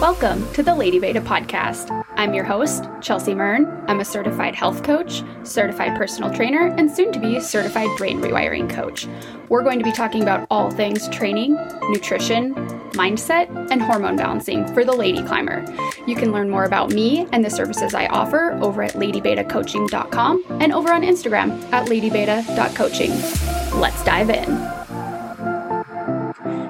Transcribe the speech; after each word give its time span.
Welcome 0.00 0.48
to 0.52 0.62
the 0.62 0.76
Lady 0.76 1.00
Beta 1.00 1.20
podcast. 1.20 1.90
I'm 2.16 2.32
your 2.32 2.44
host, 2.44 2.84
Chelsea 3.00 3.34
Mern. 3.34 3.84
I'm 3.88 3.98
a 3.98 4.04
certified 4.04 4.54
health 4.54 4.84
coach, 4.84 5.24
certified 5.42 5.98
personal 5.98 6.32
trainer, 6.32 6.72
and 6.78 6.88
soon 6.88 7.10
to 7.10 7.18
be 7.18 7.40
certified 7.40 7.88
brain 7.96 8.20
rewiring 8.20 8.70
coach. 8.70 9.08
We're 9.48 9.64
going 9.64 9.80
to 9.80 9.84
be 9.84 9.90
talking 9.90 10.22
about 10.22 10.46
all 10.52 10.70
things 10.70 11.08
training, 11.08 11.54
nutrition, 11.90 12.54
mindset, 12.92 13.48
and 13.72 13.82
hormone 13.82 14.14
balancing 14.14 14.72
for 14.72 14.84
the 14.84 14.92
lady 14.92 15.20
climber. 15.24 15.64
You 16.06 16.14
can 16.14 16.30
learn 16.30 16.48
more 16.48 16.62
about 16.62 16.90
me 16.92 17.26
and 17.32 17.44
the 17.44 17.50
services 17.50 17.92
I 17.92 18.06
offer 18.06 18.52
over 18.62 18.84
at 18.84 18.92
ladybetacoaching.com 18.92 20.44
and 20.60 20.72
over 20.72 20.92
on 20.92 21.02
Instagram 21.02 21.60
at 21.72 21.88
ladybeta.coaching. 21.88 23.80
Let's 23.80 24.04
dive 24.04 24.30
in. 24.30 24.77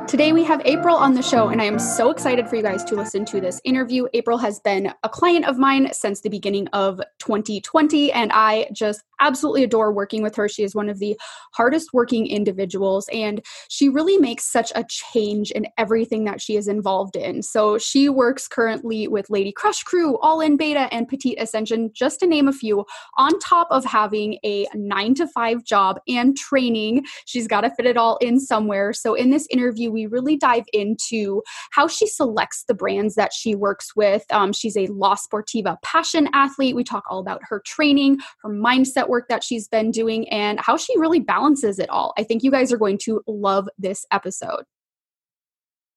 Today 0.09 0.33
we 0.33 0.43
have 0.45 0.63
April 0.65 0.97
on 0.97 1.13
the 1.13 1.21
show, 1.21 1.49
and 1.49 1.61
I 1.61 1.67
am 1.67 1.79
so 1.79 2.11
excited 2.11 2.49
for 2.49 2.57
you 2.57 2.63
guys 2.63 2.83
to 2.85 2.95
listen 2.95 3.27
to 3.27 3.43
this 3.43 3.61
interview. 3.63 4.07
April 4.15 4.39
has 4.39 4.59
been 4.59 4.91
a 5.03 5.09
client 5.11 5.45
of 5.45 5.59
mine 5.59 5.93
since 5.93 6.23
the 6.23 6.31
beginning 6.31 6.67
of 6.69 6.99
2020, 7.19 8.11
and 8.13 8.33
I 8.33 8.71
just 8.73 9.05
absolutely 9.21 9.65
adore 9.65 9.93
working 9.93 10.23
with 10.23 10.37
her. 10.37 10.49
She 10.49 10.63
is 10.63 10.75
one 10.75 10.89
of 10.89 10.99
the 10.99 11.19
hardest 11.53 11.93
working 11.93 12.27
individuals, 12.27 13.09
and 13.13 13.45
she 13.69 13.89
really 13.89 14.19
makes 14.19 14.51
such 14.51 14.73
a 14.75 14.85
change 14.89 15.51
in 15.51 15.67
everything 15.77 16.25
that 16.25 16.41
she 16.41 16.57
is 16.57 16.69
involved 16.69 17.17
in. 17.17 17.43
So 17.43 17.79
she 17.79 18.09
works 18.09 18.49
currently 18.49 19.09
with 19.09 19.31
Lady 19.31 19.53
Crush 19.53 19.83
Crew, 19.83 20.19
All 20.19 20.41
in 20.41 20.57
Beta, 20.57 20.89
and 20.93 21.09
Petite 21.09 21.41
Ascension, 21.41 21.91
just 21.93 22.21
to 22.21 22.27
name 22.27 22.49
a 22.49 22.53
few, 22.53 22.85
on 23.17 23.39
top 23.39 23.69
of 23.71 23.85
having 23.85 24.39
a 24.45 24.67
nine 24.75 25.15
to 25.15 25.27
five 25.29 25.65
job 25.65 26.01
and 26.07 26.37
training. 26.37 27.05
She's 27.27 27.47
got 27.47 27.63
to 27.63 27.71
fit 27.71 27.87
it 27.87 27.97
all 27.97 28.17
in 28.19 28.41
somewhere. 28.41 28.93
So 28.93 29.15
in 29.15 29.31
this 29.31 29.47
interview, 29.51 29.91
we 29.91 30.07
really 30.07 30.37
dive 30.37 30.65
into 30.73 31.43
how 31.71 31.89
she 31.89 32.07
selects 32.07 32.65
the 32.65 32.75
brands 32.75 33.15
that 33.15 33.33
she 33.33 33.55
works 33.55 33.95
with. 33.97 34.25
Um, 34.31 34.53
she's 34.53 34.77
a 34.77 34.87
La 34.89 35.17
Sportiva 35.17 35.77
passion 35.83 36.29
athlete. 36.33 36.77
We 36.77 36.85
talk 36.85 37.05
all 37.11 37.19
about 37.19 37.41
her 37.49 37.61
training, 37.65 38.19
her 38.43 38.51
mindset 38.51 39.08
work 39.09 39.29
that 39.29 39.43
she's 39.43 39.69
been 39.69 39.91
doing 39.91 40.29
and 40.29 40.61
how 40.61 40.77
she 40.77 40.99
really 40.99 41.21
balances 41.21 41.79
it 41.79 41.91
all. 41.91 42.13
I 42.19 42.25
think 42.25 42.43
you 42.43 42.51
guys 42.51 42.73
are 42.73 42.79
going 42.79 42.99
to 43.05 43.23
love 43.27 43.69
this 43.79 44.05
episode. 44.13 44.65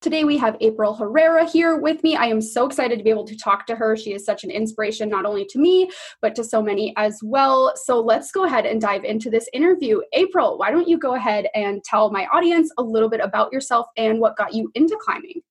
Today 0.01 0.23
we 0.23 0.35
have 0.39 0.57
April 0.61 0.95
Herrera 0.95 1.47
here 1.47 1.77
with 1.77 2.01
me. 2.01 2.15
I 2.15 2.25
am 2.25 2.41
so 2.41 2.65
excited 2.65 2.97
to 2.97 3.03
be 3.03 3.11
able 3.11 3.27
to 3.27 3.37
talk 3.37 3.67
to 3.67 3.75
her. 3.75 3.95
She 3.95 4.13
is 4.13 4.25
such 4.25 4.43
an 4.43 4.49
inspiration, 4.49 5.09
not 5.09 5.25
only 5.25 5.45
to 5.45 5.59
me, 5.59 5.91
but 6.23 6.33
to 6.35 6.43
so 6.43 6.59
many 6.59 6.91
as 6.97 7.19
well. 7.21 7.73
So 7.75 7.99
let's 7.99 8.31
go 8.31 8.45
ahead 8.45 8.65
and 8.65 8.81
dive 8.81 9.03
into 9.03 9.29
this 9.29 9.47
interview. 9.53 10.01
April, 10.13 10.57
why 10.57 10.71
don't 10.71 10.87
you 10.87 10.97
go 10.97 11.13
ahead 11.13 11.45
and 11.53 11.83
tell 11.83 12.09
my 12.09 12.25
audience 12.33 12.71
a 12.79 12.81
little 12.81 13.09
bit 13.09 13.19
about 13.21 13.53
yourself 13.53 13.85
and 13.95 14.19
what 14.19 14.35
got 14.37 14.55
you 14.55 14.71
into 14.73 14.97
climbing? 14.99 15.41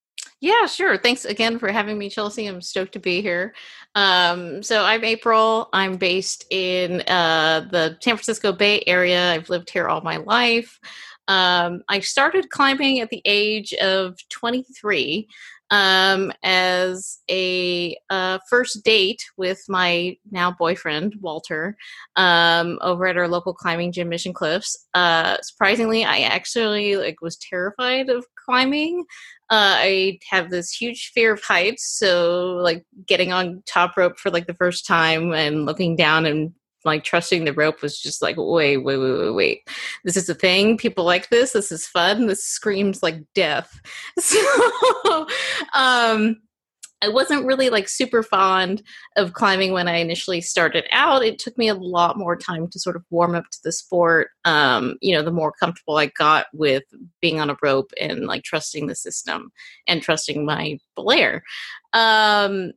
Yeah, 0.41 0.65
sure. 0.67 0.97
Thanks 0.97 1.27
again 1.27 1.59
for 1.59 1.71
having 1.71 1.99
me, 1.99 2.09
Chelsea. 2.09 2.47
I'm 2.47 2.63
stoked 2.63 2.93
to 2.95 2.99
be 2.99 3.21
here. 3.21 3.55
Um, 3.95 4.63
so 4.63 4.85
I'm 4.85 5.05
April. 5.05 5.69
I'm 5.75 5.97
based 5.97 6.47
in 6.51 7.03
uh, 7.03 7.69
the 7.71 7.99
San 8.01 8.17
Francisco 8.17 8.51
Bay 8.51 8.83
Area. 8.87 9.33
I've 9.33 9.51
lived 9.51 9.69
here 9.69 9.87
all 9.89 10.01
my 10.01 10.17
life. 10.17 10.81
Um, 11.29 11.83
I 11.91 12.01
started 12.01 12.49
climbing 12.49 13.01
at 13.01 13.11
the 13.11 13.21
age 13.27 13.75
of 13.75 14.17
23 14.31 15.29
um, 15.71 16.33
as 16.43 17.19
a 17.31 17.97
uh, 18.11 18.39
first 18.49 18.83
date 18.85 19.23
with 19.37 19.63
my 19.69 20.17
now 20.31 20.51
boyfriend 20.51 21.15
Walter 21.21 21.77
um, 22.17 22.79
over 22.83 23.07
at 23.07 23.17
our 23.17 23.29
local 23.29 23.55
climbing 23.55 23.93
gym, 23.93 24.09
Mission 24.09 24.33
Cliffs. 24.33 24.89
Uh, 24.95 25.37
surprisingly, 25.43 26.05
I 26.05 26.21
actually 26.21 26.97
like 26.97 27.21
was 27.21 27.37
terrified 27.37 28.09
of 28.09 28.27
climbing. 28.45 29.05
Uh, 29.51 29.75
I 29.79 30.19
have 30.31 30.51
this 30.51 30.71
huge 30.71 31.11
fear 31.13 31.33
of 31.35 31.43
heights, 31.43 31.85
so 31.85 32.59
like 32.63 32.85
getting 33.07 33.33
on 33.33 33.63
top 33.67 33.97
rope 33.97 34.19
for 34.19 34.31
like 34.31 34.47
the 34.47 34.55
first 34.55 34.87
time 34.87 35.33
and 35.33 35.67
looking 35.67 35.97
down 35.97 36.25
and 36.25 36.53
like 36.85 37.05
trusting 37.05 37.45
the 37.45 37.53
rope 37.53 37.83
was 37.83 38.01
just 38.01 38.23
like 38.23 38.37
wait 38.39 38.79
wait 38.79 38.97
wait 38.97 39.19
wait 39.19 39.35
wait. 39.35 39.69
This 40.05 40.17
is 40.17 40.29
a 40.29 40.35
thing. 40.35 40.77
People 40.79 41.05
like 41.05 41.29
this. 41.29 41.53
This 41.53 41.73
is 41.73 41.87
fun. 41.87 42.27
This 42.27 42.45
screams 42.45 43.03
like 43.03 43.21
death. 43.35 43.81
So 44.21 45.27
um 45.75 46.37
I 47.03 47.09
wasn't 47.09 47.47
really 47.47 47.71
like 47.71 47.89
super 47.89 48.23
fond 48.23 48.83
of 49.17 49.33
climbing 49.33 49.73
when 49.73 49.89
I 49.89 49.97
initially 49.97 50.41
started 50.41 50.85
out. 50.93 51.25
It 51.25 51.39
took 51.39 51.57
me 51.57 51.69
a 51.69 51.75
lot 51.75 52.19
more 52.19 52.37
time 52.37 52.69
to 52.69 52.79
sort 52.79 52.97
of 52.97 53.05
warm 53.11 53.35
up 53.35 53.45
to 53.51 53.59
the 53.65 53.73
sport. 53.73 54.31
Um, 54.45 54.97
you 55.01 55.15
know, 55.15 55.23
the 55.23 55.31
more 55.31 55.53
comfortable 55.53 55.97
I 55.97 56.07
got 56.07 56.47
with 56.53 56.85
being 57.21 57.41
on 57.41 57.51
a 57.51 57.57
rope 57.63 57.93
and 58.01 58.27
like 58.27 58.43
trusting 58.43 58.87
the 58.87 58.95
system 58.95 59.51
and 59.87 60.03
trusting 60.03 60.45
my 60.45 60.79
belayer. 60.97 61.41
Um, 61.95 62.73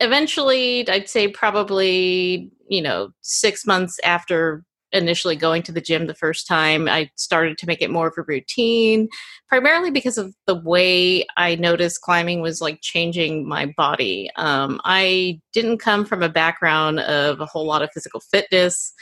eventually, 0.00 0.88
I'd 0.88 1.08
say 1.08 1.28
probably, 1.28 2.50
you 2.68 2.82
know, 2.82 3.10
six 3.20 3.64
months 3.64 3.98
after 4.04 4.64
initially 4.92 5.36
going 5.36 5.62
to 5.62 5.72
the 5.72 5.80
gym 5.80 6.06
the 6.06 6.14
first 6.14 6.46
time, 6.46 6.88
I 6.88 7.10
started 7.16 7.58
to 7.58 7.66
make 7.66 7.82
it 7.82 7.90
more 7.90 8.08
of 8.08 8.14
a 8.16 8.22
routine, 8.22 9.08
primarily 9.48 9.90
because 9.90 10.18
of 10.18 10.34
the 10.46 10.54
way 10.54 11.24
I 11.36 11.56
noticed 11.56 12.02
climbing 12.02 12.40
was 12.40 12.60
like 12.60 12.80
changing 12.80 13.46
my 13.46 13.66
body. 13.76 14.30
Um, 14.36 14.80
I 14.84 15.40
didn't 15.52 15.78
come 15.78 16.04
from 16.04 16.22
a 16.22 16.28
background 16.28 17.00
of 17.00 17.40
a 17.40 17.46
whole 17.46 17.66
lot 17.66 17.82
of 17.82 17.90
physical 17.92 18.20
fitness. 18.20 18.92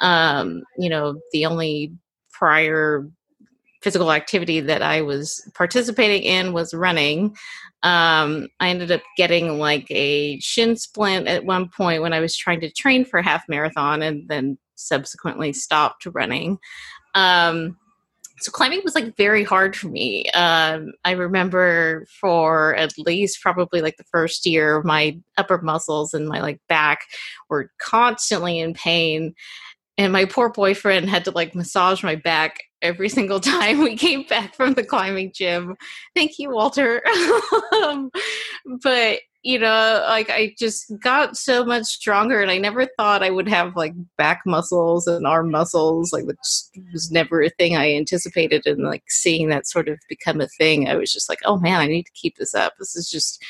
Um, 0.00 0.62
you 0.78 0.88
know, 0.88 1.20
the 1.32 1.46
only 1.46 1.92
prior 2.32 3.08
physical 3.82 4.10
activity 4.12 4.60
that 4.60 4.82
I 4.82 5.00
was 5.02 5.48
participating 5.54 6.22
in 6.22 6.52
was 6.52 6.74
running. 6.74 7.36
Um, 7.82 8.48
I 8.58 8.70
ended 8.70 8.90
up 8.90 9.02
getting 9.16 9.60
like 9.60 9.86
a 9.90 10.40
shin 10.40 10.76
splint 10.76 11.28
at 11.28 11.44
one 11.44 11.68
point 11.68 12.02
when 12.02 12.12
I 12.12 12.20
was 12.20 12.36
trying 12.36 12.60
to 12.62 12.70
train 12.72 13.04
for 13.04 13.22
half 13.22 13.44
marathon 13.48 14.02
and 14.02 14.28
then 14.28 14.58
subsequently 14.76 15.52
stopped 15.52 16.06
running. 16.06 16.58
Um, 17.14 17.76
so 18.38 18.52
climbing 18.52 18.82
was 18.84 18.94
like 18.94 19.16
very 19.16 19.44
hard 19.44 19.74
for 19.74 19.88
me. 19.88 20.28
Um, 20.30 20.92
I 21.04 21.12
remember 21.12 22.06
for 22.20 22.74
at 22.76 22.98
least 22.98 23.40
probably 23.40 23.80
like 23.80 23.96
the 23.96 24.04
first 24.04 24.44
year, 24.44 24.82
my 24.82 25.18
upper 25.38 25.58
muscles 25.62 26.12
and 26.12 26.28
my 26.28 26.40
like 26.40 26.60
back 26.68 27.06
were 27.48 27.70
constantly 27.78 28.58
in 28.58 28.74
pain, 28.74 29.34
and 29.96 30.12
my 30.12 30.26
poor 30.26 30.50
boyfriend 30.50 31.08
had 31.08 31.24
to 31.24 31.30
like 31.30 31.54
massage 31.54 32.02
my 32.02 32.14
back 32.14 32.58
every 32.82 33.08
single 33.08 33.40
time 33.40 33.78
we 33.78 33.96
came 33.96 34.24
back 34.24 34.54
from 34.54 34.74
the 34.74 34.84
climbing 34.84 35.32
gym. 35.34 35.74
Thank 36.14 36.38
you, 36.38 36.50
Walter. 36.50 37.02
um, 37.82 38.10
but 38.82 39.20
you 39.46 39.60
know, 39.60 40.04
like 40.08 40.28
I 40.28 40.56
just 40.58 40.92
got 40.98 41.36
so 41.36 41.64
much 41.64 41.84
stronger, 41.84 42.42
and 42.42 42.50
I 42.50 42.58
never 42.58 42.84
thought 42.84 43.22
I 43.22 43.30
would 43.30 43.48
have 43.48 43.76
like 43.76 43.94
back 44.18 44.42
muscles 44.44 45.06
and 45.06 45.24
arm 45.24 45.52
muscles. 45.52 46.12
Like, 46.12 46.24
which 46.24 46.36
was 46.92 47.12
never 47.12 47.40
a 47.42 47.50
thing 47.50 47.76
I 47.76 47.94
anticipated. 47.94 48.66
And 48.66 48.82
like 48.82 49.04
seeing 49.06 49.48
that 49.50 49.68
sort 49.68 49.88
of 49.88 50.00
become 50.08 50.40
a 50.40 50.48
thing, 50.48 50.88
I 50.88 50.96
was 50.96 51.12
just 51.12 51.28
like, 51.28 51.38
oh 51.44 51.58
man, 51.58 51.80
I 51.80 51.86
need 51.86 52.06
to 52.06 52.12
keep 52.12 52.36
this 52.38 52.56
up. 52.56 52.74
This 52.80 52.96
is 52.96 53.08
just 53.08 53.40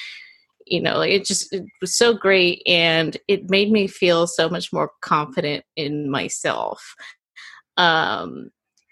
you 0.67 0.83
know 0.83 1.01
it 1.01 1.25
just 1.25 1.51
it 1.53 1.65
was 1.81 1.97
so 1.97 2.13
great 2.13 2.61
and 2.67 3.17
it 3.27 3.49
made 3.49 3.71
me 3.71 3.87
feel 3.87 4.27
so 4.27 4.49
much 4.49 4.73
more 4.73 4.91
confident 5.01 5.65
in 5.77 6.11
myself 6.11 6.97
um 7.77 8.51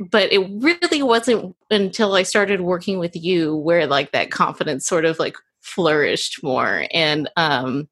but 0.09 0.33
it 0.33 0.47
really 0.63 1.03
wasn't 1.03 1.57
until 1.73 2.15
i 2.15 2.23
started 2.23 2.61
working 2.61 3.01
with 3.01 3.17
you 3.17 3.57
where 3.57 3.89
like 3.89 4.13
that 4.13 4.31
confidence 4.31 4.87
sort 4.87 5.05
of 5.05 5.19
like 5.19 5.35
flourished 5.65 6.43
more. 6.43 6.87
And 6.93 7.29
um 7.37 7.89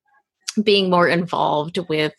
being 0.62 0.91
more 0.91 1.09
involved 1.09 1.78
with 1.88 2.12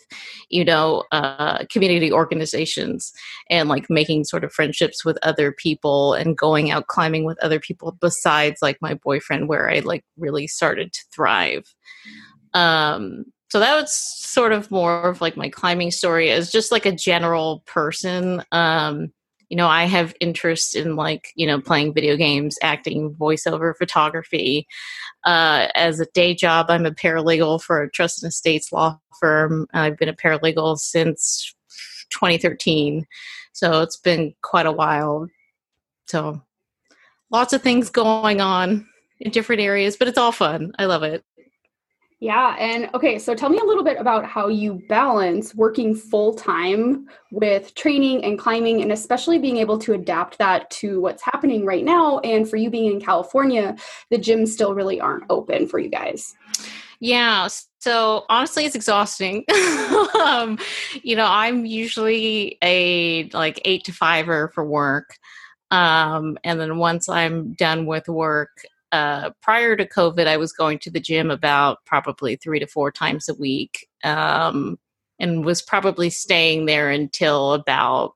you 0.49 0.65
know 0.65 1.03
uh, 1.11 1.65
community 1.71 2.11
organizations 2.11 3.13
and 3.49 3.69
like 3.69 3.89
making 3.89 4.23
sort 4.23 4.43
of 4.43 4.51
friendships 4.51 5.05
with 5.05 5.17
other 5.21 5.51
people 5.51 6.13
and 6.13 6.37
going 6.37 6.71
out 6.71 6.87
climbing 6.87 7.25
with 7.25 7.37
other 7.43 7.59
people 7.59 7.95
besides 8.01 8.61
like 8.61 8.77
my 8.81 8.95
boyfriend 8.95 9.47
where 9.47 9.69
i 9.69 9.79
like 9.79 10.03
really 10.17 10.47
started 10.47 10.91
to 10.93 11.01
thrive. 11.13 11.75
Um 12.53 13.25
so 13.51 13.59
that 13.59 13.79
was 13.79 13.93
sort 13.93 14.51
of 14.51 14.71
more 14.71 15.07
of 15.07 15.21
like 15.21 15.37
my 15.37 15.47
climbing 15.47 15.91
story 15.91 16.31
as 16.31 16.51
just 16.51 16.71
like 16.71 16.87
a 16.87 16.91
general 16.91 17.61
person. 17.67 18.41
Um 18.51 19.13
you 19.53 19.57
know 19.57 19.67
i 19.67 19.83
have 19.83 20.15
interest 20.19 20.75
in 20.75 20.95
like 20.95 21.31
you 21.35 21.45
know 21.45 21.61
playing 21.61 21.93
video 21.93 22.17
games 22.17 22.57
acting 22.63 23.13
voiceover 23.13 23.77
photography 23.77 24.65
uh, 25.25 25.67
as 25.75 25.99
a 25.99 26.07
day 26.15 26.33
job 26.33 26.65
i'm 26.69 26.87
a 26.87 26.91
paralegal 26.91 27.61
for 27.61 27.83
a 27.83 27.91
trust 27.91 28.23
and 28.23 28.31
estates 28.31 28.71
law 28.71 28.99
firm. 29.19 29.67
I've 29.75 29.95
been 29.95 30.09
a 30.09 30.15
paralegal 30.15 30.79
since 30.79 31.53
2013 32.09 33.05
so 33.51 33.83
it's 33.83 33.97
been 33.97 34.33
quite 34.41 34.65
a 34.65 34.71
while. 34.71 35.27
So 36.07 36.41
lots 37.29 37.53
of 37.53 37.61
things 37.61 37.91
going 37.91 38.41
on 38.41 38.87
in 39.19 39.29
different 39.29 39.61
areas 39.61 39.97
but 39.97 40.07
it's 40.07 40.17
all 40.17 40.31
fun. 40.31 40.73
I 40.79 40.85
love 40.85 41.03
it 41.03 41.23
Yeah. 42.23 42.55
And 42.57 42.89
okay, 42.93 43.19
so 43.19 43.35
tell 43.35 43.49
me 43.49 43.57
a 43.57 43.65
little 43.65 43.83
bit 43.83 43.99
about 43.99 44.23
how 44.23 44.47
you 44.47 44.81
balance 44.87 45.53
working 45.53 45.93
full 45.93 46.33
time 46.33 47.09
with 47.31 47.75
training 47.75 48.23
and 48.23 48.39
climbing, 48.39 48.81
and 48.81 48.93
especially 48.93 49.39
being 49.39 49.57
able 49.57 49.77
to 49.79 49.91
adapt 49.91 50.37
that 50.37 50.69
to 50.69 51.01
what's 51.01 51.21
happening 51.21 51.65
right 51.65 51.83
now. 51.83 52.19
And 52.19 52.49
for 52.49 52.55
you 52.55 52.69
being 52.69 52.93
in 52.93 53.01
California, 53.01 53.75
the 54.09 54.17
gyms 54.17 54.47
still 54.47 54.73
really 54.73 55.01
aren't 55.01 55.25
open 55.29 55.67
for 55.67 55.79
you 55.79 55.89
guys. 55.89 56.33
Yeah. 57.01 57.49
So 57.79 58.23
honestly, 58.29 58.63
it's 58.63 58.75
exhausting. 58.75 59.43
um, 60.23 60.57
you 61.01 61.17
know, 61.17 61.27
I'm 61.27 61.65
usually 61.65 62.57
a 62.61 63.27
like 63.31 63.59
eight 63.65 63.83
to 63.83 63.91
fiver 63.91 64.49
for 64.53 64.63
work. 64.63 65.17
Um, 65.71 66.37
and 66.45 66.57
then 66.57 66.77
once 66.77 67.09
I'm 67.09 67.51
done 67.51 67.85
with 67.85 68.07
work, 68.07 68.63
uh, 68.93 69.31
prior 69.41 69.75
to 69.75 69.85
COVID, 69.85 70.27
I 70.27 70.37
was 70.37 70.53
going 70.53 70.79
to 70.79 70.91
the 70.91 71.01
gym 71.01 71.29
about 71.29 71.79
probably 71.85 72.37
three 72.37 72.59
to 72.59 72.67
four 72.67 72.91
times 72.91 73.27
a 73.27 73.33
week, 73.33 73.87
um, 74.03 74.77
and 75.19 75.43
was 75.43 75.61
probably 75.61 76.09
staying 76.09 76.65
there 76.65 76.89
until 76.89 77.53
about 77.53 78.13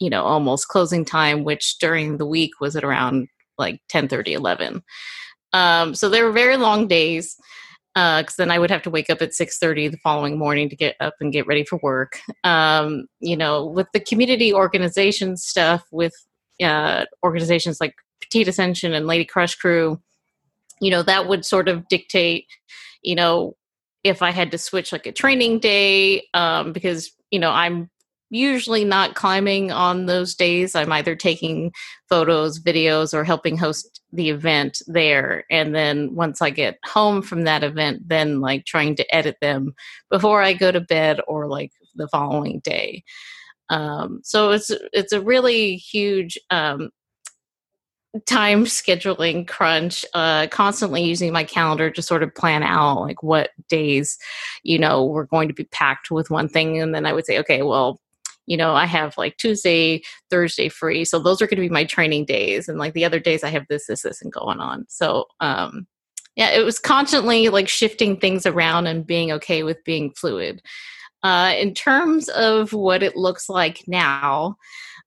you 0.00 0.08
know 0.08 0.24
almost 0.24 0.68
closing 0.68 1.04
time, 1.04 1.44
which 1.44 1.76
during 1.78 2.16
the 2.16 2.26
week 2.26 2.60
was 2.60 2.74
at 2.76 2.84
around 2.84 3.28
like 3.58 3.80
10 3.90 4.08
30 4.08 4.32
11 4.32 4.82
um, 5.52 5.94
so 5.94 6.08
they 6.08 6.22
were 6.22 6.32
very 6.32 6.56
long 6.56 6.86
days 6.86 7.36
because 7.94 8.30
uh, 8.30 8.34
then 8.38 8.50
I 8.50 8.58
would 8.58 8.70
have 8.70 8.82
to 8.82 8.90
wake 8.90 9.10
up 9.10 9.20
at 9.20 9.34
six 9.34 9.58
thirty 9.58 9.88
the 9.88 9.98
following 9.98 10.38
morning 10.38 10.70
to 10.70 10.76
get 10.76 10.96
up 11.00 11.14
and 11.20 11.32
get 11.32 11.46
ready 11.46 11.64
for 11.64 11.78
work. 11.82 12.18
Um, 12.42 13.06
you 13.20 13.36
know, 13.36 13.66
with 13.66 13.86
the 13.92 14.00
community 14.00 14.52
organization 14.52 15.36
stuff, 15.36 15.84
with 15.92 16.14
uh, 16.62 17.04
organizations 17.22 17.80
like 17.80 17.94
Petite 18.20 18.48
Ascension 18.48 18.94
and 18.94 19.06
Lady 19.06 19.26
Crush 19.26 19.56
Crew, 19.56 20.00
you 20.82 20.90
know 20.90 21.02
that 21.02 21.28
would 21.28 21.44
sort 21.44 21.68
of 21.68 21.88
dictate 21.88 22.46
you 23.02 23.14
know 23.14 23.54
if 24.04 24.20
i 24.20 24.30
had 24.30 24.50
to 24.50 24.58
switch 24.58 24.92
like 24.92 25.06
a 25.06 25.12
training 25.12 25.58
day 25.58 26.22
um, 26.34 26.72
because 26.72 27.10
you 27.30 27.38
know 27.38 27.50
i'm 27.50 27.88
usually 28.32 28.82
not 28.84 29.14
climbing 29.14 29.70
on 29.70 30.06
those 30.06 30.34
days. 30.34 30.74
I'm 30.74 30.90
either 30.90 31.14
taking 31.14 31.70
photos 32.08 32.58
videos 32.58 33.12
or 33.12 33.24
helping 33.24 33.58
host 33.58 34.00
the 34.10 34.30
event 34.30 34.80
there. 34.86 35.44
And 35.50 35.74
then 35.74 36.14
once 36.14 36.40
i 36.40 36.50
get 36.50 36.78
home 36.84 37.22
from 37.22 37.44
that 37.44 37.62
event 37.62 38.08
then 38.08 38.40
like 38.40 38.64
trying 38.64 38.96
to 38.96 39.14
edit 39.14 39.36
them 39.40 39.74
before 40.10 40.42
i 40.42 40.54
go 40.54 40.72
to 40.72 40.80
bed 40.80 41.20
or 41.28 41.46
like 41.46 41.72
the 41.94 42.08
following 42.08 42.60
day. 42.64 43.04
Um, 43.68 44.20
so 44.22 44.50
it's 44.50 44.70
it's 44.92 45.12
a 45.12 45.20
really 45.20 45.76
huge 45.76 46.38
um, 46.50 46.90
time 48.26 48.64
scheduling 48.64 49.48
crunch 49.48 50.04
uh 50.12 50.46
constantly 50.48 51.02
using 51.02 51.32
my 51.32 51.44
calendar 51.44 51.90
to 51.90 52.02
sort 52.02 52.22
of 52.22 52.34
plan 52.34 52.62
out 52.62 53.00
like 53.00 53.22
what 53.22 53.50
days 53.68 54.18
you 54.62 54.78
know 54.78 55.04
we're 55.04 55.24
going 55.24 55.48
to 55.48 55.54
be 55.54 55.64
packed 55.64 56.10
with 56.10 56.30
one 56.30 56.48
thing. 56.48 56.80
And 56.80 56.94
then 56.94 57.06
i 57.06 57.12
would 57.12 57.24
say 57.24 57.38
okay 57.38 57.62
well 57.62 58.00
you 58.46 58.56
know 58.56 58.74
i 58.74 58.84
have 58.84 59.16
like 59.16 59.36
tuesday 59.38 60.02
thursday 60.28 60.68
free 60.68 61.04
so 61.04 61.18
those 61.18 61.40
are 61.40 61.46
going 61.46 61.56
to 61.56 61.62
be 61.62 61.70
my 61.70 61.84
training 61.84 62.26
days 62.26 62.68
and 62.68 62.78
like 62.78 62.92
the 62.92 63.04
other 63.04 63.20
days 63.20 63.44
i 63.44 63.48
have 63.48 63.66
this 63.68 63.86
this 63.86 64.02
this 64.02 64.20
and 64.20 64.32
going 64.32 64.60
on. 64.60 64.84
So 64.88 65.26
um 65.40 65.86
yeah 66.36 66.50
it 66.50 66.64
was 66.64 66.78
constantly 66.78 67.48
like 67.48 67.68
shifting 67.68 68.18
things 68.18 68.44
around 68.44 68.88
and 68.88 69.06
being 69.06 69.32
okay 69.32 69.62
with 69.62 69.82
being 69.84 70.12
fluid. 70.12 70.60
Uh 71.22 71.54
in 71.56 71.72
terms 71.72 72.28
of 72.30 72.74
what 72.74 73.02
it 73.02 73.16
looks 73.16 73.48
like 73.48 73.84
now 73.86 74.56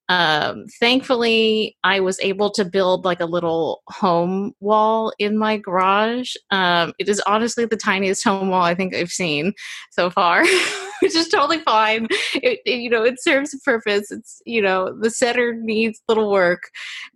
um, 0.10 0.66
thankfully 0.80 1.76
i 1.84 2.00
was 2.00 2.20
able 2.22 2.50
to 2.50 2.66
build 2.66 3.06
like 3.06 3.20
a 3.20 3.26
little 3.26 3.82
home 3.88 4.54
wall 4.60 5.12
in 5.20 5.38
my 5.38 5.58
garage. 5.58 6.34
Um, 6.52 6.94
it 7.00 7.10
is 7.10 7.22
honestly 7.28 7.66
the 7.66 7.78
tiniest 7.78 8.24
home 8.24 8.50
wall 8.50 8.64
i 8.64 8.76
think 8.76 8.96
i've 8.96 9.10
seen 9.10 9.54
so 9.92 10.10
far 10.10 10.44
which 11.02 11.16
is 11.16 11.28
totally 11.28 11.60
fine. 11.60 12.08
It, 12.36 12.60
it, 12.66 12.80
you 12.80 12.90
know 12.90 13.04
it 13.04 13.22
serves 13.22 13.54
a 13.54 13.60
purpose. 13.60 14.12
It's 14.12 14.42
you 14.46 14.62
know 14.62 14.96
the 15.00 15.10
setter 15.10 15.54
needs 15.54 16.02
little 16.08 16.32
work 16.32 16.64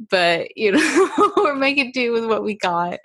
but 0.09 0.55
you 0.55 0.71
know 0.73 1.33
we're 1.37 1.55
making 1.55 1.91
do 1.93 2.11
with 2.11 2.25
what 2.25 2.43
we 2.43 2.55
got. 2.55 2.99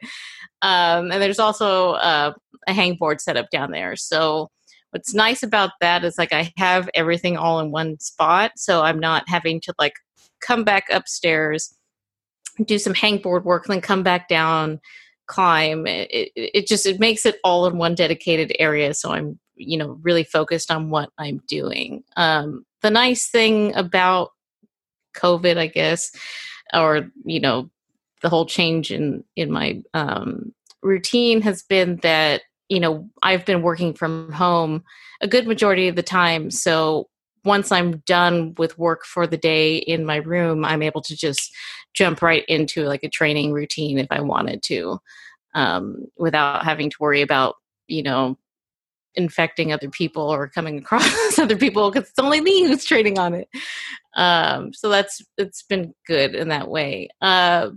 Um, 0.62 1.10
and 1.10 1.22
there's 1.22 1.38
also 1.38 1.92
uh, 1.92 2.32
a 2.66 2.72
hangboard 2.72 3.20
set 3.20 3.36
up 3.36 3.50
down 3.50 3.70
there. 3.70 3.96
So 3.96 4.50
what's 4.94 5.12
nice 5.12 5.42
about 5.42 5.72
that 5.80 6.04
is 6.04 6.16
like 6.16 6.32
I 6.32 6.52
have 6.56 6.88
everything 6.94 7.36
all 7.36 7.58
in 7.58 7.72
one 7.72 7.98
spot, 7.98 8.52
so 8.54 8.82
I'm 8.82 9.00
not 9.00 9.28
having 9.28 9.60
to 9.62 9.74
like 9.76 9.94
come 10.40 10.62
back 10.62 10.84
upstairs, 10.88 11.74
do 12.64 12.78
some 12.78 12.94
hangboard 12.94 13.42
work, 13.42 13.66
then 13.66 13.80
come 13.80 14.04
back 14.04 14.28
down, 14.28 14.80
climb. 15.26 15.88
It, 15.88 16.30
it, 16.36 16.66
just 16.68 16.86
it 16.86 17.00
makes 17.00 17.26
it 17.26 17.40
all 17.42 17.66
in 17.66 17.76
one 17.76 17.96
dedicated 17.96 18.54
area, 18.60 18.94
so 18.94 19.10
I'm 19.10 19.40
you 19.56 19.76
know 19.76 19.98
really 20.02 20.22
focused 20.22 20.70
on 20.70 20.90
what 20.90 21.10
I'm 21.18 21.42
doing. 21.48 22.04
Um, 22.16 22.64
the 22.82 22.90
nice 22.90 23.28
thing 23.28 23.74
about 23.74 24.30
COVID, 25.16 25.58
I 25.58 25.66
guess, 25.66 26.12
or 26.72 27.10
you 27.24 27.40
know 27.40 27.68
the 28.22 28.28
whole 28.28 28.46
change 28.46 28.92
in 28.92 29.24
in 29.34 29.50
my 29.50 29.82
um, 29.92 30.54
routine 30.84 31.42
has 31.42 31.64
been 31.64 31.96
that 32.04 32.42
you 32.68 32.80
know, 32.80 33.08
I've 33.22 33.44
been 33.44 33.62
working 33.62 33.94
from 33.94 34.32
home 34.32 34.84
a 35.20 35.28
good 35.28 35.46
majority 35.46 35.88
of 35.88 35.96
the 35.96 36.02
time. 36.02 36.50
So 36.50 37.08
once 37.44 37.70
I'm 37.70 37.98
done 38.06 38.54
with 38.56 38.78
work 38.78 39.04
for 39.04 39.26
the 39.26 39.36
day 39.36 39.76
in 39.76 40.06
my 40.06 40.16
room, 40.16 40.64
I'm 40.64 40.82
able 40.82 41.02
to 41.02 41.16
just 41.16 41.54
jump 41.92 42.22
right 42.22 42.44
into 42.48 42.84
like 42.84 43.04
a 43.04 43.08
training 43.08 43.52
routine 43.52 43.98
if 43.98 44.06
I 44.10 44.20
wanted 44.20 44.62
to, 44.64 44.98
um, 45.54 46.06
without 46.16 46.64
having 46.64 46.90
to 46.90 46.96
worry 47.00 47.22
about, 47.22 47.56
you 47.86 48.02
know, 48.02 48.38
infecting 49.14 49.72
other 49.72 49.90
people 49.90 50.22
or 50.22 50.48
coming 50.48 50.78
across 50.80 51.38
other 51.38 51.56
people 51.56 51.90
because 51.90 52.08
it's 52.08 52.18
only 52.18 52.40
me 52.40 52.66
who's 52.66 52.84
training 52.84 53.18
on 53.18 53.34
it. 53.34 53.48
Um, 54.16 54.72
so 54.72 54.88
that's 54.88 55.22
it's 55.36 55.62
been 55.62 55.94
good 56.06 56.34
in 56.34 56.48
that 56.48 56.68
way. 56.68 57.08
Uh, 57.20 57.70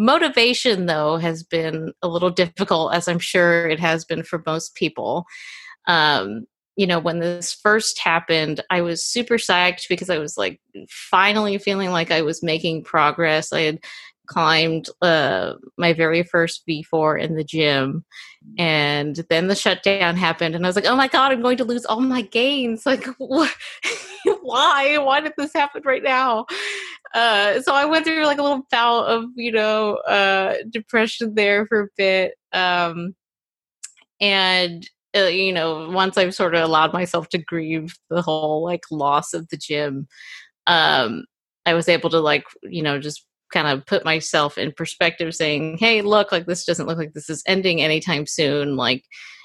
Motivation, 0.00 0.86
though, 0.86 1.16
has 1.16 1.42
been 1.42 1.92
a 2.02 2.08
little 2.08 2.30
difficult, 2.30 2.94
as 2.94 3.08
I'm 3.08 3.18
sure 3.18 3.66
it 3.68 3.80
has 3.80 4.04
been 4.04 4.22
for 4.22 4.42
most 4.46 4.76
people. 4.76 5.24
Um, 5.88 6.46
you 6.76 6.86
know, 6.86 7.00
when 7.00 7.18
this 7.18 7.52
first 7.52 7.98
happened, 7.98 8.62
I 8.70 8.80
was 8.80 9.04
super 9.04 9.34
psyched 9.34 9.88
because 9.88 10.08
I 10.08 10.18
was 10.18 10.38
like 10.38 10.60
finally 10.88 11.58
feeling 11.58 11.90
like 11.90 12.12
I 12.12 12.22
was 12.22 12.44
making 12.44 12.84
progress. 12.84 13.52
I 13.52 13.62
had 13.62 13.80
climbed 14.28 14.88
uh, 15.02 15.54
my 15.76 15.92
very 15.92 16.22
first 16.22 16.62
V4 16.68 17.20
in 17.20 17.34
the 17.34 17.42
gym. 17.42 18.04
And 18.56 19.16
then 19.28 19.48
the 19.48 19.56
shutdown 19.56 20.16
happened, 20.16 20.54
and 20.54 20.64
I 20.64 20.68
was 20.68 20.76
like, 20.76 20.86
oh 20.86 20.94
my 20.94 21.08
God, 21.08 21.32
I'm 21.32 21.42
going 21.42 21.56
to 21.56 21.64
lose 21.64 21.84
all 21.84 22.00
my 22.00 22.22
gains. 22.22 22.82
Like, 22.86 23.06
what? 23.18 23.52
why? 24.42 24.96
Why 24.98 25.20
did 25.20 25.32
this 25.36 25.52
happen 25.52 25.82
right 25.84 26.02
now? 26.02 26.46
Uh, 27.14 27.60
so 27.62 27.74
I 27.74 27.84
went 27.84 28.04
through 28.04 28.24
like 28.26 28.38
a 28.38 28.42
little 28.42 28.66
bout 28.70 29.06
of, 29.06 29.24
you 29.34 29.52
know, 29.52 29.96
uh, 29.96 30.56
depression 30.70 31.34
there 31.34 31.66
for 31.66 31.82
a 31.82 31.88
bit. 31.96 32.34
Um, 32.52 33.14
and 34.20 34.88
uh, 35.16 35.24
you 35.24 35.52
know, 35.52 35.88
once 35.90 36.18
I've 36.18 36.34
sort 36.34 36.54
of 36.54 36.62
allowed 36.62 36.92
myself 36.92 37.28
to 37.30 37.38
grieve 37.38 37.94
the 38.10 38.22
whole 38.22 38.62
like 38.62 38.82
loss 38.90 39.32
of 39.32 39.48
the 39.48 39.56
gym, 39.56 40.06
um, 40.66 41.24
I 41.66 41.74
was 41.74 41.88
able 41.88 42.10
to 42.10 42.20
like, 42.20 42.44
you 42.62 42.82
know, 42.82 42.98
just 42.98 43.24
kind 43.52 43.66
of 43.66 43.86
put 43.86 44.04
myself 44.04 44.58
in 44.58 44.72
perspective 44.72 45.34
saying, 45.34 45.78
Hey, 45.78 46.02
look, 46.02 46.30
like 46.30 46.46
this 46.46 46.64
doesn't 46.64 46.86
look 46.86 46.98
like 46.98 47.14
this 47.14 47.30
is 47.30 47.42
ending 47.46 47.80
anytime 47.80 48.26
soon. 48.26 48.76
Like, 48.76 49.04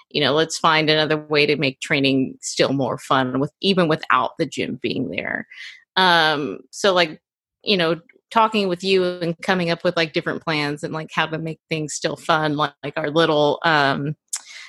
you 0.10 0.22
know, 0.22 0.34
let's 0.34 0.58
find 0.58 0.90
another 0.90 1.18
way 1.18 1.46
to 1.46 1.56
make 1.56 1.80
training 1.80 2.38
still 2.42 2.74
more 2.74 2.98
fun 2.98 3.40
with 3.40 3.52
even 3.62 3.88
without 3.88 4.32
the 4.38 4.46
gym 4.46 4.80
being 4.82 5.10
there. 5.10 5.48
Um, 5.96 6.60
so 6.72 6.94
like, 6.94 7.22
you 7.64 7.78
know, 7.78 8.00
talking 8.32 8.68
with 8.68 8.84
you 8.84 9.04
and 9.04 9.40
coming 9.42 9.70
up 9.70 9.84
with 9.84 9.96
like 9.96 10.14
different 10.14 10.44
plans 10.44 10.84
and 10.84 10.94
like 10.94 11.10
how 11.14 11.26
to 11.26 11.38
make 11.38 11.60
things 11.70 11.94
still 11.94 12.16
fun, 12.16 12.56
like, 12.56 12.74
like 12.84 12.98
our 12.98 13.10
little 13.10 13.60
um 13.64 14.16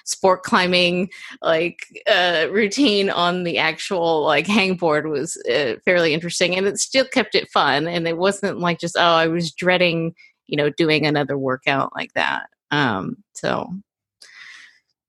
sport 0.07 0.43
climbing 0.43 1.09
like 1.41 1.79
uh, 2.07 2.47
routine 2.51 3.09
on 3.09 3.43
the 3.45 3.57
actual 3.57 4.23
like 4.23 4.47
hangboard 4.47 5.09
was 5.09 5.37
uh, 5.51 5.75
fairly 5.85 6.13
interesting 6.13 6.55
and 6.55 6.67
it 6.67 6.79
still 6.79 7.07
kept 7.07 7.35
it 7.35 7.49
fun 7.51 7.89
and 7.89 8.07
it 8.07 8.19
wasn't 8.19 8.59
like 8.59 8.79
just 8.79 8.97
oh 8.99 9.15
i 9.15 9.27
was 9.27 9.51
dreading 9.51 10.13
you 10.47 10.59
know 10.59 10.69
doing 10.69 11.07
another 11.07 11.39
workout 11.39 11.91
like 11.97 12.13
that 12.13 12.51
um 12.71 13.17
so 13.33 13.67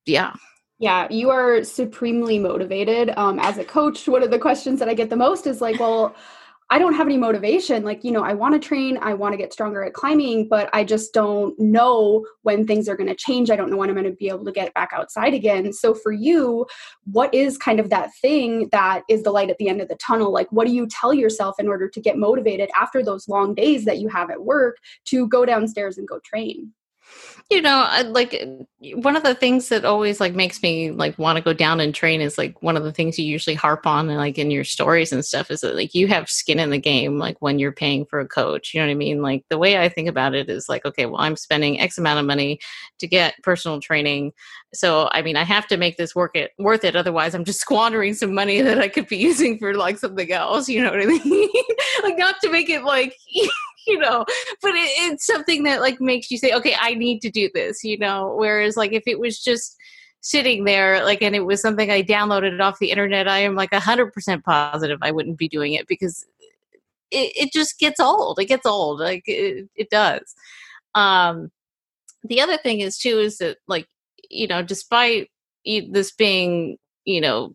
yeah 0.05 0.33
yeah, 0.77 1.07
you 1.09 1.29
are 1.29 1.63
supremely 1.63 2.37
motivated. 2.37 3.13
Um, 3.15 3.39
as 3.39 3.57
a 3.57 3.63
coach, 3.63 4.07
one 4.09 4.23
of 4.23 4.29
the 4.29 4.39
questions 4.39 4.79
that 4.79 4.89
I 4.89 4.93
get 4.93 5.09
the 5.09 5.15
most 5.15 5.47
is 5.47 5.61
like, 5.61 5.79
well, 5.79 6.13
I 6.71 6.79
don't 6.79 6.95
have 6.95 7.05
any 7.05 7.17
motivation. 7.17 7.83
Like, 7.83 8.03
you 8.03 8.11
know, 8.11 8.23
I 8.23 8.33
want 8.33 8.53
to 8.55 8.67
train, 8.67 8.97
I 8.99 9.13
want 9.13 9.33
to 9.33 9.37
get 9.37 9.53
stronger 9.53 9.83
at 9.83 9.93
climbing, 9.93 10.47
but 10.47 10.67
I 10.73 10.83
just 10.83 11.13
don't 11.13 11.57
know 11.59 12.25
when 12.41 12.65
things 12.65 12.89
are 12.89 12.95
going 12.95 13.09
to 13.09 13.15
change. 13.15 13.51
I 13.51 13.55
don't 13.55 13.69
know 13.69 13.77
when 13.77 13.89
I'm 13.89 13.95
going 13.95 14.09
to 14.09 14.15
be 14.15 14.29
able 14.29 14.45
to 14.45 14.51
get 14.51 14.73
back 14.73 14.89
outside 14.91 15.35
again. 15.35 15.71
So, 15.73 15.93
for 15.93 16.11
you, 16.11 16.65
what 17.11 17.31
is 17.33 17.57
kind 17.57 17.79
of 17.79 17.91
that 17.91 18.09
thing 18.19 18.69
that 18.71 19.03
is 19.09 19.21
the 19.21 19.31
light 19.31 19.51
at 19.51 19.59
the 19.59 19.69
end 19.69 19.79
of 19.79 19.89
the 19.89 19.95
tunnel? 19.95 20.31
Like, 20.31 20.51
what 20.51 20.65
do 20.65 20.73
you 20.73 20.87
tell 20.87 21.13
yourself 21.13 21.59
in 21.59 21.67
order 21.67 21.87
to 21.87 22.01
get 22.01 22.17
motivated 22.17 22.71
after 22.75 23.03
those 23.03 23.27
long 23.27 23.53
days 23.53 23.85
that 23.85 23.99
you 23.99 24.07
have 24.07 24.31
at 24.31 24.43
work 24.43 24.77
to 25.05 25.27
go 25.27 25.45
downstairs 25.45 25.99
and 25.99 26.07
go 26.07 26.19
train? 26.25 26.73
You 27.49 27.61
know 27.61 27.87
like 28.07 28.43
one 28.95 29.15
of 29.15 29.23
the 29.23 29.35
things 29.35 29.69
that 29.69 29.85
always 29.85 30.19
like 30.19 30.33
makes 30.33 30.63
me 30.63 30.89
like 30.89 31.17
want 31.19 31.37
to 31.37 31.43
go 31.43 31.53
down 31.53 31.79
and 31.79 31.93
train 31.93 32.19
is 32.19 32.37
like 32.37 32.59
one 32.63 32.75
of 32.75 32.83
the 32.83 32.91
things 32.91 33.19
you 33.19 33.25
usually 33.25 33.55
harp 33.55 33.85
on 33.85 34.09
and 34.09 34.17
like 34.17 34.39
in 34.39 34.49
your 34.49 34.63
stories 34.63 35.11
and 35.11 35.23
stuff 35.23 35.51
is 35.51 35.61
that 35.61 35.75
like 35.75 35.93
you 35.93 36.07
have 36.07 36.29
skin 36.29 36.59
in 36.59 36.71
the 36.71 36.79
game 36.79 37.19
like 37.19 37.37
when 37.41 37.59
you're 37.59 37.71
paying 37.71 38.03
for 38.05 38.19
a 38.19 38.27
coach 38.27 38.73
you 38.73 38.79
know 38.79 38.87
what 38.87 38.91
i 38.91 38.95
mean? 38.95 39.21
Like 39.21 39.45
the 39.49 39.59
way 39.59 39.77
i 39.77 39.87
think 39.87 40.09
about 40.09 40.33
it 40.33 40.49
is 40.49 40.67
like 40.67 40.85
okay 40.85 41.05
well 41.05 41.21
i'm 41.21 41.35
spending 41.35 41.79
x 41.79 41.97
amount 41.97 42.19
of 42.19 42.25
money 42.25 42.59
to 42.99 43.07
get 43.07 43.35
personal 43.43 43.79
training 43.79 44.33
so 44.73 45.09
i 45.11 45.21
mean 45.21 45.35
i 45.35 45.43
have 45.43 45.67
to 45.67 45.77
make 45.77 45.97
this 45.97 46.15
work 46.15 46.35
it 46.35 46.51
worth 46.57 46.83
it 46.83 46.95
otherwise 46.95 47.35
i'm 47.35 47.45
just 47.45 47.61
squandering 47.65 48.15
some 48.15 48.33
money 48.33 48.61
that 48.61 48.79
i 48.79 48.87
could 48.87 49.07
be 49.07 49.17
using 49.25 49.59
for 49.59 49.75
like 49.75 49.99
something 49.99 50.31
else 50.31 50.67
you 50.67 50.81
know 50.81 50.89
what 50.89 51.01
i 51.01 51.05
mean? 51.05 51.49
Like 52.03 52.17
not 52.17 52.35
to 52.41 52.51
make 52.51 52.69
it 52.69 52.83
like 52.83 53.15
you 53.87 53.97
know 53.99 54.25
but 54.61 54.71
it, 54.75 55.11
it's 55.11 55.25
something 55.25 55.63
that 55.63 55.81
like 55.81 55.99
makes 56.01 56.31
you 56.31 56.37
say 56.37 56.51
okay 56.51 56.75
i 56.79 56.93
need 56.93 57.21
to 57.21 57.29
do 57.29 57.49
this 57.53 57.83
you 57.83 57.97
know? 57.97 58.33
Whereas 58.37 58.77
like 58.77 58.93
if 58.93 59.03
it 59.07 59.19
was 59.19 59.41
just 59.41 59.77
sitting 60.21 60.63
there 60.63 61.03
like 61.03 61.21
and 61.21 61.35
it 61.35 61.45
was 61.45 61.61
something 61.61 61.91
i 61.91 62.01
downloaded 62.01 62.59
off 62.59 62.79
the 62.79 62.89
internet 62.89 63.27
i 63.27 63.39
am 63.39 63.55
like 63.55 63.71
100% 63.71 64.43
positive 64.43 64.99
i 65.01 65.11
wouldn't 65.11 65.37
be 65.37 65.47
doing 65.47 65.73
it 65.73 65.87
because 65.87 66.25
it, 67.11 67.31
it 67.35 67.53
just 67.53 67.79
gets 67.79 67.99
old. 67.99 68.39
It 68.39 68.45
gets 68.45 68.65
old. 68.65 68.99
Like 68.99 69.23
it, 69.27 69.69
it 69.75 69.89
does. 69.89 70.35
Um 70.93 71.51
the 72.23 72.41
other 72.41 72.57
thing 72.57 72.79
is 72.79 72.97
too 72.97 73.19
is 73.19 73.37
that 73.37 73.57
like 73.67 73.87
you 74.29 74.47
know 74.47 74.63
despite 74.63 75.29
this 75.65 76.11
being 76.11 76.77
you 77.05 77.21
know 77.21 77.53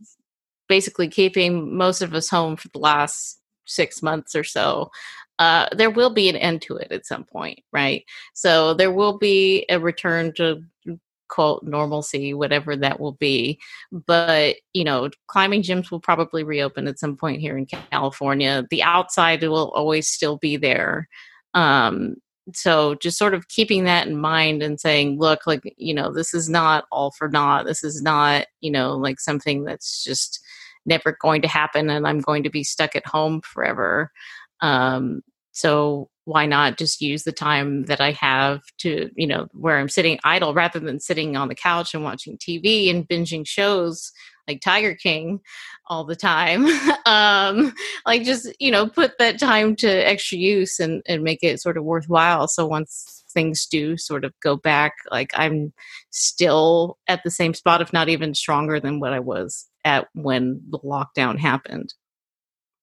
basically 0.69 1.09
keeping 1.09 1.77
most 1.77 2.03
of 2.03 2.15
us 2.15 2.29
home 2.29 2.57
for 2.57 2.69
the 2.69 2.79
last 2.79 3.41
six 3.67 4.03
months 4.03 4.35
or 4.35 4.45
so 4.45 4.91
uh, 5.40 5.66
there 5.73 5.90
will 5.90 6.11
be 6.11 6.28
an 6.28 6.37
end 6.37 6.61
to 6.61 6.76
it 6.76 6.92
at 6.92 7.06
some 7.06 7.25
point, 7.25 7.59
right? 7.73 8.04
So 8.35 8.75
there 8.75 8.92
will 8.92 9.16
be 9.16 9.64
a 9.70 9.80
return 9.80 10.35
to 10.35 10.62
quote 11.28 11.62
normalcy, 11.62 12.35
whatever 12.35 12.76
that 12.76 13.00
will 13.00 13.12
be. 13.12 13.59
But 13.90 14.56
you 14.75 14.85
know, 14.85 15.09
climbing 15.28 15.62
gyms 15.62 15.90
will 15.90 16.00
probably 16.00 16.44
reopen 16.44 16.87
at 16.87 16.99
some 16.99 17.16
point 17.16 17.40
here 17.40 17.56
in 17.56 17.64
California. 17.64 18.66
The 18.68 18.82
outside 18.82 19.42
will 19.42 19.70
always 19.70 20.09
still 20.09 20.37
be 20.37 20.59
there. 20.59 21.09
Um, 21.54 22.16
so 22.52 22.97
just 22.97 23.16
sort 23.16 23.32
of 23.32 23.49
keeping 23.49 23.85
that 23.85 24.06
in 24.09 24.20
mind 24.20 24.62
and 24.62 24.78
saying, 24.78 25.18
look, 25.18 25.47
like 25.47 25.62
you 25.78 25.94
know, 25.94 26.12
this 26.12 26.35
is 26.35 26.50
not 26.50 26.85
all 26.92 27.12
for 27.12 27.30
naught. 27.30 27.64
This 27.64 27.82
is 27.82 28.02
not 28.02 28.44
you 28.61 28.70
know 28.70 28.94
like 28.94 29.20
something 29.20 29.64
that's 29.64 30.04
just 30.04 30.38
never 30.85 31.16
going 31.20 31.40
to 31.42 31.49
happen, 31.49 31.88
and 31.88 32.06
I'm 32.06 32.20
going 32.20 32.42
to 32.42 32.50
be 32.50 32.62
stuck 32.64 32.94
at 32.94 33.06
home 33.06 33.40
forever. 33.40 34.11
Um, 34.62 35.23
so 35.52 36.09
why 36.25 36.47
not 36.47 36.79
just 36.79 37.00
use 37.00 37.25
the 37.25 37.33
time 37.33 37.87
that 37.87 38.00
I 38.00 38.12
have 38.12 38.61
to, 38.79 39.11
you 39.17 39.26
know, 39.26 39.49
where 39.52 39.79
I'm 39.79 39.88
sitting 39.88 40.21
idle 40.23 40.55
rather 40.55 40.79
than 40.79 41.00
sitting 41.00 41.37
on 41.37 41.49
the 41.49 41.55
couch 41.55 41.93
and 41.93 42.05
watching 42.05 42.38
TV 42.38 42.88
and 42.88 43.09
binging 43.09 43.47
shows 43.47 44.12
like 44.47 44.61
Tiger 44.61 44.95
King 44.95 45.40
all 45.88 46.05
the 46.05 46.17
time. 46.17 46.67
um, 47.07 47.75
like 48.07 48.23
just, 48.23 48.49
you 48.61 48.71
know, 48.71 48.87
put 48.87 49.19
that 49.19 49.40
time 49.40 49.75
to 49.76 49.88
extra 49.88 50.38
use 50.38 50.79
and, 50.79 51.02
and 51.07 51.23
make 51.23 51.43
it 51.43 51.61
sort 51.61 51.76
of 51.76 51.85
worthwhile. 51.85 52.47
So 52.49 52.67
once 52.67 53.25
things 53.33 53.67
do 53.67 53.97
sort 53.97 54.25
of 54.25 54.33
go 54.40 54.57
back, 54.57 54.93
like 55.11 55.33
I'm 55.35 55.73
still 56.11 56.99
at 57.09 57.23
the 57.25 57.31
same 57.31 57.55
spot, 57.55 57.81
if 57.83 57.93
not 57.93 58.09
even 58.09 58.35
stronger 58.35 58.79
than 58.81 59.00
what 59.00 59.12
I 59.12 59.21
was 59.21 59.67
at 59.85 60.09
when 60.14 60.62
the 60.71 60.79
lockdown 60.79 61.38
happened. 61.38 61.95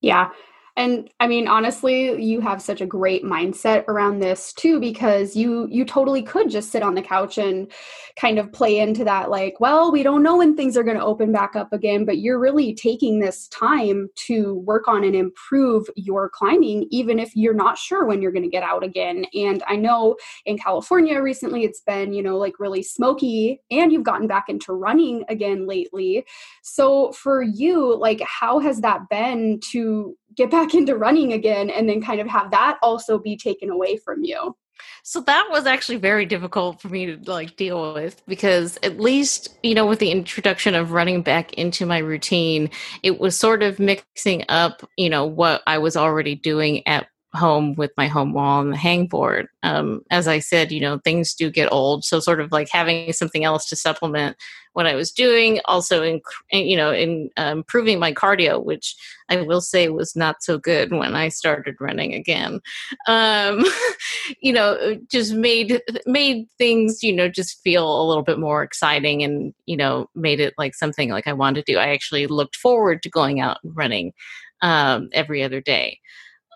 Yeah. 0.02 0.30
And 0.78 1.10
I 1.20 1.28
mean, 1.28 1.48
honestly, 1.48 2.24
you 2.24 2.40
have 2.40 2.62
such 2.62 2.82
a 2.82 2.86
great 2.86 3.24
mindset 3.24 3.86
around 3.88 4.20
this 4.20 4.54
too, 4.54 4.80
because 4.80 5.36
you 5.36 5.68
you 5.72 5.84
totally 5.84 6.22
could 6.22 6.52
just 6.52 6.72
sit 6.72 6.84
on 6.84 6.94
the 6.94 7.02
couch 7.02 7.40
and 7.40 7.70
kind 8.16 8.38
of 8.38 8.52
play 8.52 8.80
into 8.80 9.04
that, 9.04 9.32
like, 9.32 9.60
well, 9.60 9.92
we 9.92 10.04
don't 10.04 10.22
know 10.24 10.38
when 10.38 10.56
things 10.56 10.78
are 10.78 10.84
going 10.84 10.98
to 10.98 11.04
open 11.04 11.32
back 11.32 11.56
up 11.56 11.74
again, 11.74 12.06
but 12.06 12.20
you're 12.20 12.40
really 12.40 12.76
taking 12.76 13.20
this 13.20 13.48
time 13.50 14.08
to 14.16 14.56
work 14.66 14.88
on 14.88 15.04
and 15.04 15.16
improve 15.16 15.88
your 15.96 16.30
climbing, 16.30 16.88
even 16.92 17.18
if 17.20 17.36
you're 17.36 17.54
not 17.54 17.78
sure 17.78 18.06
when 18.06 18.22
you're 18.22 18.32
going 18.32 18.44
to 18.44 18.50
get 18.50 18.64
out 18.64 18.84
again. 18.84 19.26
And 19.34 19.64
I 19.68 19.76
know 19.76 20.16
in 20.46 20.60
California 20.60 21.20
recently, 21.22 21.64
it's 21.64 21.82
been, 21.82 22.14
you 22.14 22.22
know, 22.22 22.38
like 22.38 22.60
really 22.60 22.84
smoky, 22.84 23.62
and 23.72 23.92
you've 23.92 24.04
gotten 24.04 24.28
back 24.28 24.46
into 24.48 24.74
running 24.74 25.26
again 25.28 25.66
lately. 25.66 26.24
So 26.62 27.12
for 27.14 27.42
you, 27.42 27.98
like, 27.98 28.22
how 28.22 28.60
has 28.60 28.82
that 28.82 29.10
been 29.10 29.60
to 29.72 30.16
get 30.38 30.52
back 30.52 30.74
into 30.74 30.96
running 30.96 31.34
again 31.34 31.70
and 31.70 31.90
then 31.90 32.02
kind 32.02 32.22
of 32.22 32.28
have 32.28 32.52
that 32.52 32.78
also 32.82 33.18
be 33.18 33.36
taken 33.36 33.70
away 33.70 33.98
from 33.98 34.24
you 34.24 34.56
so 35.04 35.22
that 35.22 35.48
was 35.50 35.66
actually 35.66 35.98
very 35.98 36.26
difficult 36.26 36.80
for 36.80 36.90
me 36.90 37.08
to 37.08 37.32
like 37.32 37.56
deal 37.56 37.94
with 37.94 38.22
because 38.28 38.78
at 38.84 39.00
least 39.00 39.58
you 39.64 39.74
know 39.74 39.86
with 39.86 40.00
the 40.00 40.12
introduction 40.12 40.76
of 40.76 40.92
running 40.92 41.22
back 41.22 41.54
into 41.54 41.86
my 41.86 41.98
routine 41.98 42.70
it 43.04 43.20
was 43.20 43.38
sort 43.38 43.64
of 43.64 43.80
mixing 43.80 44.44
up 44.50 44.88
you 44.98 45.10
know 45.10 45.26
what 45.26 45.64
i 45.66 45.78
was 45.78 45.98
already 45.98 46.36
doing 46.36 46.86
at 46.88 47.08
home 47.34 47.76
with 47.76 47.92
my 47.98 48.08
home 48.08 48.34
wall 48.34 48.62
and 48.62 48.74
the 48.74 48.78
hangboard. 48.78 49.46
Um, 49.64 50.02
as 50.10 50.28
I 50.28 50.40
said, 50.40 50.72
you 50.72 50.82
know, 50.82 51.00
things 51.04 51.34
do 51.34 51.50
get 51.50 51.72
old. 51.72 52.04
So 52.04 52.20
sort 52.20 52.42
of 52.42 52.52
like 52.52 52.70
having 52.72 53.14
something 53.14 53.44
else 53.44 53.68
to 53.70 53.76
supplement 53.76 54.36
what 54.78 54.86
I 54.86 54.94
was 54.94 55.12
doing, 55.12 55.60
also 55.66 56.04
in, 56.04 56.22
you 56.52 56.78
know, 56.78 56.94
in 56.94 57.32
uh, 57.36 57.50
improving 57.52 57.98
my 57.98 58.14
cardio, 58.14 58.64
which 58.64 58.96
I 59.28 59.42
will 59.42 59.60
say 59.60 59.90
was 59.90 60.16
not 60.16 60.44
so 60.44 60.60
good 60.60 60.92
when 60.92 61.16
I 61.16 61.30
started 61.30 61.78
running 61.80 62.14
again. 62.14 62.60
Um, 63.08 63.66
you 64.40 64.54
know, 64.54 65.00
just 65.10 65.34
made, 65.34 65.82
made 66.06 66.46
things, 66.60 67.02
you 67.02 67.12
know, 67.12 67.28
just 67.28 67.60
feel 67.64 68.00
a 68.00 68.06
little 68.08 68.22
bit 68.22 68.38
more 68.38 68.62
exciting 68.62 69.24
and, 69.24 69.52
you 69.66 69.76
know, 69.76 70.12
made 70.14 70.40
it 70.40 70.54
like 70.60 70.76
something 70.76 71.10
like 71.10 71.26
I 71.26 71.34
wanted 71.34 71.66
to 71.66 71.74
do. 71.74 71.80
I 71.80 71.88
actually 71.88 72.28
looked 72.28 72.56
forward 72.56 73.02
to 73.02 73.10
going 73.10 73.40
out 73.40 73.58
and 73.64 73.76
running 73.76 74.14
um, 74.62 75.10
every 75.12 75.42
other 75.42 75.60
day. 75.60 76.00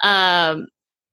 Um, 0.03 0.67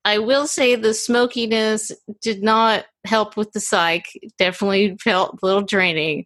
I 0.05 0.19
will 0.19 0.47
say 0.47 0.75
the 0.75 0.95
smokiness 0.95 1.91
did 2.23 2.43
not 2.43 2.87
help 3.05 3.37
with 3.37 3.53
the 3.53 3.61
psych. 3.61 4.07
Definitely 4.38 4.97
felt 5.03 5.38
a 5.43 5.47
little 5.47 5.62
draining. 5.62 6.25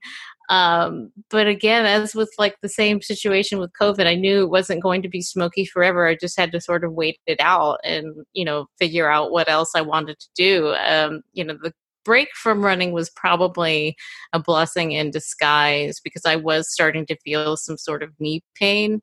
Um, 0.52 1.10
but 1.30 1.46
again, 1.46 1.86
as 1.86 2.14
with 2.14 2.30
like 2.38 2.56
the 2.60 2.68
same 2.68 3.00
situation 3.00 3.58
with 3.58 3.72
COVID, 3.80 4.06
I 4.06 4.14
knew 4.14 4.42
it 4.42 4.50
wasn't 4.50 4.82
going 4.82 5.00
to 5.00 5.08
be 5.08 5.22
smoky 5.22 5.64
forever. 5.64 6.06
I 6.06 6.14
just 6.14 6.38
had 6.38 6.52
to 6.52 6.60
sort 6.60 6.84
of 6.84 6.92
wait 6.92 7.18
it 7.26 7.40
out 7.40 7.78
and, 7.84 8.14
you 8.34 8.44
know, 8.44 8.66
figure 8.78 9.10
out 9.10 9.30
what 9.30 9.48
else 9.48 9.70
I 9.74 9.80
wanted 9.80 10.18
to 10.20 10.28
do. 10.36 10.74
Um, 10.74 11.22
you 11.32 11.42
know, 11.42 11.56
the 11.62 11.72
break 12.04 12.28
from 12.34 12.62
running 12.62 12.92
was 12.92 13.08
probably 13.08 13.96
a 14.34 14.38
blessing 14.38 14.92
in 14.92 15.10
disguise 15.10 16.00
because 16.04 16.26
I 16.26 16.36
was 16.36 16.70
starting 16.70 17.06
to 17.06 17.16
feel 17.24 17.56
some 17.56 17.78
sort 17.78 18.02
of 18.02 18.10
knee 18.20 18.42
pain 18.54 19.00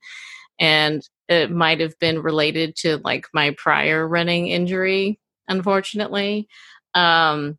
and 0.60 1.02
it 1.30 1.50
might 1.50 1.80
have 1.80 1.98
been 2.00 2.22
related 2.22 2.76
to 2.76 2.98
like 3.04 3.26
my 3.34 3.56
prior 3.58 4.08
running 4.08 4.50
injury 4.50 5.18
unfortunately 5.48 6.48
um, 6.94 7.58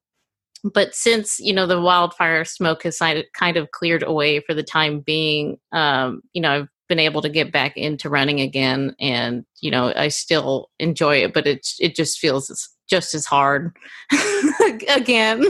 but 0.64 0.94
since 0.94 1.38
you 1.40 1.52
know 1.52 1.66
the 1.66 1.80
wildfire 1.80 2.44
smoke 2.44 2.82
has 2.82 2.98
kind 2.98 3.56
of 3.56 3.70
cleared 3.72 4.02
away 4.02 4.40
for 4.40 4.54
the 4.54 4.62
time 4.62 5.00
being 5.00 5.56
um, 5.72 6.22
you 6.32 6.42
know 6.42 6.50
i've 6.50 6.68
been 6.88 6.98
able 6.98 7.22
to 7.22 7.28
get 7.28 7.52
back 7.52 7.76
into 7.76 8.10
running 8.10 8.40
again 8.40 8.94
and 8.98 9.44
you 9.60 9.70
know 9.70 9.92
i 9.94 10.08
still 10.08 10.68
enjoy 10.80 11.16
it 11.16 11.32
but 11.32 11.46
it 11.46 11.66
it 11.78 11.94
just 11.94 12.18
feels 12.18 12.76
just 12.88 13.14
as 13.14 13.24
hard 13.24 13.72
again. 14.88 15.46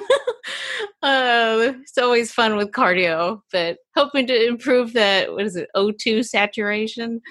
Uh, 1.03 1.73
it's 1.81 1.97
always 1.97 2.31
fun 2.31 2.57
with 2.57 2.71
cardio 2.73 3.41
but 3.51 3.79
hoping 3.97 4.27
to 4.27 4.47
improve 4.47 4.93
that 4.93 5.33
what 5.33 5.47
is 5.47 5.57
it 5.57 5.71
o2 5.75 6.23
saturation 6.25 7.23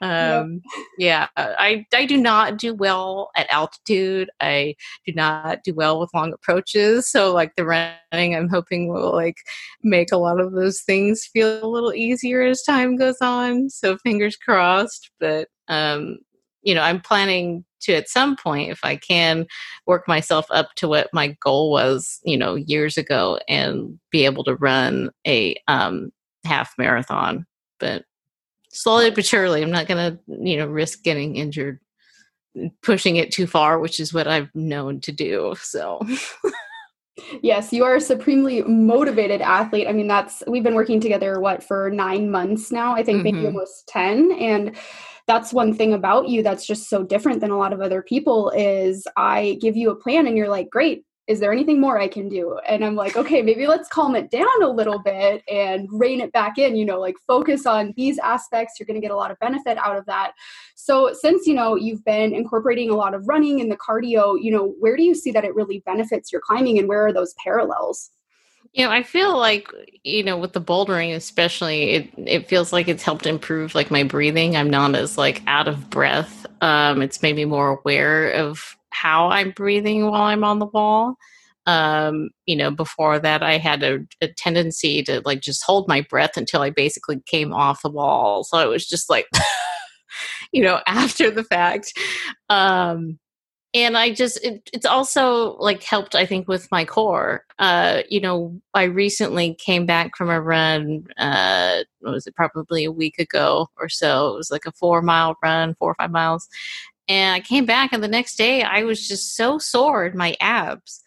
um 0.00 0.60
yep. 0.98 1.28
yeah 1.36 1.44
i 1.58 1.84
i 1.94 2.06
do 2.06 2.16
not 2.16 2.56
do 2.56 2.74
well 2.74 3.30
at 3.36 3.48
altitude. 3.50 4.30
I 4.40 4.76
do 5.06 5.12
not 5.12 5.64
do 5.64 5.74
well 5.74 5.98
with 5.98 6.10
long 6.14 6.32
approaches. 6.32 7.10
So 7.10 7.32
like 7.32 7.56
the 7.56 7.64
running 7.64 8.34
i'm 8.34 8.48
hoping 8.48 8.88
will 8.88 9.12
like 9.12 9.36
make 9.82 10.12
a 10.12 10.16
lot 10.16 10.40
of 10.40 10.52
those 10.52 10.80
things 10.82 11.26
feel 11.26 11.64
a 11.64 11.66
little 11.66 11.92
easier 11.94 12.42
as 12.42 12.62
time 12.62 12.96
goes 12.96 13.18
on. 13.20 13.70
So 13.70 13.96
fingers 13.98 14.36
crossed. 14.36 15.10
But 15.20 15.48
um 15.68 16.18
you 16.62 16.74
know 16.74 16.82
i'm 16.82 17.00
planning 17.00 17.64
to 17.80 17.94
at 17.94 18.08
some 18.08 18.34
point 18.34 18.70
if 18.70 18.80
i 18.82 18.96
can 18.96 19.46
work 19.86 20.08
myself 20.08 20.44
up 20.50 20.70
to 20.74 20.88
what 20.88 21.08
my 21.12 21.36
goal 21.40 21.70
was 21.70 22.18
you 22.24 22.36
know 22.36 22.56
years 22.56 22.98
ago 22.98 23.38
and 23.48 23.98
be 24.10 24.24
able 24.24 24.42
to 24.42 24.56
run 24.56 25.10
a 25.26 25.54
um 25.68 26.10
half 26.44 26.74
marathon. 26.78 27.46
But 27.78 28.04
slowly 28.78 29.10
but 29.10 29.26
surely. 29.26 29.62
I'm 29.62 29.70
not 29.70 29.88
going 29.88 30.12
to, 30.12 30.18
you 30.28 30.56
know, 30.56 30.66
risk 30.66 31.02
getting 31.02 31.36
injured 31.36 31.80
pushing 32.82 33.16
it 33.16 33.32
too 33.32 33.46
far, 33.46 33.78
which 33.78 34.00
is 34.00 34.12
what 34.14 34.28
I've 34.28 34.54
known 34.54 35.00
to 35.02 35.12
do. 35.12 35.54
So. 35.60 36.00
yes, 37.42 37.72
you 37.72 37.84
are 37.84 37.96
a 37.96 38.00
supremely 38.00 38.62
motivated 38.62 39.40
athlete. 39.40 39.88
I 39.88 39.92
mean, 39.92 40.06
that's 40.06 40.42
we've 40.46 40.62
been 40.62 40.74
working 40.74 41.00
together 41.00 41.40
what 41.40 41.62
for 41.62 41.90
9 41.90 42.30
months 42.30 42.70
now. 42.70 42.94
I 42.94 43.02
think 43.02 43.18
mm-hmm. 43.18 43.36
maybe 43.36 43.46
almost 43.46 43.88
10 43.88 44.32
and 44.32 44.76
that's 45.26 45.52
one 45.52 45.74
thing 45.74 45.92
about 45.92 46.28
you 46.28 46.42
that's 46.42 46.66
just 46.66 46.88
so 46.88 47.04
different 47.04 47.42
than 47.42 47.50
a 47.50 47.58
lot 47.58 47.74
of 47.74 47.82
other 47.82 48.02
people 48.02 48.50
is 48.56 49.06
I 49.14 49.58
give 49.60 49.76
you 49.76 49.90
a 49.90 49.94
plan 49.94 50.26
and 50.26 50.38
you're 50.38 50.48
like, 50.48 50.70
"Great, 50.70 51.04
is 51.28 51.40
there 51.40 51.52
anything 51.52 51.78
more 51.78 52.00
I 52.00 52.08
can 52.08 52.26
do? 52.30 52.58
And 52.66 52.82
I'm 52.82 52.96
like, 52.96 53.14
okay, 53.14 53.42
maybe 53.42 53.66
let's 53.66 53.86
calm 53.86 54.16
it 54.16 54.30
down 54.30 54.62
a 54.62 54.68
little 54.68 54.98
bit 54.98 55.44
and 55.46 55.86
rein 55.92 56.22
it 56.22 56.32
back 56.32 56.56
in, 56.56 56.74
you 56.74 56.86
know, 56.86 56.98
like 56.98 57.16
focus 57.26 57.66
on 57.66 57.92
these 57.98 58.18
aspects. 58.18 58.80
You're 58.80 58.86
going 58.86 59.00
to 59.00 59.06
get 59.06 59.10
a 59.10 59.16
lot 59.16 59.30
of 59.30 59.38
benefit 59.38 59.76
out 59.76 59.98
of 59.98 60.06
that. 60.06 60.32
So, 60.74 61.12
since, 61.12 61.46
you 61.46 61.52
know, 61.52 61.76
you've 61.76 62.02
been 62.04 62.34
incorporating 62.34 62.88
a 62.88 62.96
lot 62.96 63.12
of 63.12 63.28
running 63.28 63.60
and 63.60 63.70
the 63.70 63.76
cardio, 63.76 64.42
you 64.42 64.50
know, 64.50 64.74
where 64.80 64.96
do 64.96 65.02
you 65.02 65.14
see 65.14 65.30
that 65.32 65.44
it 65.44 65.54
really 65.54 65.82
benefits 65.84 66.32
your 66.32 66.40
climbing 66.40 66.78
and 66.78 66.88
where 66.88 67.06
are 67.06 67.12
those 67.12 67.34
parallels? 67.44 68.10
You 68.72 68.86
know, 68.86 68.90
I 68.90 69.02
feel 69.02 69.36
like, 69.36 69.70
you 70.04 70.22
know, 70.22 70.38
with 70.38 70.54
the 70.54 70.60
bouldering 70.62 71.14
especially, 71.14 71.90
it 71.90 72.10
it 72.16 72.48
feels 72.48 72.72
like 72.72 72.88
it's 72.88 73.02
helped 73.02 73.26
improve 73.26 73.74
like 73.74 73.90
my 73.90 74.02
breathing. 74.02 74.56
I'm 74.56 74.70
not 74.70 74.94
as 74.94 75.18
like 75.18 75.42
out 75.46 75.68
of 75.68 75.90
breath. 75.90 76.46
Um 76.62 77.02
it's 77.02 77.22
made 77.22 77.36
me 77.36 77.44
more 77.44 77.78
aware 77.78 78.30
of 78.30 78.77
how 78.90 79.28
I'm 79.28 79.50
breathing 79.50 80.10
while 80.10 80.22
I'm 80.22 80.44
on 80.44 80.58
the 80.58 80.66
wall. 80.66 81.16
Um, 81.66 82.30
you 82.46 82.56
know, 82.56 82.70
before 82.70 83.18
that, 83.18 83.42
I 83.42 83.58
had 83.58 83.82
a, 83.82 83.98
a, 84.22 84.28
tendency 84.28 85.02
to 85.02 85.20
like 85.26 85.40
just 85.40 85.62
hold 85.62 85.86
my 85.86 86.00
breath 86.00 86.38
until 86.38 86.62
I 86.62 86.70
basically 86.70 87.20
came 87.26 87.52
off 87.52 87.82
the 87.82 87.90
wall. 87.90 88.42
So 88.44 88.58
it 88.58 88.70
was 88.70 88.86
just 88.86 89.10
like, 89.10 89.26
you 90.52 90.62
know, 90.62 90.80
after 90.86 91.30
the 91.30 91.44
fact. 91.44 91.92
Um, 92.48 93.18
and 93.74 93.98
I 93.98 94.14
just, 94.14 94.42
it, 94.42 94.68
it's 94.72 94.86
also 94.86 95.56
like 95.58 95.82
helped, 95.82 96.14
I 96.14 96.24
think, 96.24 96.48
with 96.48 96.70
my 96.70 96.86
core. 96.86 97.44
Uh, 97.58 98.00
you 98.08 98.20
know, 98.20 98.58
I 98.72 98.84
recently 98.84 99.54
came 99.54 99.84
back 99.84 100.16
from 100.16 100.30
a 100.30 100.40
run, 100.40 101.06
uh, 101.18 101.84
was 102.00 102.26
it 102.26 102.34
probably 102.34 102.84
a 102.84 102.92
week 102.92 103.18
ago 103.18 103.68
or 103.76 103.90
so? 103.90 104.28
It 104.30 104.36
was 104.36 104.50
like 104.50 104.64
a 104.64 104.72
four 104.72 105.02
mile 105.02 105.36
run, 105.42 105.74
four 105.78 105.90
or 105.90 105.96
five 105.96 106.10
miles. 106.10 106.48
And 107.08 107.34
I 107.34 107.40
came 107.40 107.64
back, 107.64 107.92
and 107.92 108.02
the 108.02 108.08
next 108.08 108.36
day 108.36 108.62
I 108.62 108.82
was 108.82 109.06
just 109.06 109.36
so 109.36 109.58
sore 109.58 110.06
in 110.06 110.16
my 110.16 110.36
abs. 110.40 111.02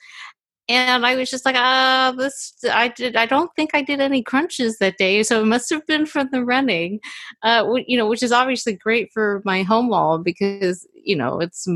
And 0.68 1.06
I 1.06 1.16
was 1.16 1.30
just 1.30 1.46
like, 1.46 1.56
ah, 1.58 2.08
uh, 2.08 2.12
this, 2.14 2.54
I 2.72 2.88
did, 2.88 3.18
I 3.18 3.26
don't 3.26 3.52
think 3.56 3.72
I 3.74 3.82
did 3.82 4.00
any 4.00 4.24
crunches 4.24 4.78
that 4.78 4.98
day. 4.98 5.22
So 5.22 5.42
it 5.42 5.46
must 5.46 5.70
have 5.70 5.86
been 5.86 6.06
from 6.06 6.30
the 6.32 6.46
running, 6.46 7.02
uh, 7.44 7.66
you 7.88 7.98
know, 7.98 8.08
which 8.08 8.24
is 8.24 8.32
obviously 8.32 8.74
great 8.74 9.12
for 9.14 9.42
my 9.44 9.64
home 9.64 9.90
wall 9.90 10.18
because, 10.18 10.88
you 10.94 11.16
know, 11.16 11.42
it's 11.42 11.68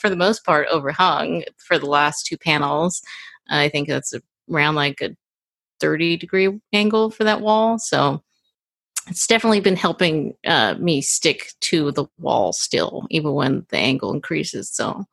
for 0.00 0.08
the 0.08 0.16
most 0.16 0.44
part 0.44 0.68
overhung 0.70 1.42
for 1.56 1.76
the 1.76 1.86
last 1.86 2.26
two 2.26 2.38
panels. 2.38 3.02
I 3.50 3.68
think 3.68 3.88
that's 3.88 4.14
around 4.48 4.76
like 4.76 5.00
a 5.00 5.16
30 5.80 6.16
degree 6.16 6.60
angle 6.72 7.10
for 7.10 7.24
that 7.24 7.40
wall. 7.40 7.78
So 7.78 8.22
it's 9.08 9.26
definitely 9.26 9.60
been 9.60 9.76
helping 9.76 10.34
uh, 10.46 10.74
me 10.78 11.00
stick 11.00 11.52
to 11.60 11.92
the 11.92 12.06
wall 12.18 12.52
still, 12.52 13.06
even 13.10 13.32
when 13.32 13.66
the 13.70 13.76
angle 13.76 14.12
increases. 14.12 14.68
So, 14.70 15.04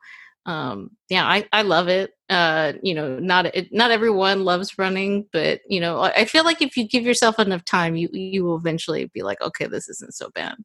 um, 0.46 0.90
yeah, 1.08 1.26
I, 1.26 1.46
I 1.52 1.62
love 1.62 1.88
it. 1.88 2.12
Uh, 2.28 2.72
you 2.82 2.94
know, 2.94 3.18
not 3.18 3.46
it, 3.46 3.72
not 3.72 3.90
everyone 3.90 4.44
loves 4.44 4.78
running, 4.78 5.26
but 5.32 5.60
you 5.68 5.80
know, 5.80 6.00
I 6.00 6.24
feel 6.24 6.44
like 6.44 6.60
if 6.62 6.76
you 6.76 6.88
give 6.88 7.04
yourself 7.04 7.38
enough 7.38 7.64
time, 7.64 7.96
you 7.96 8.08
you 8.12 8.44
will 8.44 8.56
eventually 8.56 9.06
be 9.06 9.22
like, 9.22 9.40
okay, 9.40 9.66
this 9.66 9.88
isn't 9.88 10.14
so 10.14 10.30
bad 10.30 10.56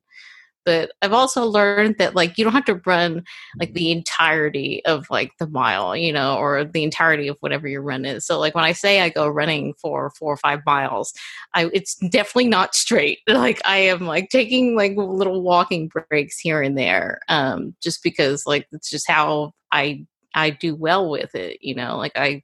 but 0.69 0.91
I've 1.01 1.13
also 1.13 1.47
learned 1.47 1.95
that 1.97 2.13
like 2.13 2.37
you 2.37 2.43
don't 2.43 2.53
have 2.53 2.65
to 2.65 2.79
run 2.85 3.23
like 3.57 3.73
the 3.73 3.89
entirety 3.89 4.85
of 4.85 5.07
like 5.09 5.31
the 5.39 5.47
mile, 5.47 5.97
you 5.97 6.13
know, 6.13 6.37
or 6.37 6.63
the 6.63 6.83
entirety 6.83 7.27
of 7.27 7.37
whatever 7.39 7.67
your 7.67 7.81
run 7.81 8.05
is. 8.05 8.23
So 8.23 8.37
like 8.39 8.53
when 8.53 8.65
I 8.65 8.73
say 8.73 9.01
I 9.01 9.09
go 9.09 9.27
running 9.27 9.73
for 9.81 10.11
four 10.11 10.31
or 10.31 10.37
five 10.37 10.59
miles, 10.67 11.11
I 11.55 11.71
it's 11.73 11.95
definitely 11.95 12.49
not 12.49 12.75
straight. 12.75 13.17
Like 13.39 13.61
I 13.65 13.77
am 13.77 14.05
like 14.05 14.29
taking 14.29 14.75
like 14.75 14.95
little 14.95 15.41
walking 15.41 15.87
breaks 15.87 16.37
here 16.37 16.61
and 16.61 16.77
there, 16.77 17.21
um, 17.29 17.73
just 17.81 18.03
because 18.03 18.45
like 18.45 18.67
it's 18.71 18.91
just 18.91 19.09
how 19.09 19.53
I 19.71 20.05
I 20.35 20.51
do 20.51 20.75
well 20.75 21.09
with 21.09 21.33
it, 21.33 21.57
you 21.61 21.73
know, 21.73 21.97
like 21.97 22.11
I 22.15 22.43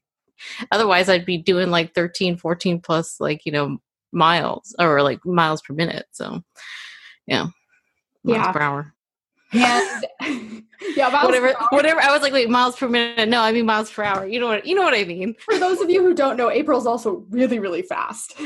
otherwise 0.72 1.10
I'd 1.10 1.26
be 1.28 1.38
doing 1.38 1.70
like 1.70 1.94
13, 1.94 2.38
14 2.38 2.80
plus 2.80 3.20
like, 3.20 3.46
you 3.46 3.52
know, 3.52 3.78
miles 4.12 4.74
or 4.80 5.04
like 5.04 5.24
miles 5.26 5.62
per 5.62 5.76
minute. 5.76 6.06
So 6.12 6.42
yeah 7.28 7.48
yeah. 8.34 8.52
per 8.52 8.62
hour. 8.62 8.94
And 9.54 10.64
yeah, 10.96 11.24
whatever, 11.24 11.54
whatever. 11.70 12.02
I 12.02 12.12
was 12.12 12.22
like, 12.22 12.34
wait, 12.34 12.50
miles 12.50 12.76
per 12.76 12.88
minute? 12.88 13.30
No, 13.30 13.42
I 13.42 13.52
mean 13.52 13.66
miles 13.66 13.92
per 13.92 14.04
hour. 14.04 14.28
You 14.28 14.40
know 14.40 14.48
what? 14.48 14.66
You 14.66 14.76
know 14.76 14.84
what 14.84 14.94
I 14.94 15.04
mean. 15.04 15.36
For 15.40 15.58
those 15.58 15.82
of 15.82 15.90
you 15.90 16.02
who 16.02 16.14
don't 16.14 16.38
know, 16.38 16.50
April's 16.50 16.86
also 16.86 17.26
really, 17.30 17.60
really 17.60 17.82
fast. 17.82 18.40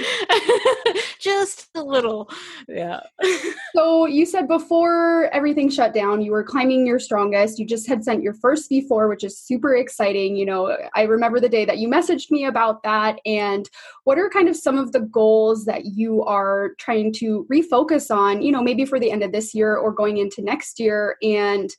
Just 1.20 1.68
a 1.76 1.84
little, 1.84 2.30
yeah. 2.68 3.02
so 3.76 4.06
you 4.06 4.26
said 4.26 4.48
before 4.48 5.30
everything 5.34 5.70
shut 5.70 5.94
down, 5.94 6.22
you 6.22 6.32
were 6.32 6.44
climbing 6.44 6.88
your 6.88 7.00
strongest. 7.00 7.60
You 7.60 7.66
just 7.66 7.88
had 7.88 8.04
sent 8.04 8.24
your 8.24 8.34
first 8.34 8.72
V4, 8.72 9.10
which 9.10 9.24
is 9.24 9.38
super 9.38 9.76
exciting. 9.76 10.36
You 10.36 10.46
know, 10.46 10.78
I 10.96 11.04
remember 11.04 11.40
the 11.40 11.50
day 11.50 11.66
that 11.66 11.78
you 11.78 11.90
messaged 11.90 12.32
me 12.32 12.46
about 12.46 12.84
that. 12.84 13.20
And 13.26 13.70
what 14.06 14.18
are 14.18 14.30
kind 14.30 14.48
of 14.48 14.56
some 14.56 14.78
of 14.78 14.92
the 14.92 15.02
goals 15.02 15.66
that 15.66 15.86
you 15.86 16.24
are 16.24 16.72
trying 16.80 17.12
to 17.14 17.46
refocus 17.52 18.16
on? 18.16 18.42
You 18.42 18.52
know, 18.52 18.62
maybe 18.62 18.86
for 18.86 19.00
the 19.00 19.12
end 19.12 19.24
of 19.24 19.32
this 19.32 19.54
year 19.54 19.76
or 19.76 19.92
going 19.92 20.18
into 20.18 20.42
next 20.42 20.80
year, 20.80 21.16
and 21.22 21.70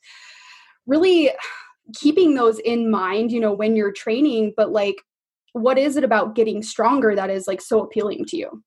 really 0.85 1.31
keeping 1.95 2.35
those 2.35 2.59
in 2.59 2.89
mind, 2.89 3.31
you 3.31 3.39
know, 3.39 3.53
when 3.53 3.75
you're 3.75 3.91
training, 3.91 4.53
but 4.55 4.71
like, 4.71 4.95
what 5.53 5.77
is 5.77 5.97
it 5.97 6.03
about 6.03 6.35
getting 6.35 6.63
stronger 6.63 7.15
that 7.15 7.29
is 7.29 7.47
like 7.47 7.61
so 7.61 7.81
appealing 7.81 8.25
to 8.25 8.37
you? 8.37 8.63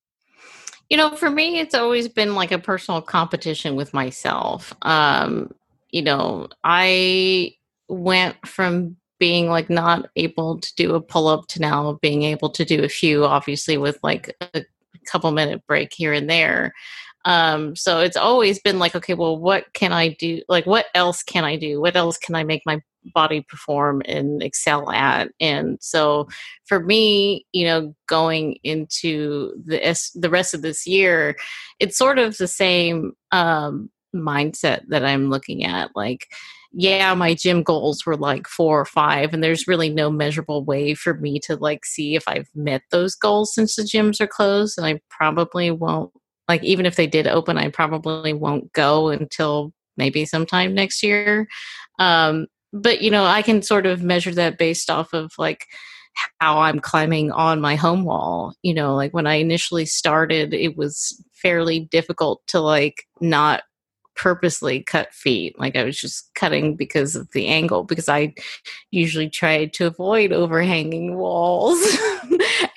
You 0.91 0.99
know, 0.99 1.17
for 1.17 1.31
me, 1.31 1.59
it's 1.59 1.75
always 1.75 2.09
been 2.09 2.35
like 2.35 2.53
a 2.53 2.59
personal 2.59 3.01
competition 3.01 3.75
with 3.75 3.95
myself. 3.95 4.75
Um, 4.83 5.51
you 5.91 6.03
know, 6.03 6.49
I 6.63 7.55
went 7.89 8.37
from 8.47 8.97
being 9.19 9.49
like 9.49 9.71
not 9.71 10.11
able 10.17 10.59
to 10.61 10.75
do 10.77 10.95
a 10.95 11.01
pull 11.01 11.29
up 11.29 11.47
to 11.47 11.61
now 11.61 11.99
being 12.03 12.23
able 12.25 12.51
to 12.51 12.65
do 12.65 12.83
a 12.83 12.89
few, 12.89 13.25
obviously, 13.25 13.79
with 13.79 13.99
like 14.03 14.37
a 14.55 14.65
couple 15.07 15.31
minute 15.31 15.67
break 15.67 15.93
here 15.95 16.13
and 16.13 16.29
there. 16.29 16.75
Um, 17.25 17.75
so 17.75 18.01
it's 18.01 18.17
always 18.17 18.61
been 18.61 18.79
like, 18.79 18.95
okay, 18.95 19.15
well, 19.15 19.39
what 19.39 19.73
can 19.73 19.93
I 19.93 20.09
do? 20.09 20.43
Like, 20.49 20.67
what 20.67 20.87
else 20.95 21.23
can 21.23 21.45
I 21.45 21.57
do? 21.57 21.81
What 21.81 21.97
else 21.97 22.19
can 22.19 22.35
I 22.35 22.45
make 22.45 22.63
my 22.67 22.81
body 23.15 23.45
perform 23.49 24.03
and 24.07 24.43
excel 24.43 24.91
at? 24.91 25.31
And 25.41 25.79
so 25.81 26.29
for 26.67 26.81
me, 26.81 27.47
you 27.53 27.67
know, 27.67 27.95
going 28.07 28.59
into 28.63 29.55
the 29.65 29.79
the 30.15 30.31
rest 30.31 30.55
of 30.55 30.63
this 30.63 30.87
year, 30.87 31.37
it's 31.81 31.97
sort 31.97 32.19
of 32.19 32.37
the 32.37 32.49
same 32.49 33.13
um, 33.33 33.91
mindset 34.15 34.83
that 34.89 35.05
I'm 35.05 35.31
looking 35.31 35.65
at. 35.65 35.91
Like, 35.95 36.27
yeah, 36.73 37.15
my 37.15 37.35
gym 37.35 37.63
goals 37.63 38.05
were 38.05 38.17
like 38.17 38.49
four 38.49 38.81
or 38.81 38.85
five, 38.85 39.33
and 39.33 39.43
there's 39.43 39.69
really 39.69 39.89
no 39.89 40.11
measurable 40.11 40.65
way 40.65 40.95
for 40.95 41.15
me 41.15 41.39
to 41.41 41.57
like 41.57 41.87
see 41.87 42.17
if 42.17 42.25
I've 42.27 42.49
met 42.55 42.83
those 42.91 43.15
goals 43.15 43.55
since 43.55 43.77
the 43.77 43.83
gyms 43.83 44.21
are 44.21 44.27
closed, 44.27 44.77
and 44.77 44.87
I 44.87 45.01
probably 45.09 45.71
won't 45.71 46.13
like 46.49 46.63
even 46.63 46.87
if 46.87 46.97
they 46.97 47.07
did 47.07 47.27
open 47.27 47.59
i 47.59 47.69
probably 47.69 48.33
won't 48.33 48.73
go 48.73 49.09
until 49.09 49.73
maybe 49.97 50.25
sometime 50.25 50.75
next 50.75 51.05
year. 51.05 51.47
Um, 52.01 52.49
but 52.75 53.01
you 53.01 53.11
know 53.11 53.25
i 53.25 53.41
can 53.41 53.63
sort 53.63 53.87
of 53.87 54.03
measure 54.03 54.35
that 54.35 54.59
based 54.59 54.91
off 54.91 55.13
of 55.15 55.33
like 55.39 55.67
how 56.41 56.59
i'm 56.59 56.81
climbing 56.81 57.31
on 57.31 57.61
my 57.61 57.77
home 57.77 58.05
wall 58.05 58.53
you 58.63 58.75
know 58.75 58.95
like 58.97 59.15
when 59.15 59.27
i 59.27 59.35
initially 59.37 59.87
started 59.87 60.53
it 60.53 60.77
was 60.77 61.23
fairly 61.33 61.81
difficult 61.81 62.43
to 62.49 62.61
like 62.61 63.05
not 63.21 63.63
purposely 64.17 64.83
cut 64.83 65.13
feet. 65.13 65.59
Like 65.59 65.77
i 65.77 65.85
was 65.85 65.99
just 65.99 66.31
cutting 66.35 66.77
because 66.77 67.17
of 67.17 67.31
the 67.33 67.47
angle 67.49 67.85
because 67.85 68.09
i 68.09 68.33
usually 68.91 69.29
tried 69.29 69.73
to 69.75 69.87
avoid 69.87 70.33
overhanging 70.33 71.17
walls. 71.17 71.79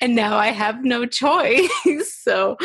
And 0.00 0.14
now 0.14 0.36
i 0.36 0.48
have 0.48 0.84
no 0.84 1.06
choice. 1.06 1.68
So 2.04 2.56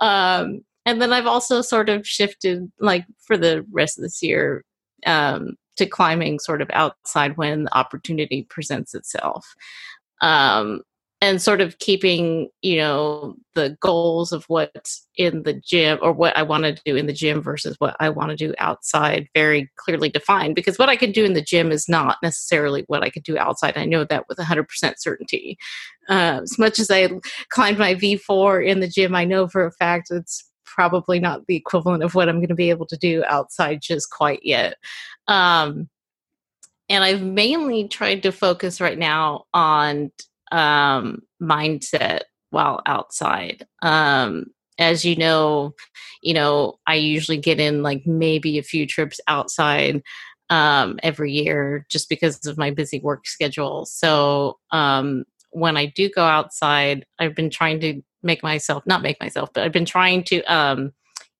um 0.00 0.60
and 0.86 1.00
then 1.00 1.12
i've 1.12 1.26
also 1.26 1.60
sort 1.62 1.88
of 1.88 2.06
shifted 2.06 2.70
like 2.78 3.04
for 3.26 3.36
the 3.36 3.64
rest 3.72 3.98
of 3.98 4.02
this 4.02 4.22
year 4.22 4.64
um 5.06 5.56
to 5.76 5.86
climbing 5.86 6.38
sort 6.38 6.60
of 6.60 6.68
outside 6.72 7.36
when 7.36 7.64
the 7.64 7.76
opportunity 7.76 8.46
presents 8.50 8.94
itself. 8.94 9.54
Um 10.20 10.82
and 11.20 11.42
sort 11.42 11.60
of 11.60 11.78
keeping 11.78 12.48
you 12.62 12.76
know 12.76 13.34
the 13.54 13.76
goals 13.80 14.32
of 14.32 14.44
what's 14.48 15.06
in 15.16 15.42
the 15.42 15.54
gym 15.54 15.98
or 16.00 16.12
what 16.12 16.36
i 16.36 16.42
want 16.42 16.64
to 16.64 16.80
do 16.84 16.96
in 16.96 17.06
the 17.06 17.12
gym 17.12 17.42
versus 17.42 17.76
what 17.78 17.96
i 18.00 18.08
want 18.08 18.30
to 18.30 18.36
do 18.36 18.54
outside 18.58 19.28
very 19.34 19.70
clearly 19.76 20.08
defined 20.08 20.54
because 20.54 20.78
what 20.78 20.88
i 20.88 20.96
can 20.96 21.10
do 21.10 21.24
in 21.24 21.32
the 21.32 21.42
gym 21.42 21.72
is 21.72 21.88
not 21.88 22.16
necessarily 22.22 22.84
what 22.86 23.02
i 23.02 23.10
could 23.10 23.22
do 23.22 23.36
outside. 23.38 23.76
I 23.76 23.84
know 23.84 24.04
that 24.04 24.24
with 24.28 24.38
100% 24.38 24.66
certainty. 24.98 25.58
Uh, 26.08 26.40
as 26.42 26.58
much 26.58 26.78
as 26.78 26.90
i 26.90 27.08
climbed 27.50 27.78
my 27.78 27.94
v4 27.94 28.66
in 28.66 28.80
the 28.80 28.88
gym 28.88 29.14
i 29.14 29.24
know 29.24 29.48
for 29.48 29.66
a 29.66 29.72
fact 29.72 30.10
it's 30.10 30.44
probably 30.64 31.18
not 31.18 31.46
the 31.46 31.56
equivalent 31.56 32.02
of 32.02 32.14
what 32.14 32.28
i'm 32.28 32.36
going 32.36 32.48
to 32.48 32.54
be 32.54 32.70
able 32.70 32.86
to 32.86 32.96
do 32.96 33.24
outside 33.26 33.80
just 33.82 34.10
quite 34.10 34.40
yet. 34.42 34.74
Um, 35.26 35.88
and 36.88 37.04
I've 37.04 37.22
mainly 37.22 37.86
tried 37.86 38.22
to 38.22 38.32
focus 38.32 38.80
right 38.80 38.98
now 38.98 39.44
on 39.52 40.10
um, 40.52 41.22
mindset 41.42 42.22
while 42.50 42.80
outside. 42.86 43.66
Um, 43.82 44.46
as 44.78 45.04
you 45.04 45.16
know, 45.16 45.74
you 46.22 46.34
know, 46.34 46.78
I 46.86 46.94
usually 46.94 47.38
get 47.38 47.58
in 47.60 47.82
like 47.82 48.06
maybe 48.06 48.58
a 48.58 48.62
few 48.62 48.86
trips 48.86 49.20
outside 49.26 50.02
um, 50.50 50.98
every 51.02 51.32
year 51.32 51.86
just 51.90 52.08
because 52.08 52.46
of 52.46 52.56
my 52.56 52.70
busy 52.70 53.00
work 53.00 53.26
schedule. 53.26 53.86
So 53.86 54.58
um, 54.70 55.24
when 55.50 55.76
I 55.76 55.86
do 55.86 56.08
go 56.08 56.24
outside, 56.24 57.04
I've 57.18 57.34
been 57.34 57.50
trying 57.50 57.80
to 57.80 58.00
make 58.22 58.42
myself 58.42 58.84
not 58.86 59.02
make 59.02 59.20
myself, 59.20 59.50
but 59.52 59.64
I've 59.64 59.72
been 59.72 59.84
trying 59.84 60.24
to 60.24 60.42
um, 60.44 60.92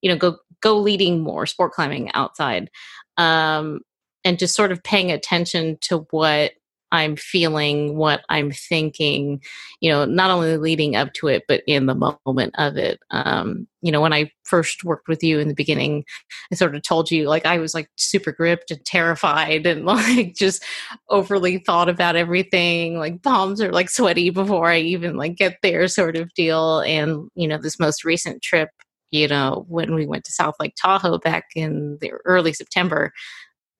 you 0.02 0.10
know 0.10 0.16
go 0.16 0.36
go 0.60 0.76
leading 0.78 1.20
more 1.20 1.46
sport 1.46 1.72
climbing 1.72 2.10
outside 2.12 2.70
um, 3.16 3.80
and 4.24 4.38
just 4.38 4.54
sort 4.54 4.72
of 4.72 4.82
paying 4.82 5.10
attention 5.10 5.78
to 5.82 6.06
what 6.10 6.52
I'm 6.90 7.16
feeling, 7.16 7.96
what 7.96 8.22
I'm 8.28 8.50
thinking, 8.50 9.42
you 9.80 9.90
know, 9.90 10.04
not 10.04 10.30
only 10.30 10.56
leading 10.56 10.96
up 10.96 11.12
to 11.14 11.28
it, 11.28 11.44
but 11.46 11.62
in 11.66 11.86
the 11.86 11.94
moment 11.94 12.54
of 12.56 12.76
it. 12.76 12.98
Um, 13.10 13.66
you 13.82 13.92
know, 13.92 14.00
when 14.00 14.12
I 14.12 14.30
first 14.44 14.84
worked 14.84 15.08
with 15.08 15.22
you 15.22 15.38
in 15.38 15.48
the 15.48 15.54
beginning, 15.54 16.04
I 16.50 16.54
sort 16.54 16.74
of 16.74 16.82
told 16.82 17.10
you 17.10 17.28
like 17.28 17.46
I 17.46 17.58
was 17.58 17.74
like 17.74 17.88
super 17.96 18.32
gripped 18.32 18.70
and 18.70 18.84
terrified 18.84 19.66
and 19.66 19.84
like 19.86 20.34
just 20.34 20.64
overly 21.10 21.58
thought 21.58 21.88
about 21.88 22.16
everything. 22.16 22.98
Like 22.98 23.22
palms 23.22 23.60
are 23.60 23.72
like 23.72 23.90
sweaty 23.90 24.30
before 24.30 24.68
I 24.68 24.78
even 24.78 25.16
like 25.16 25.36
get 25.36 25.58
there, 25.62 25.86
sort 25.88 26.16
of 26.16 26.32
deal. 26.34 26.80
And, 26.80 27.28
you 27.34 27.46
know, 27.46 27.58
this 27.58 27.78
most 27.78 28.04
recent 28.04 28.42
trip, 28.42 28.70
you 29.10 29.28
know, 29.28 29.64
when 29.68 29.94
we 29.94 30.06
went 30.06 30.24
to 30.24 30.32
South 30.32 30.54
Lake 30.58 30.74
Tahoe 30.80 31.18
back 31.18 31.44
in 31.54 31.98
the 32.00 32.12
early 32.24 32.52
September, 32.52 33.12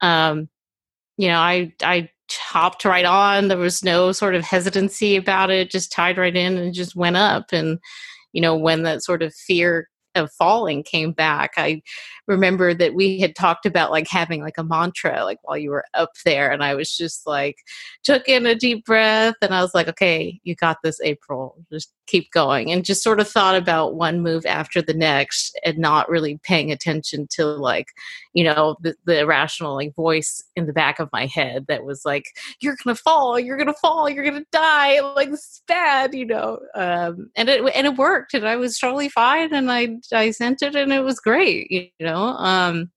um, 0.00 0.48
you 1.16 1.28
know, 1.28 1.38
I 1.38 1.72
I 1.82 2.10
hopped 2.36 2.84
right 2.84 3.04
on. 3.04 3.48
There 3.48 3.58
was 3.58 3.82
no 3.82 4.12
sort 4.12 4.34
of 4.34 4.42
hesitancy 4.42 5.16
about 5.16 5.50
it, 5.50 5.70
just 5.70 5.92
tied 5.92 6.18
right 6.18 6.34
in 6.36 6.58
and 6.58 6.74
just 6.74 6.96
went 6.96 7.16
up. 7.16 7.52
And, 7.52 7.78
you 8.32 8.40
know, 8.40 8.56
when 8.56 8.82
that 8.82 9.02
sort 9.02 9.22
of 9.22 9.34
fear 9.34 9.88
of 10.18 10.32
falling 10.32 10.82
came 10.82 11.12
back, 11.12 11.52
I 11.56 11.82
remember 12.26 12.74
that 12.74 12.94
we 12.94 13.18
had 13.18 13.34
talked 13.34 13.66
about 13.66 13.90
like 13.90 14.06
having 14.06 14.42
like 14.42 14.58
a 14.58 14.64
mantra 14.64 15.24
like 15.24 15.38
while 15.42 15.56
you 15.56 15.70
were 15.70 15.84
up 15.94 16.10
there. 16.24 16.50
And 16.50 16.62
I 16.62 16.74
was 16.74 16.94
just 16.94 17.26
like, 17.26 17.56
took 18.04 18.28
in 18.28 18.46
a 18.46 18.54
deep 18.54 18.84
breath 18.84 19.34
and 19.40 19.54
I 19.54 19.62
was 19.62 19.74
like, 19.74 19.88
okay, 19.88 20.38
you 20.44 20.54
got 20.54 20.78
this, 20.82 21.00
April. 21.00 21.56
Just 21.72 21.92
keep 22.06 22.30
going. 22.32 22.70
And 22.70 22.84
just 22.84 23.02
sort 23.02 23.20
of 23.20 23.28
thought 23.28 23.54
about 23.54 23.94
one 23.94 24.20
move 24.20 24.46
after 24.46 24.80
the 24.82 24.94
next 24.94 25.58
and 25.64 25.78
not 25.78 26.08
really 26.08 26.38
paying 26.42 26.72
attention 26.72 27.26
to 27.32 27.46
like, 27.46 27.88
you 28.32 28.44
know, 28.44 28.76
the, 28.80 28.94
the 29.04 29.20
irrational 29.20 29.74
like 29.74 29.94
voice 29.94 30.42
in 30.56 30.66
the 30.66 30.72
back 30.72 30.98
of 30.98 31.10
my 31.12 31.26
head 31.26 31.66
that 31.68 31.84
was 31.84 32.04
like, 32.04 32.24
you're 32.60 32.76
going 32.82 32.96
to 32.96 33.02
fall, 33.02 33.38
you're 33.38 33.56
going 33.56 33.66
to 33.66 33.74
fall, 33.74 34.08
you're 34.08 34.24
going 34.24 34.42
to 34.42 34.46
die. 34.52 35.00
Like, 35.00 35.30
this 35.30 35.40
is 35.40 35.62
bad, 35.66 36.14
you 36.14 36.26
know? 36.26 36.58
Um, 36.74 37.30
and 37.36 37.48
it, 37.48 37.62
and 37.74 37.86
it 37.86 37.96
worked 37.96 38.34
and 38.34 38.48
I 38.48 38.56
was 38.56 38.78
totally 38.78 39.08
fine. 39.08 39.52
And 39.54 39.70
I, 39.70 39.98
I 40.12 40.30
sent 40.30 40.62
it 40.62 40.74
and 40.74 40.92
it 40.92 41.00
was 41.00 41.20
great, 41.20 41.70
you 41.70 41.88
know? 42.00 42.28
Um, 42.38 42.90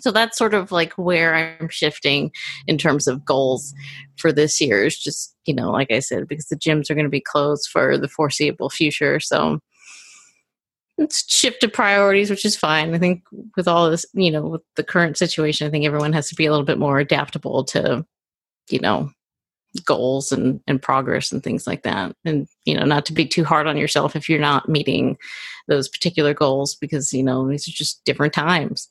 so 0.00 0.10
that's 0.10 0.36
sort 0.36 0.54
of 0.54 0.72
like 0.72 0.92
where 0.94 1.34
I'm 1.34 1.68
shifting 1.68 2.30
in 2.66 2.76
terms 2.76 3.06
of 3.06 3.24
goals 3.24 3.72
for 4.16 4.32
this 4.32 4.60
year. 4.60 4.84
Is 4.84 4.98
just 4.98 5.34
you 5.46 5.54
know, 5.54 5.70
like 5.70 5.90
I 5.90 6.00
said, 6.00 6.28
because 6.28 6.46
the 6.46 6.56
gyms 6.56 6.90
are 6.90 6.94
going 6.94 7.06
to 7.06 7.10
be 7.10 7.20
closed 7.20 7.70
for 7.70 7.96
the 7.96 8.08
foreseeable 8.08 8.68
future. 8.68 9.20
So 9.20 9.60
it's 10.98 11.30
shifted 11.30 11.72
priorities, 11.72 12.30
which 12.30 12.44
is 12.44 12.56
fine. 12.56 12.94
I 12.94 12.98
think 12.98 13.22
with 13.56 13.68
all 13.68 13.90
this, 13.90 14.06
you 14.14 14.30
know, 14.30 14.46
with 14.46 14.62
the 14.76 14.84
current 14.84 15.16
situation, 15.16 15.66
I 15.66 15.70
think 15.70 15.84
everyone 15.84 16.12
has 16.14 16.28
to 16.30 16.34
be 16.34 16.46
a 16.46 16.50
little 16.50 16.64
bit 16.64 16.78
more 16.78 16.98
adaptable 16.98 17.64
to, 17.64 18.04
you 18.70 18.80
know, 18.80 19.10
goals 19.84 20.32
and, 20.32 20.60
and 20.66 20.80
progress 20.80 21.32
and 21.32 21.42
things 21.42 21.66
like 21.66 21.82
that. 21.82 22.14
And, 22.24 22.46
you 22.64 22.74
know, 22.74 22.84
not 22.84 23.06
to 23.06 23.12
be 23.12 23.26
too 23.26 23.44
hard 23.44 23.66
on 23.66 23.76
yourself 23.76 24.16
if 24.16 24.28
you're 24.28 24.38
not 24.38 24.68
meeting 24.68 25.16
those 25.68 25.88
particular 25.88 26.34
goals 26.34 26.74
because, 26.74 27.12
you 27.12 27.22
know, 27.22 27.48
these 27.48 27.68
are 27.68 27.72
just 27.72 28.04
different 28.04 28.32
times. 28.32 28.90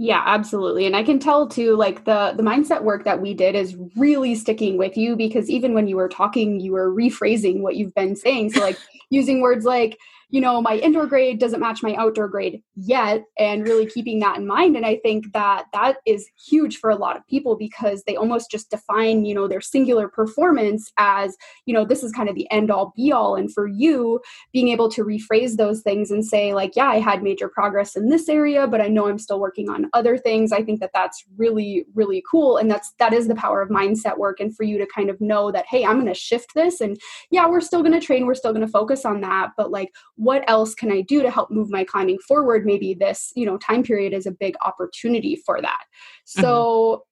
Yeah, 0.00 0.22
absolutely. 0.24 0.86
And 0.86 0.94
I 0.94 1.02
can 1.02 1.18
tell 1.18 1.48
too 1.48 1.74
like 1.74 2.04
the 2.04 2.32
the 2.36 2.42
mindset 2.44 2.84
work 2.84 3.04
that 3.04 3.20
we 3.20 3.34
did 3.34 3.56
is 3.56 3.76
really 3.96 4.36
sticking 4.36 4.78
with 4.78 4.96
you 4.96 5.16
because 5.16 5.50
even 5.50 5.74
when 5.74 5.88
you 5.88 5.96
were 5.96 6.08
talking 6.08 6.60
you 6.60 6.70
were 6.70 6.94
rephrasing 6.94 7.62
what 7.62 7.74
you've 7.74 7.94
been 7.96 8.14
saying. 8.14 8.52
So 8.52 8.60
like 8.60 8.78
using 9.10 9.40
words 9.40 9.64
like 9.64 9.98
you 10.30 10.40
know, 10.40 10.60
my 10.60 10.76
indoor 10.76 11.06
grade 11.06 11.38
doesn't 11.38 11.60
match 11.60 11.82
my 11.82 11.94
outdoor 11.94 12.28
grade 12.28 12.62
yet, 12.76 13.24
and 13.38 13.66
really 13.66 13.86
keeping 13.86 14.20
that 14.20 14.36
in 14.36 14.46
mind. 14.46 14.76
And 14.76 14.84
I 14.84 14.96
think 14.96 15.32
that 15.32 15.66
that 15.72 15.96
is 16.06 16.28
huge 16.46 16.76
for 16.76 16.90
a 16.90 16.96
lot 16.96 17.16
of 17.16 17.26
people 17.26 17.56
because 17.56 18.02
they 18.06 18.14
almost 18.14 18.50
just 18.50 18.70
define, 18.70 19.24
you 19.24 19.34
know, 19.34 19.48
their 19.48 19.62
singular 19.62 20.08
performance 20.08 20.92
as, 20.98 21.36
you 21.64 21.72
know, 21.72 21.84
this 21.84 22.02
is 22.02 22.12
kind 22.12 22.28
of 22.28 22.34
the 22.34 22.50
end 22.50 22.70
all 22.70 22.92
be 22.94 23.10
all. 23.10 23.36
And 23.36 23.52
for 23.52 23.66
you, 23.66 24.20
being 24.52 24.68
able 24.68 24.90
to 24.90 25.04
rephrase 25.04 25.56
those 25.56 25.80
things 25.80 26.10
and 26.10 26.24
say, 26.24 26.52
like, 26.52 26.76
yeah, 26.76 26.88
I 26.88 26.98
had 26.98 27.22
major 27.22 27.48
progress 27.48 27.96
in 27.96 28.10
this 28.10 28.28
area, 28.28 28.66
but 28.66 28.82
I 28.82 28.88
know 28.88 29.08
I'm 29.08 29.18
still 29.18 29.40
working 29.40 29.70
on 29.70 29.88
other 29.94 30.18
things. 30.18 30.52
I 30.52 30.62
think 30.62 30.80
that 30.80 30.90
that's 30.92 31.24
really, 31.36 31.86
really 31.94 32.22
cool. 32.30 32.58
And 32.58 32.70
that's, 32.70 32.92
that 32.98 33.14
is 33.14 33.28
the 33.28 33.34
power 33.34 33.62
of 33.62 33.70
mindset 33.70 34.18
work. 34.18 34.40
And 34.40 34.54
for 34.54 34.62
you 34.62 34.76
to 34.78 34.86
kind 34.86 35.08
of 35.08 35.20
know 35.20 35.50
that, 35.52 35.64
hey, 35.66 35.86
I'm 35.86 35.96
going 35.96 36.06
to 36.06 36.14
shift 36.14 36.52
this. 36.54 36.82
And 36.82 36.98
yeah, 37.30 37.48
we're 37.48 37.60
still 37.60 37.82
going 37.82 37.98
to 37.98 38.06
train, 38.06 38.26
we're 38.26 38.34
still 38.34 38.52
going 38.52 38.66
to 38.66 38.70
focus 38.70 39.04
on 39.06 39.22
that. 39.22 39.52
But 39.56 39.70
like, 39.70 39.90
what 40.18 40.42
else 40.50 40.74
can 40.74 40.90
I 40.90 41.00
do 41.00 41.22
to 41.22 41.30
help 41.30 41.50
move 41.50 41.70
my 41.70 41.84
climbing 41.84 42.18
forward? 42.18 42.66
Maybe 42.66 42.92
this, 42.92 43.32
you 43.36 43.46
know, 43.46 43.56
time 43.56 43.84
period 43.84 44.12
is 44.12 44.26
a 44.26 44.32
big 44.32 44.54
opportunity 44.64 45.36
for 45.36 45.62
that. 45.62 45.84
So 46.24 47.04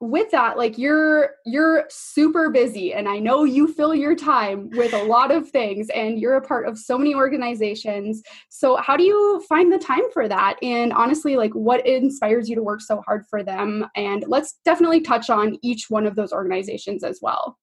mm-hmm. 0.00 0.10
with 0.10 0.30
that, 0.30 0.56
like 0.56 0.78
you're 0.78 1.32
you're 1.44 1.84
super 1.90 2.48
busy 2.48 2.94
and 2.94 3.06
I 3.06 3.18
know 3.18 3.44
you 3.44 3.68
fill 3.68 3.94
your 3.94 4.16
time 4.16 4.70
with 4.70 4.94
a 4.94 5.04
lot 5.04 5.30
of 5.30 5.50
things 5.50 5.90
and 5.90 6.18
you're 6.18 6.36
a 6.36 6.40
part 6.40 6.66
of 6.66 6.78
so 6.78 6.96
many 6.96 7.14
organizations. 7.14 8.22
So 8.48 8.76
how 8.76 8.96
do 8.96 9.04
you 9.04 9.44
find 9.46 9.70
the 9.70 9.78
time 9.78 10.10
for 10.10 10.26
that? 10.26 10.56
And 10.62 10.90
honestly, 10.94 11.36
like 11.36 11.52
what 11.52 11.86
inspires 11.86 12.48
you 12.48 12.56
to 12.56 12.62
work 12.62 12.80
so 12.80 13.02
hard 13.06 13.26
for 13.28 13.42
them? 13.42 13.86
And 13.94 14.24
let's 14.26 14.54
definitely 14.64 15.02
touch 15.02 15.28
on 15.28 15.58
each 15.60 15.90
one 15.90 16.06
of 16.06 16.16
those 16.16 16.32
organizations 16.32 17.04
as 17.04 17.18
well. 17.20 17.58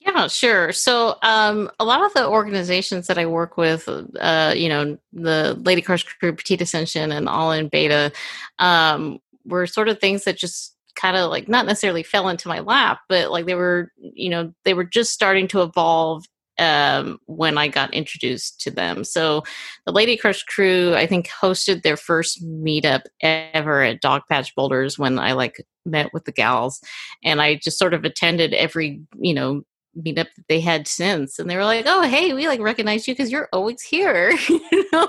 Yeah, 0.00 0.28
sure. 0.28 0.72
So, 0.72 1.16
um, 1.22 1.70
a 1.80 1.84
lot 1.84 2.04
of 2.04 2.12
the 2.14 2.26
organizations 2.28 3.08
that 3.08 3.18
I 3.18 3.26
work 3.26 3.56
with, 3.56 3.88
uh, 4.20 4.52
you 4.56 4.68
know, 4.68 4.96
the 5.12 5.58
Lady 5.64 5.82
Crush 5.82 6.04
Crew, 6.04 6.32
Petite 6.34 6.60
Ascension, 6.62 7.10
and 7.10 7.28
All 7.28 7.50
in 7.52 7.68
Beta, 7.68 8.12
um, 8.60 9.18
were 9.44 9.66
sort 9.66 9.88
of 9.88 9.98
things 9.98 10.24
that 10.24 10.36
just 10.36 10.74
kind 10.94 11.16
of 11.16 11.30
like 11.30 11.48
not 11.48 11.66
necessarily 11.66 12.02
fell 12.02 12.28
into 12.28 12.48
my 12.48 12.60
lap, 12.60 13.00
but 13.08 13.30
like 13.30 13.46
they 13.46 13.54
were, 13.54 13.90
you 13.96 14.28
know, 14.30 14.52
they 14.64 14.74
were 14.74 14.84
just 14.84 15.12
starting 15.12 15.48
to 15.48 15.62
evolve 15.62 16.24
um, 16.58 17.18
when 17.26 17.56
I 17.56 17.68
got 17.68 17.94
introduced 17.94 18.60
to 18.62 18.70
them. 18.70 19.04
So 19.04 19.44
the 19.86 19.92
Lady 19.92 20.16
Crush 20.16 20.42
crew, 20.44 20.94
I 20.96 21.06
think, 21.06 21.28
hosted 21.28 21.82
their 21.82 21.96
first 21.96 22.44
meetup 22.44 23.02
ever 23.20 23.82
at 23.82 24.02
Dogpatch 24.02 24.54
Boulders 24.56 24.98
when 24.98 25.18
I 25.18 25.32
like 25.32 25.64
met 25.86 26.12
with 26.12 26.24
the 26.24 26.32
gals, 26.32 26.80
and 27.24 27.40
I 27.40 27.56
just 27.56 27.78
sort 27.78 27.94
of 27.94 28.04
attended 28.04 28.52
every 28.54 29.00
you 29.18 29.34
know 29.34 29.62
meetup 29.96 30.32
that 30.36 30.44
they 30.48 30.60
had 30.60 30.86
since 30.86 31.38
and 31.38 31.50
they 31.50 31.56
were 31.56 31.64
like 31.64 31.84
oh 31.86 32.02
hey 32.02 32.32
we 32.32 32.46
like 32.46 32.60
recognize 32.60 33.08
you 33.08 33.14
because 33.14 33.30
you're 33.30 33.48
always 33.52 33.82
here 33.82 34.30
you 34.48 34.84
know 34.92 35.08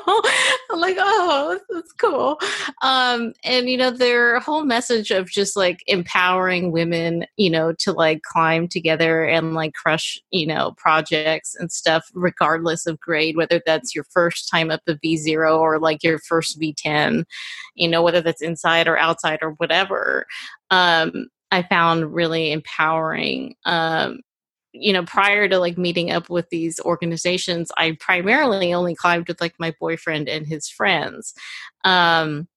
i'm 0.71 0.79
like 0.79 0.95
oh 0.99 1.59
that's 1.69 1.91
cool 1.93 2.39
um 2.81 3.33
and 3.43 3.69
you 3.69 3.77
know 3.77 3.91
their 3.91 4.39
whole 4.39 4.63
message 4.63 5.11
of 5.11 5.29
just 5.29 5.55
like 5.55 5.83
empowering 5.87 6.71
women 6.71 7.25
you 7.37 7.49
know 7.49 7.73
to 7.73 7.91
like 7.91 8.21
climb 8.23 8.67
together 8.67 9.25
and 9.25 9.53
like 9.53 9.73
crush 9.73 10.19
you 10.31 10.47
know 10.47 10.73
projects 10.77 11.55
and 11.55 11.71
stuff 11.71 12.09
regardless 12.13 12.85
of 12.85 12.99
grade 12.99 13.37
whether 13.37 13.61
that's 13.65 13.93
your 13.93 14.05
first 14.05 14.49
time 14.49 14.71
up 14.71 14.81
the 14.85 14.95
v0 14.95 15.59
or 15.59 15.79
like 15.79 16.03
your 16.03 16.19
first 16.19 16.59
v10 16.59 17.23
you 17.75 17.87
know 17.87 18.01
whether 18.01 18.21
that's 18.21 18.41
inside 18.41 18.87
or 18.87 18.97
outside 18.97 19.39
or 19.41 19.51
whatever 19.51 20.25
um 20.71 21.27
I 21.51 21.63
found 21.63 22.13
really 22.13 22.51
empowering. 22.51 23.55
Um, 23.65 24.19
you 24.71 24.93
know, 24.93 25.03
prior 25.03 25.47
to 25.47 25.57
like 25.57 25.77
meeting 25.77 26.11
up 26.11 26.29
with 26.29 26.49
these 26.49 26.79
organizations, 26.81 27.71
I 27.77 27.97
primarily 27.99 28.73
only 28.73 28.95
climbed 28.95 29.27
with 29.27 29.41
like 29.41 29.55
my 29.59 29.73
boyfriend 29.79 30.29
and 30.29 30.45
his 30.47 30.69
friends. 30.69 31.33
Um, 31.83 32.47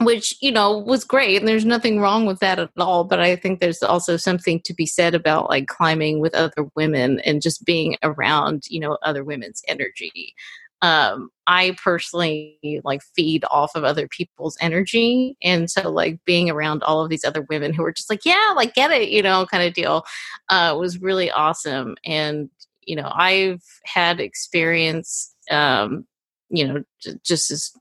which 0.00 0.36
you 0.40 0.52
know 0.52 0.78
was 0.78 1.04
great 1.04 1.38
and 1.38 1.48
there's 1.48 1.64
nothing 1.64 1.98
wrong 2.00 2.24
with 2.24 2.38
that 2.38 2.60
at 2.60 2.70
all 2.78 3.02
but 3.02 3.18
i 3.18 3.34
think 3.34 3.58
there's 3.58 3.82
also 3.82 4.16
something 4.16 4.60
to 4.64 4.72
be 4.72 4.86
said 4.86 5.12
about 5.12 5.50
like 5.50 5.66
climbing 5.66 6.20
with 6.20 6.34
other 6.36 6.68
women 6.76 7.18
and 7.20 7.42
just 7.42 7.64
being 7.64 7.96
around 8.04 8.62
you 8.68 8.78
know 8.78 8.96
other 9.02 9.24
women's 9.24 9.60
energy 9.66 10.34
um 10.82 11.30
i 11.46 11.76
personally 11.82 12.58
like 12.84 13.00
feed 13.16 13.44
off 13.50 13.72
of 13.74 13.84
other 13.84 14.06
people's 14.08 14.56
energy 14.60 15.36
and 15.42 15.70
so 15.70 15.90
like 15.90 16.18
being 16.24 16.48
around 16.50 16.82
all 16.82 17.02
of 17.02 17.10
these 17.10 17.24
other 17.24 17.42
women 17.48 17.72
who 17.72 17.82
were 17.82 17.92
just 17.92 18.10
like 18.10 18.24
yeah 18.24 18.52
like 18.54 18.74
get 18.74 18.90
it 18.90 19.08
you 19.08 19.22
know 19.22 19.46
kind 19.46 19.66
of 19.66 19.74
deal 19.74 20.04
uh 20.50 20.74
was 20.78 21.00
really 21.00 21.30
awesome 21.30 21.96
and 22.04 22.48
you 22.82 22.94
know 22.94 23.10
i've 23.14 23.62
had 23.84 24.20
experience 24.20 25.34
um 25.50 26.06
you 26.50 26.66
know 26.66 26.82
j- 27.00 27.18
just 27.24 27.50
as 27.50 27.72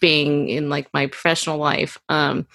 being 0.00 0.48
in 0.48 0.68
like 0.68 0.88
my 0.92 1.06
professional 1.06 1.58
life 1.58 1.98
um 2.08 2.46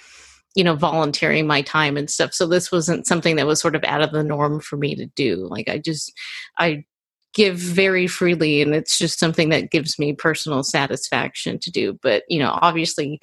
you 0.55 0.63
know 0.63 0.75
volunteering 0.75 1.45
my 1.45 1.61
time 1.61 1.97
and 1.97 2.09
stuff 2.09 2.33
so 2.33 2.47
this 2.47 2.71
wasn't 2.71 3.05
something 3.05 3.35
that 3.35 3.45
was 3.45 3.59
sort 3.59 3.75
of 3.75 3.83
out 3.83 4.01
of 4.01 4.11
the 4.11 4.23
norm 4.23 4.59
for 4.59 4.77
me 4.77 4.95
to 4.95 5.05
do 5.07 5.47
like 5.49 5.67
i 5.69 5.77
just 5.77 6.13
i 6.57 6.83
give 7.35 7.57
very 7.57 8.07
freely 8.07 8.61
and 8.61 8.73
it's 8.73 8.97
just 8.97 9.19
something 9.19 9.49
that 9.49 9.69
gives 9.69 9.99
me 9.99 10.13
personal 10.13 10.63
satisfaction 10.63 11.59
to 11.59 11.69
do 11.69 11.99
but 12.01 12.23
you 12.27 12.39
know 12.39 12.57
obviously 12.61 13.19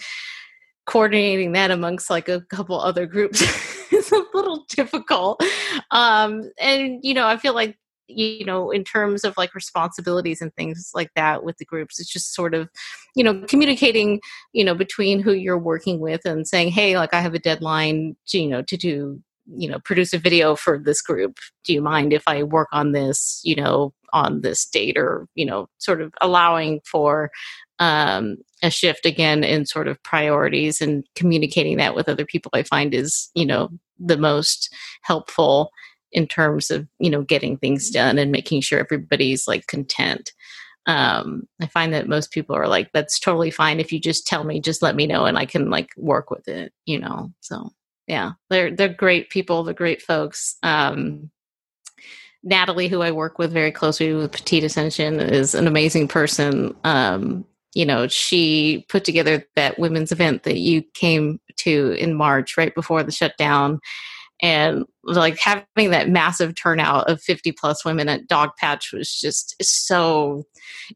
coordinating 0.86 1.52
that 1.52 1.70
amongst 1.70 2.10
like 2.10 2.28
a 2.28 2.40
couple 2.42 2.80
other 2.80 3.06
groups 3.06 3.40
is 3.92 4.12
a 4.12 4.22
little 4.34 4.64
difficult. 4.68 5.42
Um, 5.90 6.50
and 6.58 7.00
you 7.02 7.14
know, 7.14 7.26
I 7.26 7.36
feel 7.36 7.54
like 7.54 7.76
you 8.08 8.44
know 8.44 8.70
in 8.70 8.84
terms 8.84 9.24
of 9.24 9.34
like 9.36 9.54
responsibilities 9.54 10.42
and 10.42 10.54
things 10.54 10.90
like 10.92 11.10
that 11.14 11.44
with 11.44 11.56
the 11.58 11.64
groups 11.64 11.98
it's 11.98 12.12
just 12.12 12.34
sort 12.34 12.52
of 12.52 12.68
you 13.14 13.22
know 13.22 13.42
communicating 13.46 14.20
you 14.52 14.64
know 14.64 14.74
between 14.74 15.20
who 15.20 15.32
you're 15.32 15.56
working 15.56 16.00
with 16.00 16.20
and 16.26 16.46
saying 16.46 16.68
hey 16.68 16.98
like 16.98 17.14
i 17.14 17.20
have 17.20 17.32
a 17.32 17.38
deadline 17.38 18.14
to, 18.26 18.38
you 18.38 18.48
know 18.48 18.60
to 18.60 18.76
do 18.76 19.22
you 19.56 19.68
know 19.68 19.78
produce 19.80 20.12
a 20.12 20.18
video 20.18 20.56
for 20.56 20.78
this 20.78 21.02
group. 21.02 21.38
Do 21.64 21.72
you 21.72 21.82
mind 21.82 22.12
if 22.12 22.22
i 22.26 22.42
work 22.42 22.68
on 22.72 22.92
this 22.92 23.40
you 23.44 23.56
know 23.56 23.92
on 24.12 24.42
this 24.42 24.66
date 24.66 24.96
or 24.96 25.26
you 25.34 25.46
know 25.46 25.68
sort 25.78 26.00
of 26.00 26.12
allowing 26.20 26.80
for 26.84 27.30
um, 27.78 28.36
a 28.62 28.70
shift 28.70 29.06
again 29.06 29.42
in 29.42 29.66
sort 29.66 29.88
of 29.88 30.02
priorities 30.02 30.80
and 30.80 31.04
communicating 31.16 31.78
that 31.78 31.94
with 31.94 32.08
other 32.08 32.24
people 32.26 32.50
i 32.54 32.62
find 32.62 32.94
is 32.94 33.30
you 33.34 33.46
know 33.46 33.68
the 33.98 34.18
most 34.18 34.72
helpful 35.02 35.70
in 36.12 36.26
terms 36.26 36.70
of 36.70 36.86
you 36.98 37.10
know 37.10 37.22
getting 37.22 37.56
things 37.56 37.90
done 37.90 38.18
and 38.18 38.30
making 38.30 38.60
sure 38.60 38.78
everybody's 38.78 39.48
like 39.48 39.66
content. 39.66 40.32
Um 40.86 41.44
i 41.60 41.66
find 41.66 41.94
that 41.94 42.08
most 42.08 42.32
people 42.32 42.56
are 42.56 42.68
like 42.68 42.90
that's 42.92 43.18
totally 43.18 43.50
fine. 43.50 43.80
If 43.80 43.92
you 43.92 44.00
just 44.00 44.26
tell 44.26 44.44
me 44.44 44.60
just 44.60 44.82
let 44.82 44.96
me 44.96 45.06
know 45.06 45.24
and 45.24 45.38
i 45.38 45.46
can 45.46 45.70
like 45.70 45.90
work 45.96 46.30
with 46.30 46.48
it 46.48 46.72
you 46.86 46.98
know 46.98 47.32
so 47.40 47.70
yeah 48.06 48.32
they're 48.50 48.74
they're 48.74 48.88
great 48.88 49.30
people 49.30 49.64
they're 49.64 49.74
great 49.74 50.02
folks. 50.02 50.56
Um 50.62 51.30
natalie 52.44 52.88
who 52.88 53.02
i 53.02 53.12
work 53.12 53.38
with 53.38 53.52
very 53.52 53.70
closely 53.70 54.12
with 54.12 54.32
petite 54.32 54.64
ascension 54.64 55.20
is 55.20 55.54
an 55.54 55.66
amazing 55.66 56.08
person. 56.08 56.74
Um 56.84 57.44
you 57.74 57.86
know 57.86 58.08
she 58.08 58.84
put 58.88 59.04
together 59.04 59.44
that 59.56 59.78
women's 59.78 60.12
event 60.12 60.42
that 60.42 60.58
you 60.58 60.82
came 60.94 61.40
to 61.56 61.92
in 61.92 62.14
march 62.14 62.56
right 62.56 62.74
before 62.74 63.02
the 63.02 63.12
shutdown 63.12 63.80
and 64.42 64.84
like 65.04 65.38
having 65.38 65.90
that 65.90 66.08
massive 66.08 66.54
turnout 66.56 67.08
of 67.08 67.22
50 67.22 67.52
plus 67.52 67.84
women 67.84 68.08
at 68.08 68.26
Dogpatch 68.26 68.92
was 68.92 69.08
just 69.08 69.54
so 69.62 70.44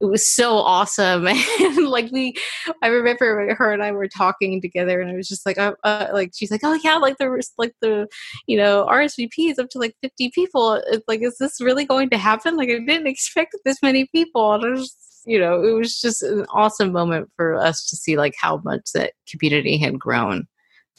it 0.00 0.06
was 0.06 0.28
so 0.28 0.58
awesome. 0.58 1.28
And 1.58 1.88
like 1.88 2.10
we 2.10 2.34
i 2.82 2.88
remember 2.88 3.54
her 3.54 3.72
and 3.72 3.82
i 3.82 3.92
were 3.92 4.08
talking 4.08 4.60
together 4.60 5.00
and 5.00 5.10
i 5.10 5.14
was 5.14 5.28
just 5.28 5.46
like 5.46 5.58
uh, 5.58 5.74
uh, 5.84 6.08
like 6.12 6.32
she's 6.34 6.50
like 6.50 6.60
oh 6.64 6.78
yeah 6.82 6.96
like 6.96 7.16
there 7.18 7.30
was 7.30 7.52
like 7.58 7.72
the 7.80 8.06
you 8.46 8.56
know 8.56 8.86
rsvp 8.90 9.32
is 9.38 9.58
up 9.58 9.70
to 9.70 9.78
like 9.78 9.94
50 10.02 10.30
people. 10.30 10.82
It's 10.88 11.04
like 11.08 11.22
is 11.22 11.38
this 11.38 11.60
really 11.60 11.84
going 11.84 12.10
to 12.10 12.18
happen? 12.18 12.56
Like 12.56 12.68
i 12.68 12.78
didn't 12.78 13.06
expect 13.06 13.54
this 13.64 13.78
many 13.82 14.06
people. 14.06 14.52
And 14.54 14.64
i 14.64 14.68
was 14.70 14.96
you 15.26 15.38
know 15.38 15.62
it 15.62 15.72
was 15.72 16.00
just 16.00 16.22
an 16.22 16.46
awesome 16.50 16.92
moment 16.92 17.30
for 17.36 17.56
us 17.56 17.88
to 17.90 17.96
see 17.96 18.16
like 18.16 18.34
how 18.38 18.60
much 18.64 18.90
that 18.94 19.12
community 19.28 19.78
had 19.78 19.98
grown. 19.98 20.46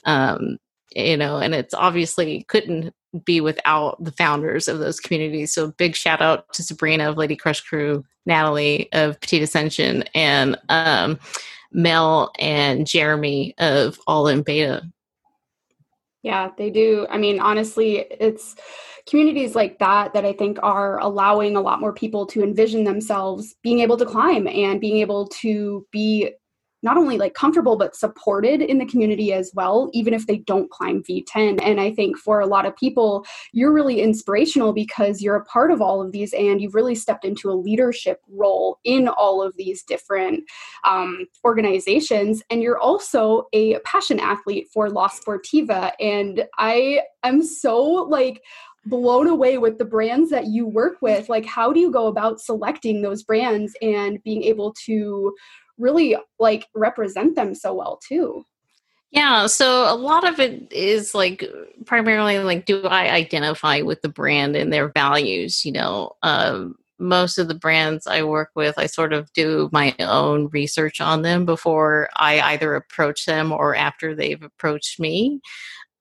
Um 0.06 0.58
you 0.98 1.16
know, 1.16 1.38
and 1.38 1.54
it's 1.54 1.76
obviously 1.76 2.44
couldn't 2.48 2.94
be 3.24 3.40
without 3.40 4.04
the 4.04 4.12
founders 4.12 4.68
of 4.68 4.80
those 4.80 5.00
communities. 5.00 5.54
So 5.54 5.72
big 5.72 5.96
shout 5.96 6.22
out 6.22 6.52
to 6.54 6.64
Sabrina 6.64 7.10
of 7.10 7.18
Lady 7.18 7.36
Crush 7.36 7.62
Crew, 7.62 8.04
Natalie 8.26 8.90
of 8.94 9.20
Petite 9.20 9.44
Ascension, 9.44 10.04
and 10.16 10.58
um, 10.70 11.20
Mel 11.72 12.32
and 12.40 12.88
Jeremy 12.88 13.54
of 13.60 14.00
All 14.08 14.28
in 14.28 14.42
Beta. 14.42 14.84
Yeah, 16.24 16.50
they 16.58 16.72
do. 16.72 17.06
I 17.12 17.18
mean, 17.20 17.40
honestly, 17.40 18.00
it's 18.20 18.56
communities 19.08 19.56
like 19.56 19.78
that 19.78 20.14
that 20.14 20.26
I 20.26 20.34
think 20.34 20.58
are 20.64 21.00
allowing 21.00 21.56
a 21.56 21.62
lot 21.62 21.80
more 21.80 21.94
people 21.94 22.26
to 22.28 22.44
envision 22.44 22.86
themselves 22.86 23.56
being 23.62 23.82
able 23.82 23.98
to 23.98 24.06
climb 24.06 24.48
and 24.48 24.82
being 24.82 24.98
able 24.98 25.28
to 25.28 25.86
be 25.92 26.32
not 26.88 26.98
only 26.98 27.18
like 27.18 27.34
comfortable 27.34 27.78
but 27.78 27.96
supported 27.96 28.62
in 28.62 28.78
the 28.78 28.86
community 28.86 29.34
as 29.34 29.52
well 29.54 29.90
even 29.94 30.14
if 30.14 30.26
they 30.28 30.38
don't 30.38 30.72
climb 30.72 31.04
v10 31.04 31.60
and 31.62 31.82
i 31.82 31.94
think 31.94 32.18
for 32.18 32.40
a 32.40 32.46
lot 32.46 32.66
of 32.66 32.76
people 32.78 33.26
you're 33.52 33.74
really 33.74 34.02
inspirational 34.02 34.72
because 34.72 35.22
you're 35.22 35.36
a 35.36 35.46
part 35.46 35.72
of 35.72 35.82
all 35.82 36.02
of 36.02 36.12
these 36.12 36.34
and 36.34 36.62
you've 36.62 36.76
really 36.76 36.96
stepped 36.96 37.26
into 37.26 37.50
a 37.50 37.60
leadership 37.68 38.22
role 38.30 38.80
in 38.84 39.08
all 39.08 39.42
of 39.42 39.56
these 39.58 39.84
different 39.84 40.44
um, 40.88 41.26
organizations. 41.44 42.44
And 42.50 42.62
you're 42.62 42.80
also 42.80 43.48
a 43.54 43.80
passion 43.80 44.20
athlete 44.20 44.68
for 44.74 44.90
la 44.90 45.10
sportiva. 45.10 45.92
And 46.00 46.46
i 46.58 47.02
am 47.24 47.44
so 47.44 47.82
like 47.82 48.42
blown 48.86 49.28
away 49.28 49.58
with 49.58 49.78
the 49.78 49.86
brands 49.86 50.30
that 50.30 50.48
you 50.48 50.66
work 50.66 51.02
with. 51.02 51.28
Like 51.28 51.46
how 51.46 51.74
do 51.74 51.80
you 51.80 51.92
go 51.92 52.08
about 52.08 52.40
selecting 52.40 53.02
those 53.02 53.24
brands 53.24 53.76
and 53.82 54.24
being 54.24 54.44
able 54.44 54.74
to 54.86 55.34
really 55.78 56.16
like 56.40 56.68
represent 56.76 57.36
them 57.36 57.56
so 57.56 57.74
well 57.74 58.00
too. 58.08 58.46
Yeah, 59.12 59.46
so 59.48 59.92
a 59.92 59.96
lot 59.96 60.28
of 60.28 60.40
it 60.40 60.72
is 60.72 61.16
like 61.16 61.44
primarily 61.86 62.40
like 62.40 62.66
do 62.66 62.84
I 62.84 63.10
identify 63.10 63.82
with 63.82 64.02
the 64.02 64.10
brand 64.10 64.56
and 64.56 64.72
their 64.72 64.90
values, 64.90 65.64
you 65.66 65.72
know. 65.72 66.14
Um 66.24 66.76
most 67.00 67.38
of 67.38 67.48
the 67.48 67.56
brands 67.56 68.08
I 68.08 68.24
work 68.24 68.52
with, 68.56 68.78
I 68.78 68.88
sort 68.88 69.14
of 69.14 69.32
do 69.34 69.70
my 69.72 69.96
own 70.00 70.48
research 70.48 71.00
on 71.00 71.22
them 71.22 71.46
before 71.46 72.10
I 72.16 72.42
either 72.42 72.76
approach 72.76 73.26
them 73.26 73.52
or 73.52 73.76
after 73.76 74.16
they've 74.16 74.42
approached 74.42 75.00
me. 75.00 75.40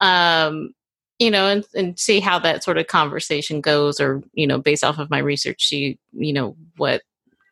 Um, 0.00 0.70
you 1.18 1.30
know, 1.30 1.48
and, 1.48 1.64
and 1.74 1.98
see 1.98 2.20
how 2.20 2.38
that 2.40 2.62
sort 2.62 2.78
of 2.78 2.88
conversation 2.88 3.60
goes, 3.60 4.00
or, 4.00 4.22
you 4.34 4.46
know, 4.46 4.58
based 4.58 4.84
off 4.84 4.98
of 4.98 5.10
my 5.10 5.18
research, 5.18 5.66
see, 5.66 5.98
you 6.12 6.32
know, 6.32 6.56
what 6.76 7.02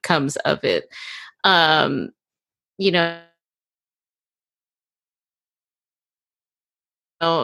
comes 0.02 0.36
of 0.36 0.62
it 0.64 0.88
um, 1.44 2.10
you 2.78 2.92
know, 2.92 3.20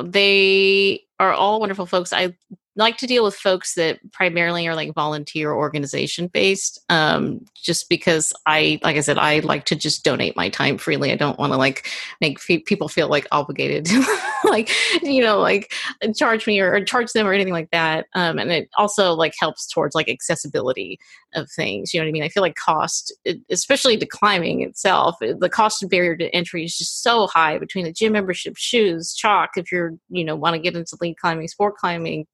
they 0.02 1.04
are 1.18 1.32
all 1.32 1.60
wonderful 1.60 1.86
folks. 1.86 2.12
I 2.12 2.34
like 2.80 2.98
to 2.98 3.06
deal 3.06 3.24
with 3.24 3.34
folks 3.34 3.74
that 3.74 3.98
primarily 4.12 4.66
are 4.66 4.74
like 4.74 4.94
volunteer 4.94 5.52
organization 5.52 6.26
based 6.26 6.80
um, 6.88 7.44
just 7.54 7.88
because 7.88 8.32
i 8.46 8.78
like 8.82 8.96
i 8.96 9.00
said 9.00 9.18
i 9.18 9.38
like 9.40 9.64
to 9.66 9.76
just 9.76 10.04
donate 10.04 10.36
my 10.36 10.48
time 10.48 10.78
freely. 10.78 11.12
I 11.12 11.16
don't 11.16 11.38
want 11.38 11.52
to 11.52 11.56
like 11.56 11.88
make 12.20 12.38
f- 12.38 12.64
people 12.64 12.88
feel 12.88 13.08
like 13.08 13.26
obligated 13.30 13.88
like 14.44 14.70
you 15.02 15.22
know 15.22 15.38
like 15.38 15.72
charge 16.16 16.46
me 16.46 16.60
or, 16.60 16.72
or, 16.72 16.84
charge 16.84 17.12
them 17.12 17.26
or 17.26 17.32
anything 17.32 17.52
like 17.52 17.70
that. 17.70 18.06
Um, 18.14 18.38
and 18.38 18.50
it 18.50 18.68
also 18.76 19.12
like 19.12 19.34
helps 19.38 19.66
towards 19.66 19.94
like 19.94 20.08
accessibility 20.08 20.98
of 21.34 21.50
things 21.50 21.94
you 21.94 22.00
know 22.00 22.04
what 22.04 22.08
i 22.08 22.12
mean? 22.12 22.22
I 22.22 22.28
feel 22.28 22.42
like 22.42 22.56
cost 22.56 23.12
especially 23.50 23.96
to 23.96 24.06
climbing 24.06 24.62
itself 24.62 25.16
the 25.20 25.48
cost 25.48 25.88
barrier 25.88 26.16
to 26.16 26.34
entry 26.34 26.64
is 26.64 26.76
just 26.76 27.02
so 27.02 27.26
high 27.28 27.58
between 27.58 27.84
the 27.84 27.92
gym 27.92 28.12
membership 28.12 28.56
shoes 28.56 29.14
chalk 29.14 29.50
if 29.56 29.70
you're 29.70 29.94
you 30.08 30.24
know 30.24 30.34
want 30.34 30.54
to 30.54 30.60
get 30.60 30.74
into 30.74 30.96
lead 31.00 31.16
climbing 31.18 31.46
sport 31.46 31.76
climbing 31.76 32.26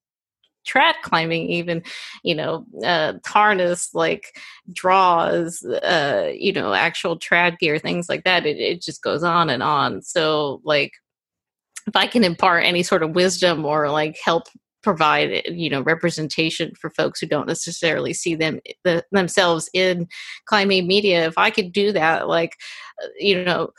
trad 0.67 0.95
climbing 1.03 1.49
even 1.49 1.83
you 2.23 2.35
know 2.35 2.65
uh, 2.85 3.15
harness 3.25 3.95
like 3.95 4.37
draws 4.73 5.65
uh, 5.65 6.31
you 6.35 6.53
know 6.53 6.75
actual 6.75 7.19
trad 7.19 7.59
gear 7.59 7.79
things 7.79 8.09
like 8.09 8.25
that 8.25 8.47
it, 8.47 8.59
it 8.59 8.83
just 8.83 9.03
goes 9.03 9.23
on 9.23 9.49
and 9.51 9.63
on. 9.63 10.03
So 10.03 10.61
like 10.65 10.93
if 11.87 11.95
i 11.95 12.07
can 12.07 12.25
impart 12.25 12.65
any 12.65 12.83
sort 12.83 13.03
of 13.03 13.15
wisdom 13.15 13.65
or 13.65 13.91
like 13.91 14.17
help 14.25 14.45
provide 14.83 15.43
you 15.47 15.69
know 15.69 15.81
representation 15.83 16.73
for 16.81 16.91
folks 16.91 17.21
who 17.21 17.27
don't 17.27 17.49
necessarily 17.49 18.13
see 18.13 18.37
them 18.37 18.61
the, 18.85 19.05
themselves 19.11 19.69
in 19.75 20.07
climbing 20.45 20.87
media 20.87 21.27
if 21.27 21.37
i 21.37 21.51
could 21.51 21.73
do 21.73 21.91
that 21.93 22.29
like 22.29 22.57
you 23.19 23.45
know 23.45 23.71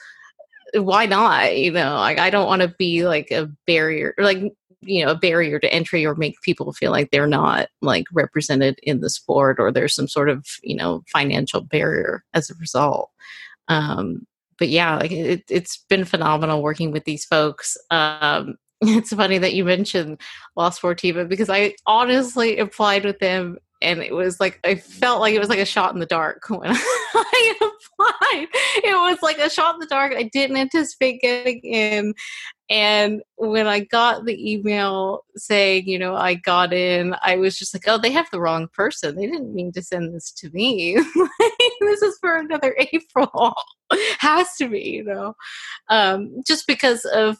why 0.73 1.05
not? 1.05 1.57
You 1.57 1.71
know 1.71 1.95
like 1.95 2.19
i 2.19 2.29
don't 2.29 2.47
want 2.47 2.61
to 2.61 2.75
be 2.77 3.05
like 3.07 3.31
a 3.31 3.49
barrier 3.65 4.13
like 4.17 4.51
you 4.81 5.03
know 5.03 5.11
a 5.11 5.15
barrier 5.15 5.59
to 5.59 5.73
entry 5.73 6.05
or 6.05 6.15
make 6.15 6.41
people 6.41 6.71
feel 6.73 6.91
like 6.91 7.09
they're 7.11 7.27
not 7.27 7.67
like 7.81 8.05
represented 8.13 8.79
in 8.83 9.01
the 9.01 9.09
sport 9.09 9.59
or 9.59 9.71
there's 9.71 9.95
some 9.95 10.07
sort 10.07 10.29
of 10.29 10.45
you 10.63 10.75
know 10.75 11.03
financial 11.11 11.61
barrier 11.61 12.23
as 12.33 12.49
a 12.49 12.55
result 12.55 13.09
um 13.67 14.25
but 14.59 14.69
yeah 14.69 14.95
like 14.97 15.11
it, 15.11 15.43
it's 15.49 15.77
been 15.89 16.05
phenomenal 16.05 16.61
working 16.61 16.91
with 16.91 17.05
these 17.05 17.25
folks 17.25 17.77
um 17.89 18.55
it's 18.81 19.13
funny 19.13 19.39
that 19.39 19.55
you 19.55 19.65
mentioned 19.65 20.21
La 20.55 20.69
Sportiva 20.69 21.27
because 21.27 21.49
I 21.49 21.73
honestly 21.87 22.59
applied 22.59 23.05
with 23.05 23.17
them 23.17 23.57
and 23.81 24.01
it 24.01 24.13
was 24.13 24.39
like 24.39 24.59
I 24.63 24.75
felt 24.75 25.19
like 25.19 25.33
it 25.33 25.39
was 25.39 25.49
like 25.49 25.59
a 25.59 25.65
shot 25.65 25.93
in 25.93 25.99
the 25.99 26.05
dark 26.05 26.43
when 26.49 26.71
I 26.71 27.53
applied. 27.59 28.47
It 28.83 28.95
was 28.95 29.19
like 29.21 29.37
a 29.39 29.49
shot 29.49 29.75
in 29.75 29.79
the 29.79 29.87
dark. 29.87 30.13
I 30.15 30.23
didn't 30.23 30.57
anticipate 30.57 31.21
getting 31.21 31.59
in, 31.61 32.13
and 32.69 33.21
when 33.37 33.67
I 33.67 33.81
got 33.81 34.25
the 34.25 34.51
email 34.51 35.23
saying, 35.35 35.87
you 35.87 35.97
know, 35.97 36.15
I 36.15 36.33
got 36.33 36.73
in, 36.73 37.15
I 37.21 37.37
was 37.37 37.57
just 37.57 37.73
like, 37.73 37.85
oh, 37.87 37.97
they 37.97 38.11
have 38.11 38.29
the 38.31 38.41
wrong 38.41 38.67
person. 38.73 39.15
They 39.15 39.25
didn't 39.25 39.53
mean 39.53 39.71
to 39.73 39.81
send 39.81 40.13
this 40.13 40.31
to 40.33 40.49
me. 40.49 40.95
this 41.81 42.01
is 42.01 42.17
for 42.19 42.35
another 42.35 42.75
April. 42.93 43.53
Has 44.19 44.55
to 44.57 44.67
be, 44.67 44.81
you 44.81 45.03
know, 45.03 45.35
um, 45.89 46.41
just 46.45 46.67
because 46.67 47.05
of 47.05 47.37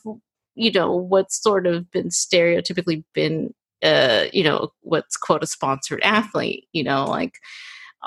you 0.56 0.72
know 0.72 0.96
what's 0.96 1.42
sort 1.42 1.68
of 1.68 1.92
been 1.92 2.10
stereotypically 2.10 3.04
been 3.14 3.54
uh, 3.84 4.26
you 4.34 4.44
know, 4.44 4.72
what's 4.82 5.18
quote 5.18 5.44
a 5.44 5.48
sponsored 5.48 6.02
athlete, 6.04 6.68
you 6.74 6.84
know, 6.84 7.06
like 7.06 7.36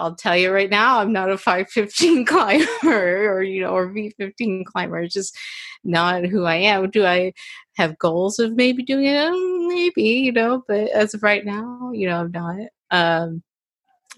I'll 0.01 0.15
tell 0.15 0.37
you 0.37 0.51
right 0.51 0.71
now, 0.71 0.99
I'm 0.99 1.13
not 1.13 1.31
a 1.31 1.37
515 1.37 2.25
climber 2.27 3.31
or, 3.31 3.43
you 3.43 3.63
know, 3.63 3.71
or 3.71 3.91
V15 3.91 4.65
climber. 4.65 5.01
It's 5.01 5.15
just 5.15 5.37
not 5.85 6.25
who 6.25 6.45
I 6.45 6.57
am. 6.57 6.91
Do 6.91 7.05
I 7.05 7.33
have 7.77 7.99
goals 7.99 8.39
of 8.39 8.57
maybe 8.57 8.83
doing 8.83 9.07
it? 9.07 9.17
Um, 9.17 9.69
maybe, 9.69 10.03
you 10.03 10.33
know, 10.33 10.63
but 10.67 10.89
as 10.91 11.15
of 11.15 11.23
right 11.23 11.45
now, 11.45 11.91
you 11.93 12.09
know, 12.09 12.21
I'm 12.21 12.33
not. 12.33 12.69
Um, 12.91 13.43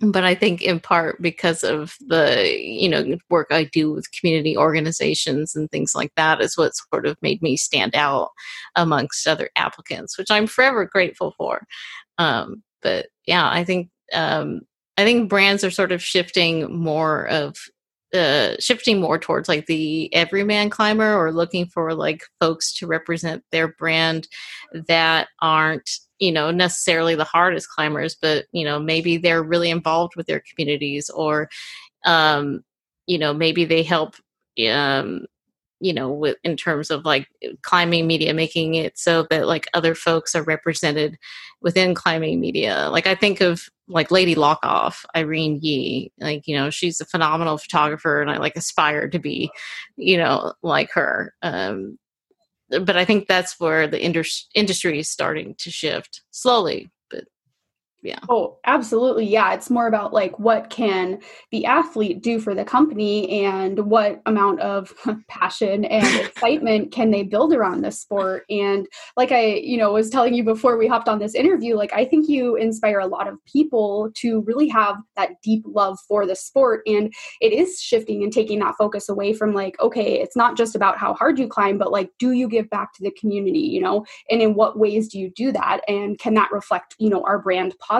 but 0.01 0.25
I 0.25 0.35
think 0.35 0.63
in 0.63 0.81
part 0.81 1.21
because 1.23 1.63
of 1.63 1.95
the 2.01 2.59
you 2.59 2.89
know 2.89 3.17
work 3.31 3.49
I 3.51 3.65
do 3.65 3.93
with 3.93 4.11
community 4.19 4.57
organizations 4.57 5.55
and 5.55 5.71
things 5.71 5.95
like 5.95 6.13
that 6.17 6.41
is 6.41 6.57
what 6.57 6.73
sort 6.75 7.07
of 7.07 7.17
made 7.23 7.41
me 7.41 7.57
stand 7.57 7.95
out 7.95 8.31
amongst 8.75 9.29
other 9.29 9.51
applicants, 9.55 10.19
which 10.19 10.31
I'm 10.31 10.47
forever 10.49 10.87
grateful 10.87 11.35
for. 11.37 11.67
Um, 12.19 12.65
but 12.83 13.07
yeah, 13.27 13.49
I 13.49 13.63
think 13.65 13.91
um, 14.13 14.63
I 14.97 15.05
think 15.05 15.29
brands 15.29 15.65
are 15.65 15.71
sort 15.71 15.93
of 15.93 16.03
shifting 16.03 16.75
more 16.75 17.27
of 17.29 17.57
uh, 18.15 18.57
shifting 18.61 19.01
more 19.01 19.19
towards 19.19 19.49
like 19.49 19.67
the 19.67 20.13
everyman 20.15 20.69
climber 20.69 21.17
or 21.17 21.33
looking 21.33 21.65
for 21.67 21.95
like 21.95 22.23
folks 22.41 22.71
to 22.75 22.87
represent 22.87 23.43
their 23.53 23.69
brand 23.69 24.29
that 24.87 25.29
aren't 25.41 25.89
you 26.19 26.31
know 26.31 26.51
necessarily 26.51 27.15
the 27.15 27.25
hardest 27.25 27.71
climbers 27.71 28.15
but 28.21 28.45
you 28.53 28.65
know 28.65 28.79
maybe 28.79 29.17
they're 29.17 29.43
really 29.43 29.71
involved 29.71 30.15
with 30.15 30.27
their 30.27 30.43
communities 30.51 31.09
or 31.09 31.49
um 32.05 32.63
you 33.07 33.17
know 33.19 33.33
maybe 33.33 33.65
they 33.65 33.83
help 33.83 34.15
um 34.71 35.25
you 35.83 35.93
know 35.93 36.11
with 36.11 36.37
in 36.45 36.57
terms 36.57 36.91
of 36.91 37.05
like 37.05 37.29
climbing 37.63 38.07
media 38.07 38.33
making 38.33 38.75
it 38.75 38.97
so 38.97 39.27
that 39.31 39.49
like 39.49 39.67
other 39.75 39.95
folks 39.95 40.35
are 40.35 40.45
represented 40.45 41.19
within 41.61 41.95
climbing 41.95 42.41
media. 42.41 42.89
Like 42.91 43.07
i 43.07 43.15
think 43.15 43.41
of 43.41 43.69
like 43.89 44.11
lady 44.13 44.35
lockoff 44.37 45.05
irene 45.17 45.59
yee 45.61 46.13
like 46.21 46.47
you 46.47 46.57
know 46.57 46.71
she's 46.71 47.01
a 47.01 47.05
phenomenal 47.05 47.59
photographer 47.59 48.23
and 48.23 48.31
i 48.31 48.39
like 48.39 48.57
aspire 48.57 49.09
to 49.09 49.19
be 49.19 49.51
you 49.97 50.17
know 50.17 50.55
like 50.63 50.91
her. 50.93 51.35
Um 51.43 51.99
but 52.69 52.97
i 52.97 53.05
think 53.05 53.27
that's 53.27 53.59
where 53.59 53.87
the 53.89 54.03
indus- 54.03 54.49
industry 54.55 55.01
is 55.01 55.11
starting 55.11 55.55
to 55.59 55.71
shift 55.71 56.23
slowly 56.31 56.91
yeah 58.03 58.19
oh 58.29 58.59
absolutely 58.65 59.25
yeah 59.25 59.53
it's 59.55 59.71
more 59.71 59.87
about 59.87 60.13
like 60.13 60.39
what 60.39 60.71
can 60.71 61.21
the 61.51 61.65
athlete 61.65 62.21
do 62.21 62.41
for 62.41 62.55
the 62.55 62.65
company 62.65 63.45
and 63.45 63.79
what 63.79 64.21
amount 64.27 64.61
of 64.61 64.93
passion 65.29 65.85
and 65.85 66.21
excitement 66.27 66.91
can 66.91 67.11
they 67.11 67.23
build 67.23 67.53
around 67.53 67.83
this 67.83 68.01
sport 68.01 68.45
and 68.51 68.87
like 69.17 69.31
i 69.31 69.55
you 69.55 69.77
know 69.77 69.93
was 69.93 70.11
telling 70.11 70.35
you 70.35 70.43
before 70.43 70.77
we 70.77 70.89
hopped 70.89 71.09
on 71.09 71.19
this 71.19 71.35
interview 71.35 71.77
like 71.77 71.93
i 71.93 72.05
think 72.05 72.29
you 72.29 72.57
inspire 72.57 72.99
a 72.99 73.07
lot 73.07 73.29
of 73.29 73.43
people 73.45 74.11
to 74.15 74.41
really 74.43 74.69
have 74.69 74.97
that 75.17 75.41
deep 75.43 75.63
love 75.67 75.99
for 76.09 76.27
the 76.27 76.35
sport 76.35 76.83
and 76.87 77.13
it 77.41 77.53
is 77.53 77.81
shifting 77.81 78.23
and 78.23 78.33
taking 78.33 78.59
that 78.59 78.75
focus 78.77 79.09
away 79.09 79.33
from 79.33 79.55
like 79.55 79.79
okay 79.81 80.21
it's 80.21 80.37
not 80.37 80.57
just 80.57 80.75
about 80.75 80.99
how 80.99 81.15
hard 81.15 81.39
you 81.39 81.47
climb 81.47 81.79
but 81.79 81.93
like 81.93 82.11
do 82.19 82.33
you 82.33 82.49
give 82.49 82.69
back 82.69 82.93
to 82.93 83.03
the 83.03 83.13
community 83.13 83.61
you 83.61 83.81
know 83.81 84.05
and 84.29 84.43
in 84.43 84.55
what 84.55 84.79
ways 84.79 85.09
do 85.09 85.21
you 85.21 85.31
do 85.37 85.53
that 85.53 85.81
and 85.87 86.19
can 86.19 86.35
that 86.35 86.51
reflect 86.51 86.97
you 86.99 87.09
know 87.09 87.23
our 87.23 87.39
brand 87.39 87.75
positively. 87.79 87.92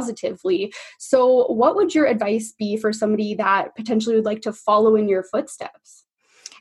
So, 0.99 1.47
what 1.47 1.77
would 1.77 1.95
your 1.95 2.07
advice 2.07 2.53
be 2.53 2.77
for 2.77 2.93
somebody 2.93 3.35
that 3.35 3.75
potentially 3.77 4.17
would 4.17 4.25
like 4.25 4.43
to 4.43 4.53
follow 4.53 4.97
in 4.97 5.09
your 5.09 5.23
footsteps? 5.23 6.05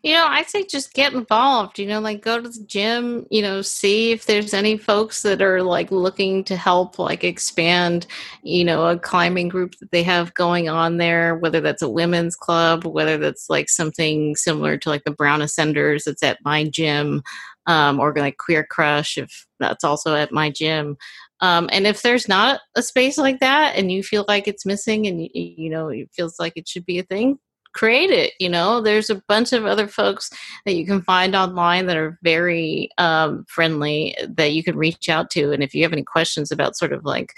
You 0.03 0.13
know, 0.13 0.25
I 0.25 0.41
say 0.43 0.63
just 0.63 0.95
get 0.95 1.13
involved, 1.13 1.77
you 1.77 1.85
know, 1.85 1.99
like 1.99 2.23
go 2.23 2.41
to 2.41 2.49
the 2.49 2.65
gym, 2.65 3.27
you 3.29 3.43
know, 3.43 3.61
see 3.61 4.11
if 4.11 4.25
there's 4.25 4.51
any 4.51 4.75
folks 4.75 5.21
that 5.21 5.43
are 5.43 5.61
like 5.61 5.91
looking 5.91 6.43
to 6.45 6.55
help 6.55 6.97
like 6.97 7.23
expand, 7.23 8.07
you 8.41 8.63
know, 8.63 8.87
a 8.87 8.97
climbing 8.97 9.47
group 9.47 9.75
that 9.77 9.91
they 9.91 10.01
have 10.01 10.33
going 10.33 10.69
on 10.69 10.97
there, 10.97 11.35
whether 11.35 11.61
that's 11.61 11.83
a 11.83 11.89
women's 11.89 12.35
club, 12.35 12.83
whether 12.83 13.19
that's 13.19 13.47
like 13.47 13.69
something 13.69 14.35
similar 14.35 14.75
to 14.75 14.89
like 14.89 15.03
the 15.03 15.11
Brown 15.11 15.41
Ascenders 15.41 16.05
that's 16.05 16.23
at 16.23 16.39
my 16.43 16.67
gym, 16.67 17.21
um, 17.67 17.99
or 17.99 18.11
like 18.15 18.37
Queer 18.37 18.63
Crush 18.63 19.19
if 19.19 19.45
that's 19.59 19.83
also 19.83 20.15
at 20.15 20.31
my 20.31 20.49
gym. 20.49 20.97
Um, 21.41 21.69
and 21.71 21.87
if 21.87 22.01
there's 22.01 22.27
not 22.27 22.61
a 22.75 22.81
space 22.81 23.17
like 23.17 23.39
that 23.39 23.75
and 23.75 23.91
you 23.91 24.03
feel 24.03 24.25
like 24.27 24.47
it's 24.47 24.65
missing 24.65 25.07
and 25.07 25.21
you, 25.21 25.29
you 25.33 25.69
know 25.69 25.89
it 25.89 26.09
feels 26.13 26.39
like 26.39 26.53
it 26.55 26.67
should 26.67 26.85
be 26.85 26.99
a 26.99 27.03
thing 27.03 27.39
create 27.73 28.09
it 28.09 28.33
you 28.39 28.49
know? 28.49 28.81
There's 28.81 29.09
a 29.09 29.21
bunch 29.27 29.53
of 29.53 29.65
other 29.65 29.87
folks 29.87 30.29
that 30.65 30.75
you 30.75 30.85
can 30.85 31.01
find 31.01 31.35
online 31.35 31.85
that 31.87 31.97
are 31.97 32.19
very 32.23 32.89
um, 32.97 33.45
friendly 33.47 34.15
that 34.27 34.53
you 34.53 34.63
can 34.63 34.75
reach 34.75 35.09
out 35.09 35.29
to. 35.31 35.51
And 35.51 35.63
if 35.63 35.73
you 35.73 35.83
have 35.83 35.93
any 35.93 36.03
questions 36.03 36.51
about 36.51 36.77
sort 36.77 36.93
of 36.93 37.05
like 37.05 37.33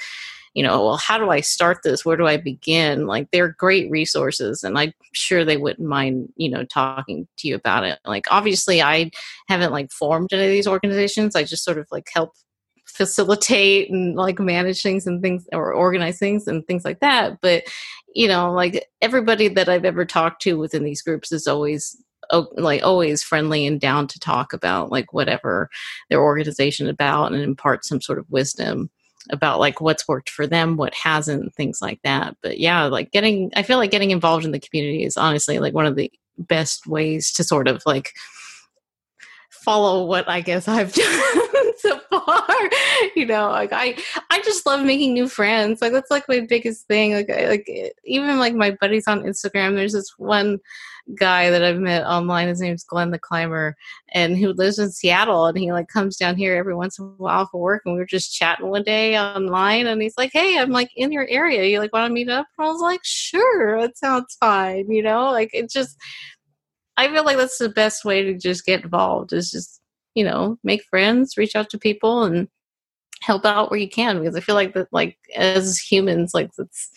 you 0.54 0.62
know 0.62 0.86
well 0.86 0.98
how 0.98 1.18
do 1.18 1.30
i 1.32 1.42
start 1.42 1.80
this? 1.84 2.06
Where 2.06 2.18
do 2.18 2.28
i 2.28 2.38
begin? 2.38 3.08
Like 3.08 3.30
they're 3.32 3.56
great 3.58 3.90
resources 3.90 4.64
and 4.64 4.78
i'm 4.78 4.94
sure 5.12 5.44
they 5.44 5.58
wouldn't 5.58 5.88
mind 5.88 6.32
you 6.36 6.50
know 6.50 6.64
talking 6.64 7.28
to 7.38 7.48
you 7.48 7.56
about 7.56 7.84
it. 7.84 8.00
Like 8.06 8.26
obviously 8.30 8.82
i 8.82 9.10
haven't 9.48 9.72
like 9.72 9.92
formed 9.92 10.32
any 10.32 10.44
of 10.44 10.50
these 10.50 10.68
organizations. 10.68 11.36
I 11.36 11.44
just 11.44 11.64
sort 11.64 11.80
of 11.80 11.88
like 11.92 12.08
help 12.14 12.34
facilitate 12.94 13.90
and 13.90 14.16
like 14.16 14.40
manage 14.40 14.82
things 14.82 15.08
and 15.08 15.22
things 15.22 15.48
or 15.52 15.74
organize 15.74 16.20
things 16.20 16.48
and 16.48 16.66
things 16.68 16.86
like 16.86 17.00
that 17.00 17.40
but 17.42 17.64
you 18.14 18.28
know 18.28 18.52
like 18.52 18.88
everybody 19.02 19.48
that 19.48 19.68
i've 19.68 19.86
ever 19.86 20.06
talked 20.06 20.42
to 20.42 20.60
within 20.60 20.84
these 20.84 21.02
groups 21.02 21.32
is 21.32 21.48
always 21.48 21.98
like 22.56 22.84
always 22.84 23.24
friendly 23.24 23.66
and 23.66 23.82
down 23.82 24.08
to 24.08 24.20
talk 24.20 24.54
about 24.54 24.92
like 24.92 25.14
whatever 25.14 25.70
their 26.10 26.22
organization 26.22 26.88
about 26.88 27.32
and 27.34 27.42
impart 27.42 27.86
some 27.86 28.02
sort 28.02 28.20
of 28.20 28.30
wisdom 28.30 28.90
about 29.30 29.60
like 29.60 29.80
what's 29.82 30.08
worked 30.08 30.30
for 30.30 30.46
them 30.46 30.78
what 30.78 30.94
hasn't 30.94 31.54
things 31.56 31.82
like 31.82 32.00
that. 32.04 32.36
But 32.42 32.60
yeah 32.60 32.84
like 32.84 33.12
getting 33.12 33.52
i 33.56 33.64
feel 33.64 33.78
like 33.78 33.92
getting 33.92 34.12
involved 34.12 34.46
in 34.46 34.52
the 34.52 34.60
community 34.60 35.04
is 35.04 35.18
honestly 35.18 35.60
like 35.60 35.74
one 35.74 35.86
of 35.86 35.96
the 35.96 36.12
best 36.38 36.88
ways 36.88 37.32
to 37.34 37.44
sort 37.44 37.68
of 37.68 37.82
like 37.86 38.12
follow 39.50 40.06
what 40.06 40.28
i 40.28 40.42
guess 40.42 40.68
i've 40.68 40.94
done 40.94 41.53
so 41.90 42.00
far 42.10 42.70
you 43.16 43.26
know 43.26 43.50
like 43.50 43.74
i 43.74 43.96
i 44.30 44.42
just 44.42 44.66
love 44.66 44.86
making 44.86 45.14
new 45.14 45.28
friends. 45.28 45.82
Like 45.82 45.92
that's 45.92 46.12
like 46.12 46.24
my 46.30 46.40
biggest 46.40 46.88
thing. 46.88 47.14
Like 47.14 47.30
I, 47.30 47.50
like 47.50 47.70
even 48.06 48.40
like 48.40 48.54
my 48.54 48.72
buddies 48.72 49.08
on 49.08 49.24
instagram 49.24 49.76
there's 49.76 49.94
this 49.94 50.14
one 50.18 50.60
guy 51.16 51.50
that 51.50 51.64
i've 51.64 51.80
met 51.80 52.06
online. 52.06 52.48
His 52.48 52.62
name's 52.62 52.86
glenn 52.86 53.12
the 53.12 53.20
climber 53.20 53.76
and 54.14 54.38
who 54.38 54.54
lives 54.54 54.80
in 54.80 54.92
seattle 54.92 55.46
and 55.46 55.58
he 55.58 55.74
like 55.74 55.90
comes 55.90 56.16
down 56.16 56.38
here 56.38 56.56
every 56.56 56.76
once 56.76 56.98
in 56.98 57.06
a 57.06 57.08
while 57.22 57.48
for 57.48 57.60
work 57.60 57.82
and 57.86 57.96
we 57.96 58.00
were 58.00 58.06
just 58.06 58.34
chatting 58.34 58.70
one 58.70 58.84
day 58.84 59.20
online 59.20 59.88
and 59.88 60.02
he's 60.02 60.18
like 60.18 60.32
hey 60.32 60.58
i'm 60.60 60.72
like 60.72 60.90
in 60.96 61.12
your 61.12 61.28
area. 61.28 61.66
You 61.66 61.80
like 61.80 61.94
want 61.94 62.10
to 62.10 62.14
meet 62.14 62.30
up? 62.30 62.48
And 62.58 62.68
i 62.68 62.72
was 62.72 62.82
like 62.82 63.02
sure 63.04 63.82
that 63.82 63.98
sounds 63.98 64.38
fine 64.40 64.90
you 64.90 65.04
know? 65.04 65.32
Like 65.32 65.50
it 65.54 65.70
just 65.70 65.98
I 66.96 67.10
feel 67.10 67.26
like 67.26 67.38
that's 67.38 67.58
the 67.58 67.70
best 67.70 68.06
way 68.06 68.24
to 68.24 68.38
just 68.38 68.66
get 68.66 68.84
involved 68.84 69.34
is 69.34 69.52
just 69.52 69.82
you 70.16 70.24
know, 70.24 70.58
make 70.64 70.84
friends, 70.84 71.38
reach 71.38 71.56
out 71.56 71.70
to 71.72 71.78
people 71.78 72.24
and 72.24 72.48
help 73.24 73.46
out 73.46 73.72
where 73.72 73.80
you 73.80 73.90
can 73.90 74.20
because 74.20 74.36
I 74.36 74.42
feel 74.42 74.56
like 74.56 74.74
that 74.74 74.92
like 74.92 75.18
as 75.36 75.80
humans 75.80 76.34
like 76.34 76.52
that's 76.58 76.92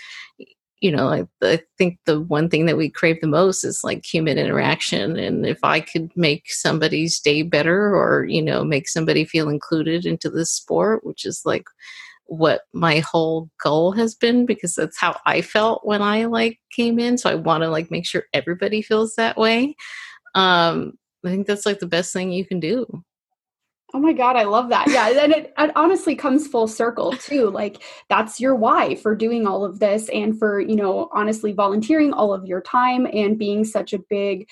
you 0.81 0.91
know 0.91 1.09
I 1.43 1.61
think 1.79 1.99
the 2.05 2.21
one 2.21 2.49
thing 2.49 2.67
that 2.67 2.77
we 2.77 2.91
crave 2.91 3.21
the 3.21 3.29
most 3.29 3.63
is 3.63 3.85
like 3.85 4.05
human 4.05 4.37
interaction 4.37 5.17
and 5.17 5.47
if 5.47 5.63
I 5.63 5.81
could 5.81 6.11
make 6.17 6.51
somebody's 6.51 7.21
day 7.21 7.43
better 7.43 7.95
or 7.95 8.25
you 8.25 8.43
know 8.43 8.65
make 8.65 8.89
somebody 8.89 9.25
feel 9.25 9.49
included 9.49 10.05
into 10.05 10.29
this 10.29 10.53
sport 10.53 11.07
which 11.07 11.25
is 11.25 11.43
like 11.45 11.67
what 12.25 12.63
my 12.73 12.99
whole 12.99 13.49
goal 13.63 13.93
has 13.93 14.17
been 14.17 14.47
because 14.47 14.75
that's 14.75 14.99
how 14.99 15.17
I 15.27 15.43
felt 15.43 15.87
when 15.87 16.03
I 16.03 16.25
like 16.25 16.59
came 16.75 16.99
in 16.99 17.19
so 17.19 17.31
I 17.31 17.37
want 17.37 17.63
to 17.63 17.71
like 17.71 17.89
make 17.91 18.05
sure 18.05 18.25
everybody 18.35 18.83
feels 18.83 19.15
that 19.15 19.37
way. 19.37 19.77
Um 20.35 20.99
I 21.25 21.31
think 21.31 21.47
that's 21.47 21.67
like 21.67 21.81
the 21.81 21.87
best 21.87 22.13
thing 22.13 22.31
you 22.31 22.45
can 22.45 22.61
do. 22.61 23.03
Oh 23.95 24.01
my 24.01 24.13
God, 24.13 24.37
I 24.37 24.43
love 24.43 24.69
that. 24.71 24.89
Yeah. 24.89 25.09
And 25.23 25.33
it, 25.33 25.55
it, 25.57 25.73
honestly 25.77 26.17
comes 26.17 26.47
full 26.47 26.67
circle 26.67 27.13
too. 27.13 27.51
Like 27.51 27.83
that's 28.09 28.41
your 28.41 28.55
why 28.55 28.97
for 28.97 29.15
doing 29.15 29.47
all 29.47 29.65
of 29.65 29.79
this 29.79 30.09
and 30.09 30.39
for, 30.39 30.61
you 30.61 30.77
know, 30.77 31.09
honestly 31.13 31.53
volunteering 31.53 32.13
all 32.13 32.35
of 32.35 32.47
your 32.47 32.61
time 32.61 33.07
and 33.13 33.39
being 33.39 33.65
such 33.65 33.93
a 33.93 34.01
big 34.11 34.49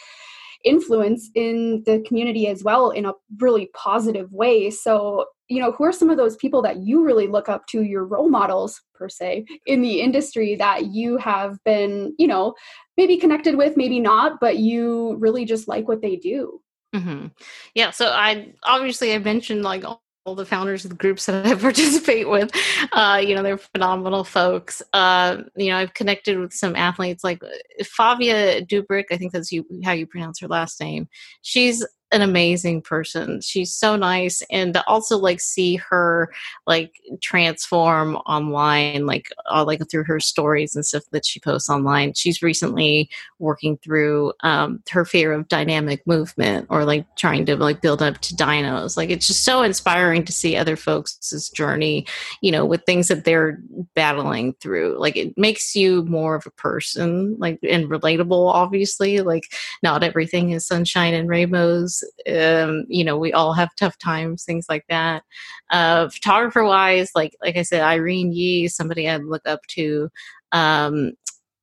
influence 0.64 1.30
in 1.34 1.82
the 1.84 2.02
community 2.06 2.46
as 2.46 2.64
well 2.64 2.90
in 2.90 3.04
a 3.04 3.12
really 3.38 3.70
positive 3.74 4.32
way. 4.32 4.70
So, 4.70 5.26
you 5.48 5.60
know, 5.60 5.72
who 5.72 5.84
are 5.84 5.92
some 5.92 6.10
of 6.10 6.16
those 6.16 6.36
people 6.36 6.62
that 6.62 6.78
you 6.78 7.04
really 7.04 7.26
look 7.26 7.48
up 7.48 7.66
to, 7.66 7.82
your 7.82 8.04
role 8.04 8.30
models 8.30 8.80
per 8.94 9.08
se, 9.08 9.44
in 9.66 9.82
the 9.82 10.00
industry 10.00 10.54
that 10.56 10.86
you 10.86 11.16
have 11.18 11.62
been, 11.64 12.14
you 12.18 12.26
know, 12.26 12.54
maybe 12.96 13.16
connected 13.16 13.56
with, 13.56 13.76
maybe 13.76 14.00
not, 14.00 14.40
but 14.40 14.58
you 14.58 15.16
really 15.18 15.44
just 15.44 15.68
like 15.68 15.86
what 15.88 16.00
they 16.00 16.16
do? 16.16 16.60
Mm-hmm. 16.94 17.26
Yeah. 17.74 17.90
So 17.90 18.06
I 18.06 18.52
obviously 18.62 19.14
I 19.14 19.18
mentioned 19.18 19.62
like 19.62 19.84
all, 19.84 20.00
the 20.36 20.46
founders 20.46 20.86
of 20.86 20.90
the 20.90 20.96
groups 20.96 21.26
that 21.26 21.44
I 21.46 21.54
participate 21.54 22.30
with. 22.30 22.50
Uh, 22.92 23.20
you 23.22 23.34
know, 23.34 23.42
they're 23.42 23.58
phenomenal 23.58 24.24
folks. 24.24 24.80
Uh, 24.94 25.42
you 25.54 25.68
know, 25.68 25.76
I've 25.76 25.92
connected 25.92 26.38
with 26.38 26.54
some 26.54 26.74
athletes 26.74 27.22
like 27.22 27.44
uh, 27.44 27.48
Favia 27.82 28.66
Dubrick. 28.66 29.04
I 29.10 29.18
think 29.18 29.32
that's 29.32 29.52
you 29.52 29.66
how 29.84 29.92
you 29.92 30.06
pronounce 30.06 30.40
her 30.40 30.48
last 30.48 30.80
name. 30.80 31.08
She's 31.42 31.86
an 32.14 32.22
amazing 32.22 32.80
person. 32.80 33.40
She's 33.40 33.74
so 33.74 33.96
nice. 33.96 34.40
And 34.48 34.72
to 34.74 34.86
also 34.86 35.18
like 35.18 35.40
see 35.40 35.74
her 35.76 36.32
like 36.66 37.00
transform 37.20 38.14
online, 38.18 39.04
like 39.04 39.30
uh, 39.50 39.64
like 39.64 39.80
through 39.90 40.04
her 40.04 40.20
stories 40.20 40.76
and 40.76 40.86
stuff 40.86 41.02
that 41.10 41.26
she 41.26 41.40
posts 41.40 41.68
online. 41.68 42.14
She's 42.14 42.40
recently 42.40 43.10
working 43.40 43.76
through 43.78 44.32
um, 44.40 44.80
her 44.90 45.04
fear 45.04 45.32
of 45.32 45.48
dynamic 45.48 46.06
movement 46.06 46.68
or 46.70 46.84
like 46.84 47.04
trying 47.16 47.46
to 47.46 47.56
like 47.56 47.82
build 47.82 48.00
up 48.00 48.18
to 48.18 48.36
dynos. 48.36 48.96
Like 48.96 49.10
it's 49.10 49.26
just 49.26 49.44
so 49.44 49.62
inspiring 49.62 50.24
to 50.24 50.32
see 50.32 50.56
other 50.56 50.76
folks' 50.76 51.50
journey, 51.50 52.06
you 52.40 52.52
know, 52.52 52.64
with 52.64 52.84
things 52.84 53.08
that 53.08 53.24
they're 53.24 53.58
battling 53.96 54.54
through. 54.60 54.98
Like 55.00 55.16
it 55.16 55.36
makes 55.36 55.74
you 55.74 56.04
more 56.04 56.36
of 56.36 56.46
a 56.46 56.50
person, 56.52 57.36
like 57.40 57.58
and 57.68 57.90
relatable, 57.90 58.52
obviously. 58.54 59.20
Like 59.20 59.52
not 59.82 60.04
everything 60.04 60.50
is 60.50 60.64
sunshine 60.64 61.12
and 61.14 61.28
rainbows 61.28 62.03
um, 62.28 62.84
you 62.88 63.04
know 63.04 63.18
we 63.18 63.32
all 63.32 63.52
have 63.52 63.74
tough 63.76 63.98
times 63.98 64.44
things 64.44 64.66
like 64.68 64.84
that. 64.88 65.22
Uh, 65.70 66.08
photographer 66.08 66.64
wise 66.64 67.10
like 67.14 67.34
like 67.42 67.56
i 67.56 67.62
said 67.62 67.82
irene 67.82 68.32
yee 68.32 68.68
somebody 68.68 69.08
i'd 69.08 69.24
look 69.24 69.42
up 69.46 69.60
to 69.68 70.08
um, 70.52 71.12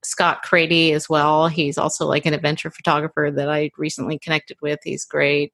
scott 0.03 0.43
crady 0.45 0.93
as 0.93 1.07
well. 1.07 1.47
He's 1.47 1.77
also 1.77 2.05
like 2.05 2.25
an 2.25 2.33
adventure 2.33 2.71
photographer 2.71 3.31
that 3.33 3.49
i 3.49 3.71
recently 3.77 4.19
connected 4.19 4.57
with. 4.61 4.79
He's 4.83 5.05
great. 5.05 5.53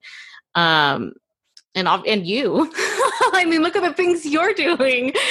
Um, 0.56 1.14
and 1.76 1.88
and 1.88 2.26
you 2.26 2.72
i 3.34 3.46
mean 3.46 3.62
look 3.62 3.76
at 3.76 3.84
the 3.84 3.94
things 3.94 4.26
you're 4.26 4.54
doing. 4.54 5.14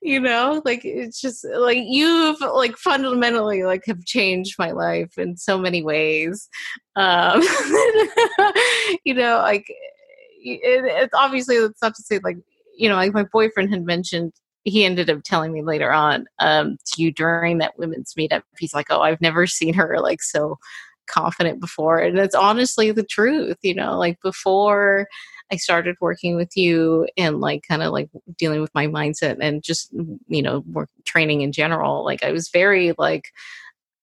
You 0.00 0.20
know 0.20 0.62
like 0.64 0.84
it's 0.84 1.20
just 1.20 1.44
like 1.44 1.80
you've 1.82 2.40
like 2.40 2.76
fundamentally 2.76 3.64
like 3.64 3.82
have 3.86 4.04
changed 4.04 4.54
my 4.58 4.70
life 4.70 5.18
in 5.18 5.36
so 5.36 5.58
many 5.58 5.82
ways. 5.82 6.48
Um 6.96 7.42
you 9.04 9.12
know 9.12 9.38
like 9.38 9.66
it, 9.68 10.60
it's 10.84 11.14
obviously 11.14 11.56
it's 11.56 11.82
not 11.82 11.94
to 11.96 12.02
say 12.02 12.20
like 12.22 12.38
you 12.76 12.88
know 12.88 12.94
like 12.94 13.12
my 13.12 13.24
boyfriend 13.24 13.70
had 13.70 13.84
mentioned 13.84 14.32
he 14.64 14.84
ended 14.84 15.10
up 15.10 15.22
telling 15.24 15.52
me 15.52 15.62
later 15.62 15.92
on 15.92 16.26
um 16.38 16.78
to 16.86 17.02
you 17.02 17.12
during 17.12 17.58
that 17.58 17.76
women's 17.76 18.14
meetup. 18.14 18.42
He's 18.58 18.72
like 18.72 18.86
oh 18.90 19.02
i've 19.02 19.20
never 19.20 19.46
seen 19.46 19.74
her 19.74 19.98
like 20.00 20.22
so 20.22 20.58
confident 21.06 21.60
before. 21.60 21.98
And 21.98 22.18
it's 22.18 22.36
honestly 22.36 22.92
the 22.92 23.02
truth 23.02 23.58
you 23.62 23.74
know 23.74 23.98
like 23.98 24.18
before 24.22 25.06
i 25.52 25.56
started 25.56 25.96
working 26.00 26.36
with 26.36 26.56
you 26.56 27.06
and 27.16 27.40
like 27.40 27.62
kind 27.66 27.82
of 27.82 27.92
like 27.92 28.08
dealing 28.36 28.60
with 28.60 28.74
my 28.74 28.86
mindset 28.86 29.36
and 29.40 29.62
just 29.62 29.94
mm, 29.94 30.18
you 30.28 30.42
know 30.42 30.62
work 30.72 30.88
training 31.04 31.40
in 31.42 31.52
general 31.52 32.04
like 32.04 32.22
i 32.22 32.32
was 32.32 32.48
very 32.50 32.92
like 32.98 33.32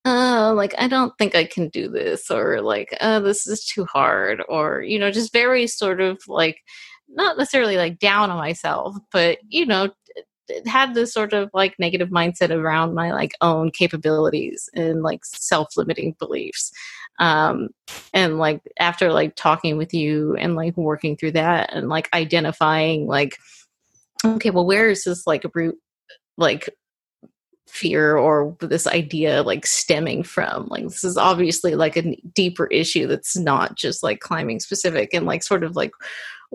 oh 0.04 0.52
like 0.56 0.74
i 0.78 0.86
don't 0.86 1.16
think 1.18 1.34
i 1.34 1.44
can 1.44 1.68
do 1.68 1.88
this 1.88 2.30
or 2.30 2.60
like 2.60 2.96
oh 3.00 3.20
this 3.20 3.46
is 3.46 3.64
too 3.64 3.84
hard 3.86 4.42
or 4.48 4.82
you 4.82 4.98
know 4.98 5.10
just 5.10 5.32
very 5.32 5.66
sort 5.66 6.00
of 6.00 6.18
like 6.28 6.58
not 7.08 7.36
necessarily 7.38 7.76
like 7.76 7.98
down 7.98 8.30
on 8.30 8.38
myself 8.38 8.96
but 9.12 9.38
you 9.48 9.64
know 9.64 9.90
had 10.66 10.94
this 10.94 11.12
sort 11.12 11.32
of 11.32 11.50
like 11.52 11.74
negative 11.78 12.10
mindset 12.10 12.50
around 12.50 12.94
my 12.94 13.12
like 13.12 13.32
own 13.40 13.70
capabilities 13.70 14.68
and 14.74 15.02
like 15.02 15.24
self-limiting 15.24 16.14
beliefs 16.18 16.70
um 17.18 17.68
and 18.12 18.38
like 18.38 18.60
after 18.78 19.12
like 19.12 19.34
talking 19.36 19.76
with 19.76 19.94
you 19.94 20.34
and 20.36 20.54
like 20.54 20.76
working 20.76 21.16
through 21.16 21.32
that 21.32 21.70
and 21.72 21.88
like 21.88 22.08
identifying 22.12 23.06
like 23.06 23.36
okay 24.24 24.50
well 24.50 24.66
where 24.66 24.88
is 24.88 25.04
this 25.04 25.26
like 25.26 25.44
root 25.54 25.76
like 26.36 26.68
fear 27.76 28.16
or 28.16 28.56
this 28.60 28.86
idea 28.86 29.42
like 29.42 29.66
stemming 29.66 30.22
from? 30.22 30.66
Like 30.68 30.84
this 30.84 31.04
is 31.04 31.16
obviously 31.16 31.74
like 31.74 31.96
a 31.96 32.16
deeper 32.34 32.66
issue 32.68 33.06
that's 33.06 33.36
not 33.36 33.76
just 33.76 34.02
like 34.02 34.20
climbing 34.20 34.60
specific 34.60 35.12
and 35.12 35.26
like 35.26 35.42
sort 35.42 35.64
of 35.64 35.76
like 35.76 35.90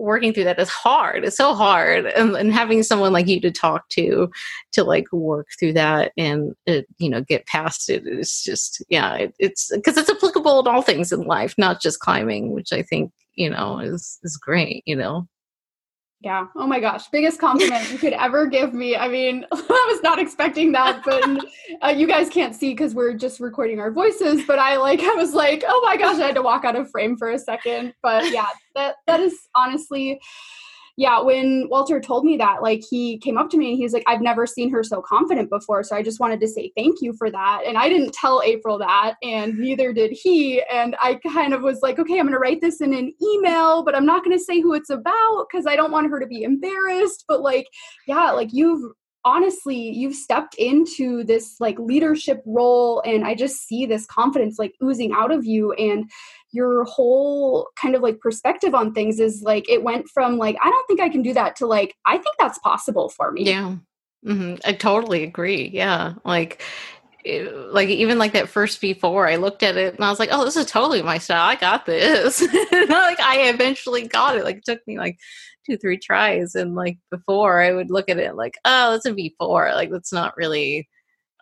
working 0.02 0.32
through 0.32 0.44
that 0.44 0.58
is 0.58 0.68
hard. 0.68 1.24
It's 1.24 1.36
so 1.36 1.54
hard, 1.54 2.06
and, 2.06 2.36
and, 2.36 2.52
having 2.52 2.82
someone 2.82 3.12
like 3.12 3.28
you 3.28 3.40
to 3.40 3.50
talk 3.50 3.88
to, 3.90 4.30
to 4.72 4.84
like 4.84 5.10
work 5.12 5.48
through 5.58 5.74
that 5.74 6.12
and 6.16 6.54
you 6.66 7.08
know 7.08 7.22
get 7.22 7.46
past 7.46 7.88
it 7.88 8.06
is 8.06 8.42
just 8.42 8.84
yeah, 8.88 9.14
it, 9.14 9.34
it's 9.38 9.70
because 9.74 9.96
it's 9.96 10.10
applicable 10.10 10.60
in 10.60 10.66
all 10.66 10.82
things 10.82 11.12
in 11.12 11.22
life, 11.22 11.54
not 11.56 11.80
just 11.80 12.00
climbing, 12.00 12.52
which 12.52 12.72
I 12.72 12.82
think 12.82 13.12
you 13.34 13.48
know 13.48 13.78
is 13.78 14.18
is 14.22 14.36
great. 14.36 14.82
You 14.86 14.96
know. 14.96 15.28
Yeah. 16.22 16.46
Oh 16.54 16.68
my 16.68 16.78
gosh. 16.78 17.08
Biggest 17.08 17.40
compliment 17.40 17.90
you 17.90 17.98
could 17.98 18.12
ever 18.12 18.46
give 18.46 18.72
me. 18.72 18.96
I 18.96 19.08
mean, 19.08 19.44
I 19.52 19.88
was 19.92 20.02
not 20.04 20.20
expecting 20.20 20.70
that, 20.72 21.02
but 21.04 21.44
uh, 21.82 21.88
you 21.88 22.06
guys 22.06 22.28
can't 22.28 22.54
see 22.54 22.70
because 22.70 22.94
we're 22.94 23.14
just 23.14 23.40
recording 23.40 23.80
our 23.80 23.90
voices. 23.90 24.42
But 24.46 24.60
I 24.60 24.76
like, 24.76 25.00
I 25.02 25.14
was 25.14 25.34
like, 25.34 25.64
oh 25.66 25.82
my 25.84 25.96
gosh, 25.96 26.20
I 26.20 26.26
had 26.26 26.36
to 26.36 26.42
walk 26.42 26.64
out 26.64 26.76
of 26.76 26.88
frame 26.90 27.16
for 27.16 27.30
a 27.30 27.38
second. 27.38 27.94
But 28.02 28.30
yeah, 28.30 28.46
that 28.76 28.96
that 29.08 29.18
is 29.18 29.48
honestly 29.56 30.20
yeah, 30.96 31.20
when 31.20 31.68
Walter 31.70 32.00
told 32.00 32.24
me 32.24 32.36
that, 32.36 32.62
like 32.62 32.82
he 32.88 33.18
came 33.18 33.38
up 33.38 33.48
to 33.50 33.56
me 33.56 33.68
and 33.68 33.76
he 33.76 33.82
was 33.82 33.94
like, 33.94 34.04
I've 34.06 34.20
never 34.20 34.46
seen 34.46 34.70
her 34.70 34.82
so 34.82 35.00
confident 35.00 35.48
before. 35.48 35.82
So 35.82 35.96
I 35.96 36.02
just 36.02 36.20
wanted 36.20 36.40
to 36.40 36.48
say 36.48 36.70
thank 36.76 37.00
you 37.00 37.14
for 37.16 37.30
that. 37.30 37.62
And 37.66 37.78
I 37.78 37.88
didn't 37.88 38.12
tell 38.12 38.42
April 38.44 38.78
that, 38.78 39.14
and 39.22 39.58
neither 39.58 39.92
did 39.92 40.12
he. 40.12 40.62
And 40.70 40.94
I 41.00 41.18
kind 41.32 41.54
of 41.54 41.62
was 41.62 41.80
like, 41.82 41.98
okay, 41.98 42.18
I'm 42.18 42.26
going 42.26 42.32
to 42.32 42.38
write 42.38 42.60
this 42.60 42.80
in 42.80 42.92
an 42.92 43.12
email, 43.22 43.82
but 43.84 43.94
I'm 43.94 44.06
not 44.06 44.22
going 44.22 44.36
to 44.36 44.44
say 44.44 44.60
who 44.60 44.74
it's 44.74 44.90
about 44.90 45.46
because 45.50 45.66
I 45.66 45.76
don't 45.76 45.92
want 45.92 46.10
her 46.10 46.20
to 46.20 46.26
be 46.26 46.42
embarrassed. 46.42 47.24
But 47.26 47.40
like, 47.40 47.66
yeah, 48.06 48.30
like 48.32 48.50
you've 48.52 48.82
honestly 49.24 49.76
you've 49.76 50.16
stepped 50.16 50.56
into 50.56 51.22
this 51.22 51.54
like 51.60 51.78
leadership 51.78 52.42
role 52.44 53.00
and 53.06 53.24
i 53.24 53.36
just 53.36 53.68
see 53.68 53.86
this 53.86 54.04
confidence 54.06 54.58
like 54.58 54.74
oozing 54.82 55.12
out 55.12 55.30
of 55.30 55.44
you 55.44 55.72
and 55.74 56.10
your 56.52 56.84
whole 56.84 57.68
kind 57.80 57.94
of 57.94 58.02
like 58.02 58.20
perspective 58.20 58.74
on 58.74 58.92
things 58.92 59.18
is 59.18 59.42
like 59.42 59.68
it 59.68 59.82
went 59.82 60.06
from 60.08 60.36
like 60.36 60.56
i 60.62 60.68
don't 60.68 60.86
think 60.86 61.00
i 61.00 61.08
can 61.08 61.22
do 61.22 61.32
that 61.32 61.56
to 61.56 61.66
like 61.66 61.94
i 62.06 62.12
think 62.12 62.34
that's 62.38 62.58
possible 62.58 63.08
for 63.08 63.32
me. 63.32 63.44
Yeah. 63.44 63.76
Mm-hmm. 64.26 64.56
i 64.64 64.72
totally 64.72 65.24
agree. 65.24 65.70
Yeah. 65.72 66.14
Like 66.24 66.62
it, 67.24 67.72
like 67.72 67.88
even 67.88 68.18
like 68.18 68.32
that 68.32 68.48
first 68.48 68.80
before 68.80 69.28
i 69.28 69.36
looked 69.36 69.62
at 69.62 69.76
it 69.76 69.94
and 69.94 70.04
i 70.04 70.10
was 70.10 70.18
like 70.18 70.30
oh 70.32 70.44
this 70.44 70.56
is 70.56 70.66
totally 70.66 71.02
my 71.02 71.18
style. 71.18 71.48
I 71.48 71.56
got 71.56 71.86
this. 71.86 72.40
Like 72.72 73.20
i 73.20 73.48
eventually 73.48 74.06
got 74.06 74.36
it. 74.36 74.44
Like 74.44 74.58
it 74.58 74.64
took 74.64 74.80
me 74.86 74.98
like 74.98 75.18
two 75.64 75.76
three 75.76 75.98
tries 75.98 76.54
and 76.54 76.74
like 76.74 76.98
before 77.10 77.60
i 77.60 77.72
would 77.72 77.90
look 77.90 78.08
at 78.08 78.18
it 78.18 78.34
like 78.34 78.54
oh 78.64 78.92
that's 78.92 79.06
a 79.06 79.12
v4 79.12 79.74
like 79.74 79.90
that's 79.90 80.12
not 80.12 80.36
really 80.36 80.88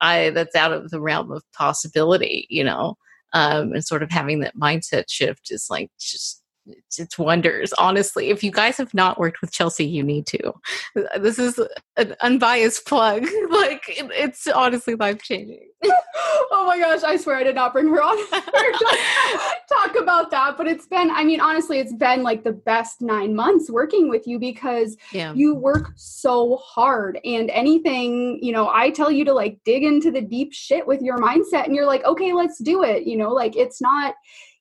i 0.00 0.30
that's 0.30 0.54
out 0.54 0.72
of 0.72 0.90
the 0.90 1.00
realm 1.00 1.30
of 1.32 1.42
possibility 1.52 2.46
you 2.50 2.62
know 2.64 2.96
um, 3.32 3.72
and 3.72 3.84
sort 3.84 4.02
of 4.02 4.10
having 4.10 4.40
that 4.40 4.56
mindset 4.56 5.04
shift 5.08 5.50
is 5.50 5.68
like 5.70 5.90
just 5.98 6.42
it's, 6.98 7.18
wonders 7.18 7.72
honestly. 7.74 8.30
If 8.30 8.42
you 8.42 8.50
guys 8.50 8.76
have 8.76 8.94
not 8.94 9.18
worked 9.18 9.40
with 9.40 9.52
chelsea 9.52 9.84
you 9.84 10.02
need 10.02 10.26
to. 10.26 10.52
This 11.18 11.38
is 11.38 11.60
an 11.96 12.14
unbiased 12.22 12.86
plug. 12.86 13.26
Like 13.50 13.88
it, 13.88 14.10
it's 14.12 14.46
honestly 14.46 14.94
life 14.94 15.22
changing 15.22 15.70
oh 16.50 16.64
my 16.66 16.78
gosh 16.78 17.02
i 17.02 17.16
swear 17.16 17.36
i 17.36 17.42
did 17.42 17.54
not 17.54 17.72
bring 17.72 17.88
her 17.88 18.02
on 18.02 18.16
talk 19.68 19.96
about 19.98 20.30
that 20.30 20.56
but 20.58 20.66
it's 20.66 20.86
been 20.86 21.10
i 21.12 21.24
mean 21.24 21.40
honestly 21.40 21.78
it's 21.78 21.94
been 21.94 22.22
like 22.22 22.44
the 22.44 22.52
best 22.52 23.00
nine 23.00 23.34
months 23.34 23.70
working 23.70 24.10
with 24.10 24.26
you 24.26 24.38
because 24.38 24.96
yeah. 25.12 25.32
you 25.34 25.54
work 25.54 25.92
so 25.96 26.56
hard 26.56 27.18
and 27.24 27.48
anything 27.50 28.38
you 28.42 28.52
know 28.52 28.68
i 28.68 28.90
tell 28.90 29.10
you 29.10 29.24
to 29.24 29.32
like 29.32 29.58
dig 29.64 29.82
into 29.82 30.10
the 30.10 30.20
deep 30.20 30.52
shit 30.52 30.86
with 30.86 31.00
your 31.00 31.16
mindset 31.18 31.64
and 31.64 31.74
you're 31.74 31.86
like 31.86 32.04
okay 32.04 32.32
let's 32.32 32.58
do 32.58 32.82
it 32.82 33.04
you 33.04 33.16
know 33.16 33.30
like 33.30 33.56
it's 33.56 33.80
not 33.80 34.14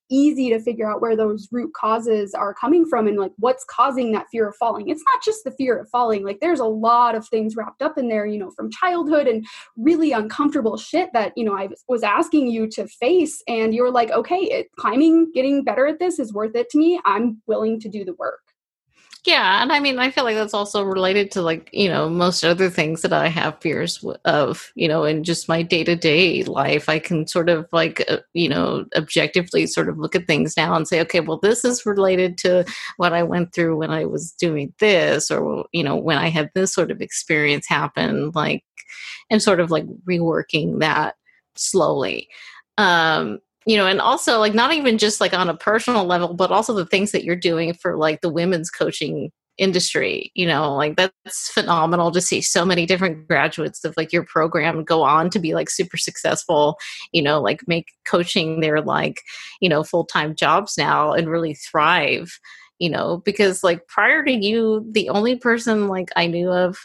easy 0.10 0.50
to 0.50 0.60
figure 0.60 0.90
out 0.90 1.02
where 1.02 1.16
those 1.16 1.48
root 1.52 1.74
causes 1.74 2.34
are 2.34 2.54
coming 2.54 2.86
from 2.86 3.08
and 3.08 3.18
like 3.18 3.32
what's 3.38 3.64
causing 3.66 4.12
that 4.12 4.28
fear 4.32 4.50
of 4.50 4.56
falling. 4.56 4.90
It's 4.90 5.04
not 5.06 5.24
just 5.24 5.44
the 5.44 5.52
fear 5.52 5.78
of 5.78 5.90
falling, 5.90 6.24
like 6.24 6.40
there's 6.40 6.60
a 6.60 6.66
lot 6.66 7.16
of 7.16 7.28
things 7.28 7.56
wrapped 7.56 7.82
up 7.82 7.98
in 7.98 8.10
there, 8.10 8.26
you 8.26 8.40
know, 8.40 8.52
from 8.52 8.72
childhood 8.72 9.28
and 9.28 9.46
really 9.78 10.12
uncomfortable 10.12 10.78
shit 10.78 11.10
that, 11.14 11.34
you 11.36 11.44
know, 11.44 11.58
I 11.58 11.70
was 11.88 12.04
asking 12.04 12.48
you 12.48 12.68
to 12.72 12.88
face. 12.88 13.42
And 13.48 13.74
you're 13.74 13.92
like, 13.92 14.12
okay, 14.12 14.38
it, 14.38 14.68
climbing, 14.78 15.32
getting 15.34 15.64
better 15.64 15.88
at 15.88 16.00
this 16.00 16.20
is 16.20 16.34
worth 16.34 16.56
it 16.56 16.70
to 16.72 16.78
me. 16.78 17.00
I'm 17.06 17.42
willing 17.48 17.80
to 17.82 17.90
do 17.90 18.04
the 18.04 18.14
work. 18.14 18.40
Yeah, 19.26 19.62
and 19.62 19.72
I 19.72 19.82
mean, 19.82 20.00
I 20.00 20.12
feel 20.12 20.24
like 20.24 20.36
that's 20.36 20.54
also 20.54 20.82
related 20.82 21.30
to 21.32 21.42
like 21.42 21.70
you 21.74 21.90
know 21.90 22.10
most 22.10 22.44
other 22.44 22.70
things 22.70 23.02
that 23.02 23.12
I 23.12 23.28
have 23.28 23.60
fears 23.62 24.04
of. 24.24 24.72
You 24.76 24.88
know, 24.88 25.04
in 25.04 25.26
just 25.26 25.50
my 25.50 25.62
day 25.62 25.84
to 25.84 25.96
day 25.96 26.44
life, 26.44 26.88
I 26.88 27.00
can 27.00 27.28
sort 27.28 27.50
of 27.50 27.68
like 27.74 28.04
uh, 28.10 28.20
you 28.34 28.48
know 28.48 28.86
objectively 28.96 29.68
sort 29.68 29.90
of 29.90 29.98
look 29.98 30.16
at 30.16 30.26
things 30.26 30.56
now 30.56 30.74
and 30.74 30.88
say, 30.88 31.02
okay, 31.02 31.20
well, 31.20 31.38
this 31.42 31.66
is 31.66 31.86
related 31.86 32.38
to 32.40 32.64
what 32.96 33.12
I 33.12 33.24
went 33.24 33.54
through 33.54 33.76
when 33.78 33.92
I 33.92 34.06
was 34.06 34.32
doing 34.32 34.74
this, 34.80 35.30
or 35.30 35.66
you 35.74 35.84
know, 35.84 35.98
when 35.98 36.18
I 36.18 36.30
had 36.30 36.50
this 36.56 36.74
sort 36.74 36.90
of 36.90 37.02
experience 37.02 37.68
happen, 37.68 38.32
like, 38.34 38.64
and 39.30 39.42
sort 39.42 39.60
of 39.60 39.72
like 39.72 39.86
reworking 40.08 40.80
that 40.80 41.16
slowly. 41.56 42.30
Um, 42.78 43.40
you 43.70 43.78
know 43.78 43.86
and 43.86 44.02
also 44.02 44.40
like 44.40 44.56
not 44.56 44.74
even 44.74 44.98
just 44.98 45.22
like 45.22 45.32
on 45.34 45.48
a 45.48 45.56
personal 45.56 46.04
level 46.06 46.34
but 46.34 46.52
also 46.52 46.74
the 46.74 46.88
things 46.88 47.12
that 47.12 47.24
you're 47.24 47.36
doing 47.36 47.72
for 47.72 47.96
like 47.96 48.22
the 48.22 48.30
women's 48.30 48.72
coaching 48.72 49.32
industry 49.60 50.32
you 50.34 50.48
know 50.48 50.74
like 50.74 50.96
that's 50.96 51.52
phenomenal 51.52 52.12
to 52.12 52.20
see 52.20 52.42
so 52.42 52.66
many 52.66 52.88
different 52.88 53.28
graduates 53.28 53.84
of 53.86 53.94
like 53.96 54.12
your 54.12 54.24
program 54.24 54.84
go 54.84 55.04
on 55.04 55.30
to 55.30 55.38
be 55.38 55.54
like 55.54 55.70
super 55.70 55.98
successful 55.98 56.78
you 57.12 57.22
know 57.22 57.40
like 57.40 57.62
make 57.68 57.90
coaching 58.06 58.62
their 58.62 58.82
like 58.82 59.22
you 59.62 59.70
know 59.70 59.84
full-time 59.84 60.34
jobs 60.34 60.76
now 60.76 61.12
and 61.12 61.30
really 61.30 61.54
thrive 61.54 62.40
you 62.80 62.90
know 62.90 63.18
because 63.24 63.64
like 63.64 63.86
prior 63.88 64.24
to 64.24 64.32
you 64.32 64.84
the 64.92 65.10
only 65.10 65.36
person 65.36 65.88
like 65.88 66.10
i 66.16 66.26
knew 66.26 66.50
of 66.50 66.80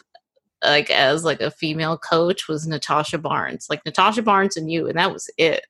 like 0.62 0.90
as 0.90 1.24
like 1.24 1.40
a 1.40 1.50
female 1.50 1.96
coach 1.96 2.46
was 2.46 2.66
natasha 2.66 3.16
barnes 3.16 3.68
like 3.70 3.82
natasha 3.86 4.20
barnes 4.20 4.56
and 4.56 4.70
you 4.70 4.86
and 4.86 4.98
that 4.98 5.12
was 5.12 5.30
it 5.38 5.64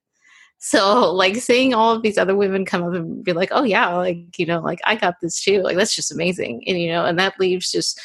so 0.65 1.13
like 1.13 1.37
seeing 1.37 1.75
all 1.75 1.93
of 1.95 2.03
these 2.03 2.19
other 2.19 2.35
women 2.35 2.65
come 2.65 2.83
up 2.83 2.95
and 2.95 3.23
be 3.23 3.33
like 3.33 3.51
oh 3.53 3.65
yeah 3.65 3.95
like 3.95 4.39
you 4.39 4.47
know 4.47 4.61
like 4.61 4.81
i 4.85 4.97
got 4.97 5.21
this 5.21 5.43
too 5.43 5.63
like 5.63 5.77
that's 5.77 5.95
just 5.95 6.13
amazing 6.13 6.65
and 6.67 6.81
you 6.81 6.91
know 6.91 7.05
and 7.05 7.19
that 7.19 7.39
leaves 7.39 7.71
just 7.71 8.01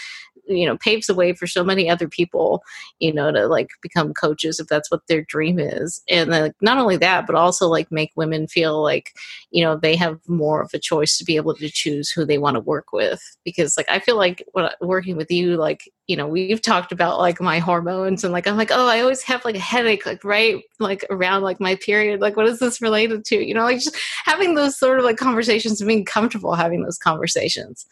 you 0.50 0.66
know 0.66 0.78
paves 0.78 1.08
the 1.08 1.16
way 1.16 1.34
for 1.34 1.48
so 1.48 1.64
many 1.64 1.90
other 1.90 2.08
people 2.08 2.64
you 3.00 3.14
know 3.14 3.32
to 3.32 3.48
like 3.48 3.70
become 3.82 4.14
coaches 4.14 4.60
if 4.60 4.68
that's 4.68 4.92
what 4.92 5.06
their 5.08 5.22
dream 5.22 5.60
is. 5.60 6.02
And 6.10 6.30
like 6.30 6.56
not 6.62 6.78
only 6.78 6.98
that 6.98 7.26
but 7.28 7.36
also 7.36 7.68
like 7.68 7.92
make 7.92 8.12
women 8.16 8.48
feel 8.48 8.82
like 8.82 9.14
you 9.52 9.64
know 9.64 9.78
they 9.78 9.96
have 9.96 10.20
more 10.28 10.62
of 10.62 10.72
a 10.74 10.80
choice 10.80 11.18
to 11.18 11.24
be 11.24 11.36
able 11.36 11.56
to 11.56 11.70
choose 11.70 12.10
who 12.10 12.26
they 12.26 12.38
want 12.38 12.56
to 12.56 12.62
work 12.62 12.92
with. 12.92 13.22
Because 13.44 13.78
like 13.78 13.90
i 13.90 14.00
feel 14.00 14.18
like 14.18 14.44
when 14.54 14.70
working 14.82 15.16
with 15.18 15.32
you 15.32 15.56
like 15.56 15.90
you 16.08 16.18
know 16.18 16.28
we've 16.28 16.62
talked 16.62 16.92
about 16.92 17.20
like 17.20 17.40
my 17.40 17.60
hormones 17.60 18.24
and 18.24 18.34
like 18.34 18.48
i'm 18.48 18.58
like 18.58 18.72
oh 18.72 18.88
i 18.88 19.00
always 19.00 19.22
have 19.22 19.46
like 19.46 19.56
a 19.56 19.60
headache 19.60 20.06
like 20.06 20.24
right 20.24 20.64
like 20.80 21.06
around 21.10 21.44
like 21.44 21.60
my 21.60 21.76
period. 21.76 22.22
Like 22.22 22.38
what 22.38 22.48
is 22.48 22.60
this 22.60 22.82
related 22.82 23.26
to? 23.26 23.46
You 23.46 23.54
know 23.54 23.64
like 23.64 23.80
just 23.80 23.98
having 24.26 24.56
those 24.56 24.78
sort 24.78 25.00
of 25.00 25.06
like 25.06 25.18
conversations 25.18 25.82
and 25.82 25.88
being 25.88 26.06
comfortable 26.06 26.54
having 26.56 26.84
those 26.84 26.98
conversations. 26.98 27.86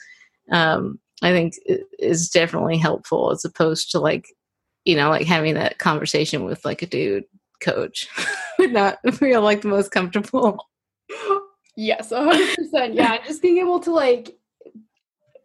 Um 0.51 0.99
I 1.21 1.31
think 1.31 1.55
is 1.99 2.29
definitely 2.29 2.77
helpful 2.77 3.31
as 3.31 3.43
opposed 3.43 3.91
to 3.91 3.99
like, 3.99 4.27
you 4.85 4.95
know, 4.95 5.09
like 5.09 5.25
having 5.25 5.55
that 5.55 5.79
conversation 5.79 6.45
with 6.45 6.63
like 6.63 6.81
a 6.81 6.85
dude 6.85 7.25
coach 7.61 8.07
would 8.59 8.71
not 8.71 8.99
feel 9.15 9.41
like 9.41 9.61
the 9.61 9.67
most 9.67 9.91
comfortable. 9.91 10.65
Yes, 11.75 12.11
100%. 12.11 12.95
Yeah, 12.95 13.23
just 13.25 13.41
being 13.41 13.57
able 13.57 13.79
to 13.81 13.91
like 13.91 14.35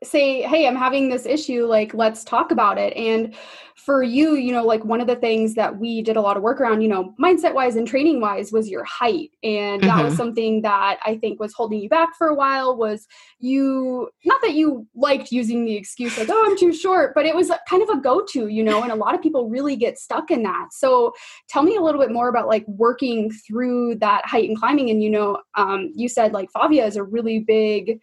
say, 0.02 0.42
hey, 0.42 0.66
I'm 0.66 0.76
having 0.76 1.08
this 1.08 1.26
issue, 1.26 1.66
like, 1.66 1.94
let's 1.94 2.24
talk 2.24 2.50
about 2.50 2.78
it. 2.78 2.96
And 2.96 3.34
for 3.74 4.02
you, 4.02 4.34
you 4.34 4.52
know, 4.52 4.64
like 4.64 4.84
one 4.84 5.00
of 5.00 5.06
the 5.06 5.16
things 5.16 5.54
that 5.54 5.78
we 5.78 6.02
did 6.02 6.16
a 6.16 6.20
lot 6.20 6.36
of 6.36 6.42
work 6.42 6.60
around, 6.60 6.82
you 6.82 6.88
know, 6.88 7.14
mindset 7.20 7.54
wise 7.54 7.74
and 7.74 7.86
training 7.86 8.20
wise 8.20 8.52
was 8.52 8.68
your 8.68 8.84
height. 8.84 9.30
And 9.42 9.82
that 9.82 9.88
mm-hmm. 9.88 10.04
was 10.04 10.16
something 10.16 10.62
that 10.62 10.98
I 11.04 11.16
think 11.16 11.40
was 11.40 11.52
holding 11.52 11.80
you 11.80 11.88
back 11.88 12.16
for 12.16 12.28
a 12.28 12.34
while 12.34 12.76
was 12.76 13.06
you, 13.40 14.08
not 14.24 14.40
that 14.42 14.52
you 14.52 14.86
liked 14.94 15.32
using 15.32 15.64
the 15.64 15.74
excuse 15.74 16.16
like, 16.16 16.28
oh, 16.30 16.44
I'm 16.46 16.56
too 16.56 16.72
short, 16.72 17.14
but 17.14 17.26
it 17.26 17.34
was 17.34 17.50
kind 17.68 17.82
of 17.82 17.88
a 17.88 18.00
go 18.00 18.24
to, 18.32 18.48
you 18.48 18.62
know, 18.62 18.82
and 18.82 18.92
a 18.92 18.96
lot 18.96 19.14
of 19.14 19.22
people 19.22 19.48
really 19.48 19.74
get 19.74 19.98
stuck 19.98 20.30
in 20.30 20.42
that. 20.42 20.68
So 20.72 21.12
tell 21.48 21.62
me 21.62 21.76
a 21.76 21.80
little 21.80 22.00
bit 22.00 22.12
more 22.12 22.28
about 22.28 22.48
like 22.48 22.66
working 22.68 23.30
through 23.30 23.96
that 23.96 24.26
height 24.26 24.48
and 24.48 24.58
climbing. 24.58 24.90
And, 24.90 25.02
you 25.02 25.10
know, 25.10 25.40
um, 25.56 25.90
you 25.94 26.08
said 26.08 26.32
like 26.32 26.50
Favia 26.52 26.86
is 26.86 26.96
a 26.96 27.02
really 27.02 27.40
big, 27.40 28.00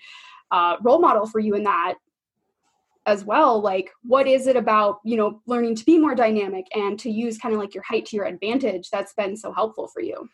uh, 0.52 0.78
role 0.82 1.00
model 1.00 1.26
for 1.26 1.40
you 1.40 1.56
in 1.56 1.64
that 1.64 1.96
as 3.06 3.24
well 3.24 3.60
like 3.60 3.90
what 4.04 4.28
is 4.28 4.46
it 4.46 4.56
about 4.56 5.00
you 5.04 5.18
know 5.18 5.42
learning 5.48 5.76
to 5.76 5.86
be 5.86 5.98
more 5.98 6.14
dynamic 6.14 6.68
and 6.76 7.00
to 7.00 7.10
use 7.10 7.38
kind 7.38 7.54
of 7.54 7.60
like 7.60 7.74
your 7.74 7.84
height 7.84 8.06
to 8.06 8.16
your 8.16 8.26
advantage 8.26 8.90
that's 8.90 9.14
been 9.14 9.36
so 9.36 9.52
helpful 9.52 9.88
for 9.88 10.02
you 10.02 10.30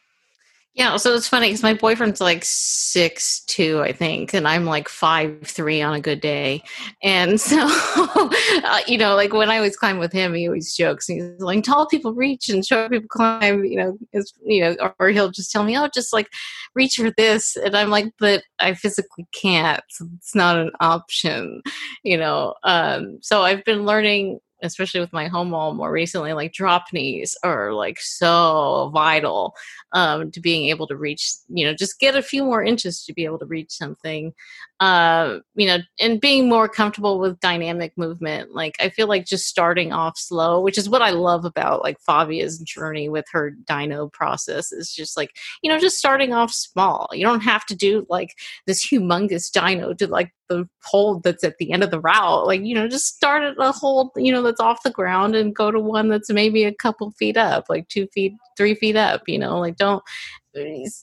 yeah, 0.75 0.97
so 0.97 1.13
it's 1.13 1.27
funny 1.29 1.47
because 1.47 1.63
my 1.63 1.73
boyfriend's 1.73 2.19
like 2.19 2.43
six 2.43 3.39
two, 3.47 3.81
I 3.81 3.93
think, 3.93 4.33
and 4.33 4.45
I'm 4.45 4.65
like 4.65 4.89
five 4.89 5.41
three 5.43 5.81
on 5.81 5.93
a 5.93 6.01
good 6.01 6.19
day. 6.19 6.63
And 7.01 7.39
so, 7.41 7.57
uh, 7.65 8.81
you 8.85 8.97
know, 8.97 9.15
like 9.15 9.31
when 9.31 9.49
I 9.49 9.55
always 9.55 9.77
climb 9.77 9.99
with 9.99 10.11
him, 10.11 10.33
he 10.33 10.47
always 10.47 10.75
jokes. 10.75 11.07
and 11.07 11.21
He's 11.21 11.41
like, 11.41 11.63
"Tall 11.63 11.87
people 11.87 12.13
reach 12.13 12.49
and 12.49 12.65
short 12.65 12.91
people 12.91 13.07
climb." 13.07 13.63
You 13.63 13.77
know, 13.77 13.97
is 14.11 14.33
you 14.43 14.61
know, 14.61 14.93
or, 14.99 15.09
he'll 15.09 15.31
just 15.31 15.49
tell 15.49 15.63
me, 15.63 15.77
"Oh, 15.77 15.87
just 15.93 16.11
like 16.11 16.27
reach 16.75 16.95
for 16.97 17.11
this," 17.15 17.55
and 17.55 17.75
I'm 17.75 17.89
like, 17.89 18.11
"But 18.19 18.43
I 18.59 18.73
physically 18.73 19.27
can't. 19.33 19.83
So 19.89 20.07
it's 20.17 20.35
not 20.35 20.57
an 20.57 20.71
option." 20.81 21.61
You 22.03 22.17
know, 22.17 22.53
um, 22.63 23.19
so 23.21 23.43
I've 23.43 23.63
been 23.63 23.85
learning 23.85 24.39
especially 24.65 24.99
with 24.99 25.13
my 25.13 25.27
home 25.27 25.51
wall 25.51 25.73
more 25.73 25.91
recently, 25.91 26.33
like 26.33 26.53
drop 26.53 26.85
knees 26.91 27.35
are 27.43 27.73
like 27.73 27.99
so 27.99 28.91
vital 28.93 29.53
um, 29.93 30.31
to 30.31 30.39
being 30.39 30.69
able 30.69 30.87
to 30.87 30.95
reach, 30.95 31.33
you 31.47 31.65
know, 31.65 31.73
just 31.73 31.99
get 31.99 32.15
a 32.15 32.21
few 32.21 32.43
more 32.43 32.63
inches 32.63 33.03
to 33.05 33.13
be 33.13 33.25
able 33.25 33.39
to 33.39 33.45
reach 33.45 33.71
something. 33.71 34.33
Uh, 34.81 35.39
you 35.55 35.65
know, 35.65 35.77
and 36.01 36.19
being 36.19 36.49
more 36.49 36.67
comfortable 36.67 37.17
with 37.17 37.39
dynamic 37.39 37.93
movement. 37.97 38.53
Like 38.53 38.75
I 38.81 38.89
feel 38.89 39.07
like 39.07 39.25
just 39.25 39.47
starting 39.47 39.93
off 39.93 40.17
slow, 40.17 40.59
which 40.59 40.77
is 40.77 40.89
what 40.89 41.01
I 41.01 41.11
love 41.11 41.45
about 41.45 41.81
like 41.81 41.97
Favia's 42.01 42.59
journey 42.59 43.07
with 43.07 43.23
her 43.31 43.53
dyno 43.63 44.11
process 44.11 44.73
is 44.73 44.93
just 44.93 45.15
like, 45.15 45.31
you 45.63 45.71
know, 45.71 45.79
just 45.79 45.97
starting 45.97 46.33
off 46.33 46.51
small. 46.51 47.07
You 47.13 47.25
don't 47.25 47.39
have 47.39 47.65
to 47.67 47.75
do 47.75 48.05
like 48.09 48.35
this 48.67 48.85
humongous 48.85 49.49
dyno 49.49 49.97
to 49.97 50.07
like 50.07 50.33
the 50.49 50.67
hold 50.83 51.23
that's 51.23 51.43
at 51.43 51.57
the 51.57 51.71
end 51.71 51.83
of 51.83 51.91
the 51.91 52.01
route. 52.01 52.45
Like, 52.45 52.61
you 52.61 52.75
know, 52.75 52.87
just 52.87 53.15
start 53.15 53.43
at 53.43 53.55
a 53.57 53.71
hold, 53.71 54.11
you 54.15 54.31
know, 54.31 54.41
that's 54.41 54.59
off 54.59 54.83
the 54.83 54.91
ground 54.91 55.35
and 55.35 55.55
go 55.55 55.71
to 55.71 55.79
one 55.79 56.09
that's 56.09 56.29
maybe 56.29 56.65
a 56.65 56.73
couple 56.73 57.11
feet 57.11 57.37
up, 57.37 57.65
like 57.69 57.87
two 57.87 58.07
feet, 58.07 58.33
three 58.57 58.75
feet 58.75 58.95
up, 58.95 59.23
you 59.27 59.39
know, 59.39 59.59
like 59.59 59.77
don't 59.77 60.03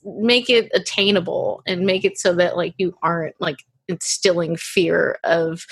make 0.05 0.49
it 0.49 0.71
attainable 0.75 1.63
and 1.67 1.87
make 1.87 2.05
it 2.05 2.19
so 2.19 2.35
that 2.35 2.57
like 2.57 2.75
you 2.79 2.97
aren't 3.03 3.39
like 3.41 3.65
instilling 3.89 4.57
fear 4.57 5.19
of 5.25 5.67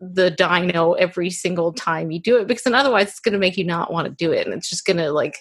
the 0.00 0.30
dyno 0.30 0.96
every 0.98 1.30
single 1.30 1.72
time 1.72 2.10
you 2.10 2.20
do 2.20 2.36
it 2.36 2.46
because 2.46 2.64
then 2.64 2.74
otherwise 2.74 3.08
it's 3.08 3.20
going 3.20 3.32
to 3.32 3.38
make 3.38 3.56
you 3.56 3.64
not 3.64 3.92
want 3.92 4.06
to 4.06 4.12
do 4.12 4.30
it 4.30 4.46
and 4.46 4.54
it's 4.54 4.68
just 4.68 4.84
going 4.84 4.98
to 4.98 5.10
like 5.10 5.38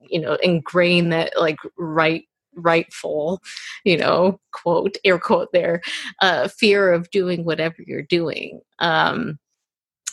you 0.00 0.20
know 0.20 0.36
ingrain 0.42 1.10
that 1.10 1.32
like 1.38 1.56
right 1.78 2.24
rightful, 2.54 3.40
you 3.84 3.96
know, 3.96 4.40
quote, 4.52 4.96
air 5.04 5.18
quote 5.18 5.52
there, 5.52 5.80
uh, 6.20 6.48
fear 6.48 6.92
of 6.92 7.10
doing 7.10 7.44
whatever 7.44 7.76
you're 7.86 8.02
doing. 8.02 8.60
Um, 8.78 9.38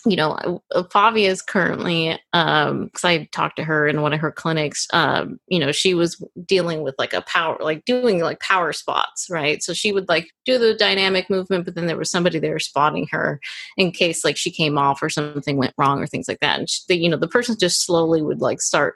you 0.05 0.15
know, 0.15 0.61
uh, 0.73 0.83
Favia 0.83 1.27
is 1.27 1.41
currently, 1.41 2.19
um, 2.33 2.85
because 2.85 3.03
I 3.03 3.25
talked 3.31 3.55
to 3.57 3.63
her 3.63 3.87
in 3.87 4.01
one 4.01 4.13
of 4.13 4.19
her 4.19 4.31
clinics, 4.31 4.87
um, 4.93 5.39
you 5.47 5.59
know, 5.59 5.71
she 5.71 5.93
was 5.93 6.23
dealing 6.45 6.81
with 6.81 6.95
like 6.97 7.13
a 7.13 7.21
power, 7.21 7.57
like 7.59 7.85
doing 7.85 8.21
like 8.21 8.39
power 8.39 8.73
spots, 8.73 9.27
right? 9.29 9.61
So 9.61 9.73
she 9.73 9.91
would 9.91 10.09
like 10.09 10.29
do 10.45 10.57
the 10.57 10.73
dynamic 10.73 11.29
movement, 11.29 11.65
but 11.65 11.75
then 11.75 11.87
there 11.87 11.97
was 11.97 12.11
somebody 12.11 12.39
there 12.39 12.59
spotting 12.59 13.07
her 13.11 13.39
in 13.77 13.91
case 13.91 14.23
like 14.23 14.37
she 14.37 14.51
came 14.51 14.77
off 14.77 15.01
or 15.01 15.09
something 15.09 15.57
went 15.57 15.73
wrong 15.77 16.01
or 16.01 16.07
things 16.07 16.27
like 16.27 16.39
that. 16.39 16.59
And 16.59 16.69
she, 16.69 16.81
the, 16.87 16.97
you 16.97 17.09
know, 17.09 17.17
the 17.17 17.27
person 17.27 17.57
just 17.59 17.85
slowly 17.85 18.21
would 18.21 18.41
like 18.41 18.61
start 18.61 18.95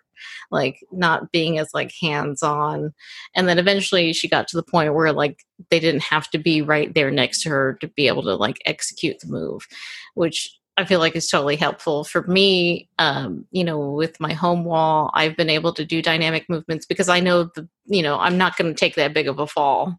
like 0.52 0.80
not 0.92 1.32
being 1.32 1.58
as 1.58 1.74
like 1.74 1.92
hands 2.02 2.44
on 2.44 2.94
and 3.36 3.48
then 3.48 3.60
eventually 3.60 4.14
she 4.14 4.28
got 4.28 4.48
to 4.48 4.56
the 4.56 4.64
point 4.64 4.94
where 4.94 5.12
like 5.12 5.44
they 5.70 5.80
didn't 5.80 6.04
have 6.04 6.30
to 6.30 6.38
be 6.38 6.62
right 6.62 6.94
there 6.94 7.12
next 7.12 7.44
to 7.44 7.50
her 7.50 7.78
to 7.82 7.88
be 7.90 8.08
able 8.08 8.24
to 8.24 8.36
like 8.36 8.62
execute 8.66 9.20
the 9.20 9.28
move 9.28 9.68
which 10.14 10.58
I 10.76 10.86
feel 10.86 11.00
like 11.00 11.16
is 11.16 11.30
totally 11.30 11.56
helpful 11.56 12.04
for 12.04 12.24
me. 12.24 12.90
Um, 12.98 13.46
you 13.52 13.64
know, 13.64 13.92
with 13.92 14.20
my 14.20 14.34
home 14.34 14.64
wall, 14.66 15.12
I've 15.14 15.38
been 15.38 15.50
able 15.50 15.74
to 15.74 15.86
do 15.86 16.02
dynamic 16.02 16.50
movements 16.50 16.86
because 16.86 17.10
I 17.10 17.20
know 17.20 17.44
the, 17.56 17.68
you 17.86 18.02
know, 18.02 18.18
I'm 18.18 18.38
not 18.38 18.58
going 18.58 18.74
to 18.74 18.80
take 18.80 18.96
that 18.96 19.14
big 19.14 19.28
of 19.28 19.40
a 19.40 19.46
fall. 19.46 19.98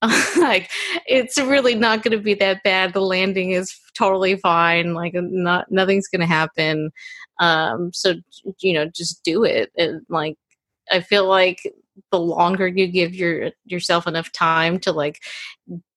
like, 0.38 0.70
it's 1.06 1.38
really 1.38 1.74
not 1.74 2.02
going 2.02 2.16
to 2.16 2.22
be 2.22 2.34
that 2.34 2.62
bad. 2.62 2.92
The 2.92 3.00
landing 3.00 3.50
is 3.50 3.76
totally 3.96 4.36
fine. 4.36 4.94
Like, 4.94 5.14
not 5.14 5.70
nothing's 5.70 6.08
going 6.08 6.20
to 6.20 6.26
happen. 6.26 6.90
Um, 7.40 7.90
so 7.92 8.14
you 8.60 8.72
know, 8.72 8.86
just 8.86 9.24
do 9.24 9.44
it. 9.44 9.70
And 9.76 10.02
like, 10.08 10.36
I 10.90 11.00
feel 11.00 11.26
like 11.26 11.60
the 12.10 12.20
longer 12.20 12.66
you 12.66 12.86
give 12.86 13.14
your 13.14 13.50
yourself 13.64 14.06
enough 14.06 14.32
time 14.32 14.78
to 14.80 14.92
like 14.92 15.20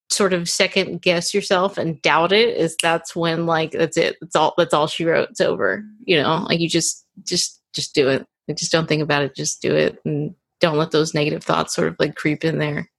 sort 0.10 0.34
of 0.34 0.48
second 0.48 1.02
guess 1.02 1.34
yourself 1.34 1.78
and 1.78 2.02
doubt 2.02 2.32
it 2.32 2.56
is 2.56 2.78
that's 2.82 3.16
when 3.16 3.46
like 3.46 3.72
that's 3.72 3.98
it 3.98 4.16
that's 4.22 4.36
all 4.36 4.54
that's 4.58 4.74
all 4.74 4.88
she 4.88 5.04
wrote 5.04 5.30
it's 5.32 5.42
over 5.42 5.84
you 6.06 6.22
know? 6.22 6.46
Like 6.48 6.60
you 6.60 6.70
just 6.70 7.06
just 7.24 7.62
just 7.74 7.94
do 7.94 8.08
it. 8.08 8.26
Like, 8.48 8.58
just 8.58 8.72
don't 8.72 8.88
think 8.88 9.02
about 9.02 9.24
it 9.24 9.36
just 9.36 9.62
do 9.62 9.76
it 9.76 10.00
and 10.06 10.34
don't 10.62 10.78
let 10.78 10.92
those 10.92 11.14
negative 11.14 11.44
thoughts 11.44 11.76
sort 11.76 11.90
of 11.90 11.96
like 12.00 12.16
creep 12.16 12.46
in 12.46 12.60
there. 12.60 12.90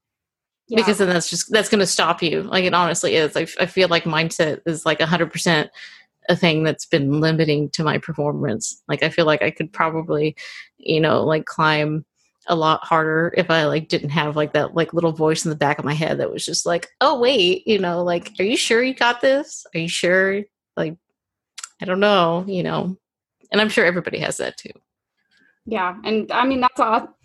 Yeah. 0.68 0.78
because 0.78 0.98
then 0.98 1.08
that's 1.08 1.30
just 1.30 1.50
that's 1.52 1.68
going 1.68 1.78
to 1.78 1.86
stop 1.86 2.22
you. 2.22 2.42
Like 2.42 2.64
it 2.64 2.74
honestly 2.74 3.14
is. 3.14 3.36
I, 3.36 3.42
I 3.60 3.66
feel 3.66 3.88
like 3.88 4.02
mindset 4.02 4.60
is 4.66 4.84
like 4.84 4.98
100% 4.98 5.68
a 6.28 6.34
thing 6.34 6.64
that's 6.64 6.86
been 6.86 7.20
limiting 7.20 7.70
to 7.70 7.84
my 7.84 7.98
performance. 7.98 8.82
Like 8.88 9.02
i 9.04 9.08
feel 9.08 9.26
like 9.26 9.42
i 9.42 9.50
could 9.50 9.72
probably 9.72 10.36
you 10.78 11.00
know 11.00 11.22
like 11.22 11.44
climb 11.44 12.04
a 12.48 12.54
lot 12.54 12.84
harder 12.84 13.34
if 13.36 13.50
I 13.50 13.66
like 13.66 13.88
didn't 13.88 14.10
have 14.10 14.36
like 14.36 14.52
that 14.52 14.74
like 14.74 14.94
little 14.94 15.12
voice 15.12 15.44
in 15.44 15.50
the 15.50 15.56
back 15.56 15.78
of 15.78 15.84
my 15.84 15.94
head 15.94 16.18
that 16.18 16.32
was 16.32 16.44
just 16.44 16.66
like, 16.66 16.88
"Oh 17.00 17.18
wait, 17.18 17.66
you 17.66 17.78
know, 17.78 18.02
like 18.02 18.32
are 18.38 18.44
you 18.44 18.56
sure 18.56 18.82
you 18.82 18.94
got 18.94 19.20
this? 19.20 19.66
Are 19.74 19.78
you 19.78 19.88
sure?" 19.88 20.42
Like 20.76 20.96
I 21.80 21.84
don't 21.84 22.00
know, 22.00 22.44
you 22.46 22.62
know. 22.62 22.96
And 23.52 23.60
I'm 23.60 23.68
sure 23.68 23.84
everybody 23.84 24.18
has 24.18 24.38
that 24.38 24.56
too. 24.56 24.70
Yeah, 25.66 25.96
and 26.04 26.30
I 26.32 26.44
mean 26.46 26.60
that's 26.60 26.80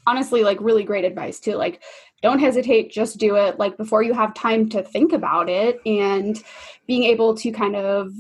honestly 0.08 0.44
like 0.44 0.60
really 0.62 0.84
great 0.84 1.06
advice 1.06 1.40
too 1.40 1.54
like 1.54 1.82
don't 2.22 2.40
hesitate 2.40 2.92
just 2.92 3.18
do 3.18 3.36
it 3.36 3.60
like 3.60 3.78
before 3.78 4.04
you 4.04 4.14
have 4.14 4.34
time 4.34 4.70
to 4.70 4.82
think 4.84 5.14
about 5.14 5.50
it 5.50 5.80
and 5.86 6.44
being 6.88 7.04
able 7.04 7.36
to 7.36 7.52
kind 7.52 7.76
of 7.76 8.12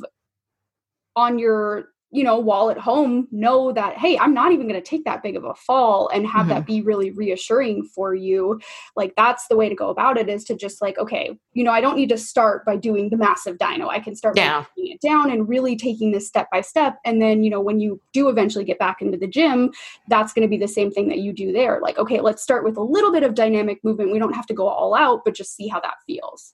on 1.16 1.40
your 1.40 1.91
you 2.12 2.24
know, 2.24 2.38
while 2.38 2.70
at 2.70 2.78
home, 2.78 3.28
know 3.32 3.72
that, 3.72 3.98
hey, 3.98 4.18
I'm 4.18 4.34
not 4.34 4.52
even 4.52 4.68
going 4.68 4.82
to 4.82 4.88
take 4.88 5.06
that 5.06 5.24
big 5.24 5.36
of 5.36 5.46
a 5.46 5.56
fall 5.56 6.10
and 6.14 6.28
have 6.28 6.42
mm-hmm. 6.42 6.50
that 6.50 6.66
be 6.66 6.82
really 6.82 7.12
reassuring 7.12 7.86
for 7.86 8.14
you. 8.14 8.60
Like, 8.96 9.14
that's 9.16 9.48
the 9.48 9.56
way 9.56 9.70
to 9.70 9.76
go 9.76 9.90
about 9.90 10.18
it 10.18 10.28
is 10.28 10.44
to 10.46 10.56
just 10.56 10.82
like, 10.82 10.98
okay, 10.98 11.38
you 11.54 11.64
know, 11.64 11.72
I 11.72 11.80
don't 11.80 11.96
need 11.96 12.10
to 12.10 12.18
start 12.18 12.66
by 12.66 12.76
doing 12.76 13.10
the 13.10 13.18
massive 13.18 13.58
dyno. 13.58 13.88
I 13.88 14.00
can 14.00 14.16
start 14.16 14.38
yeah. 14.38 14.62
by 14.62 14.68
it 14.78 15.02
down 15.02 15.32
and 15.32 15.48
really 15.48 15.76
taking 15.76 16.12
this 16.12 16.28
step 16.28 16.50
by 16.52 16.62
step. 16.62 16.98
And 17.06 17.22
then, 17.22 17.44
you 17.44 17.50
know, 17.50 17.62
when 17.62 17.80
you 17.80 18.02
do 18.14 18.30
eventually 18.30 18.66
get 18.66 18.80
back 18.80 19.02
into 19.02 19.18
the 19.18 19.28
gym, 19.28 19.72
that's 20.10 20.34
going 20.34 20.46
to 20.46 20.50
be 20.50 20.58
the 20.58 20.68
same 20.68 20.92
thing 20.92 21.08
that 21.08 21.20
you 21.20 21.32
do 21.32 21.52
there. 21.52 21.80
Like, 21.82 21.98
okay, 21.98 22.20
let's 22.20 22.44
start 22.44 22.64
with 22.64 22.78
a 22.78 22.84
little 22.84 23.12
bit 23.12 23.24
of 23.24 23.36
dynamic 23.36 23.84
movement. 23.84 24.12
We 24.12 24.20
don't 24.20 24.36
have 24.36 24.48
to 24.48 24.54
go 24.54 24.68
all 24.68 24.94
out, 24.94 25.22
but 25.24 25.34
just 25.34 25.56
see 25.56 25.68
how 25.68 25.80
that 25.80 25.96
feels. 26.06 26.54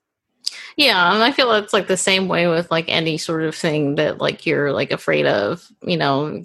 Yeah, 0.78 1.13
and 1.13 1.23
I 1.23 1.32
feel 1.32 1.51
it's 1.53 1.73
like 1.73 1.88
the 1.88 1.97
same 1.97 2.28
way 2.28 2.47
with 2.47 2.69
like 2.69 2.86
any 2.88 3.17
sort 3.17 3.43
of 3.43 3.55
thing 3.55 3.95
that 3.95 4.19
like 4.19 4.45
you're 4.45 4.71
like 4.71 4.91
afraid 4.91 5.25
of. 5.25 5.67
You 5.82 5.97
know, 5.97 6.43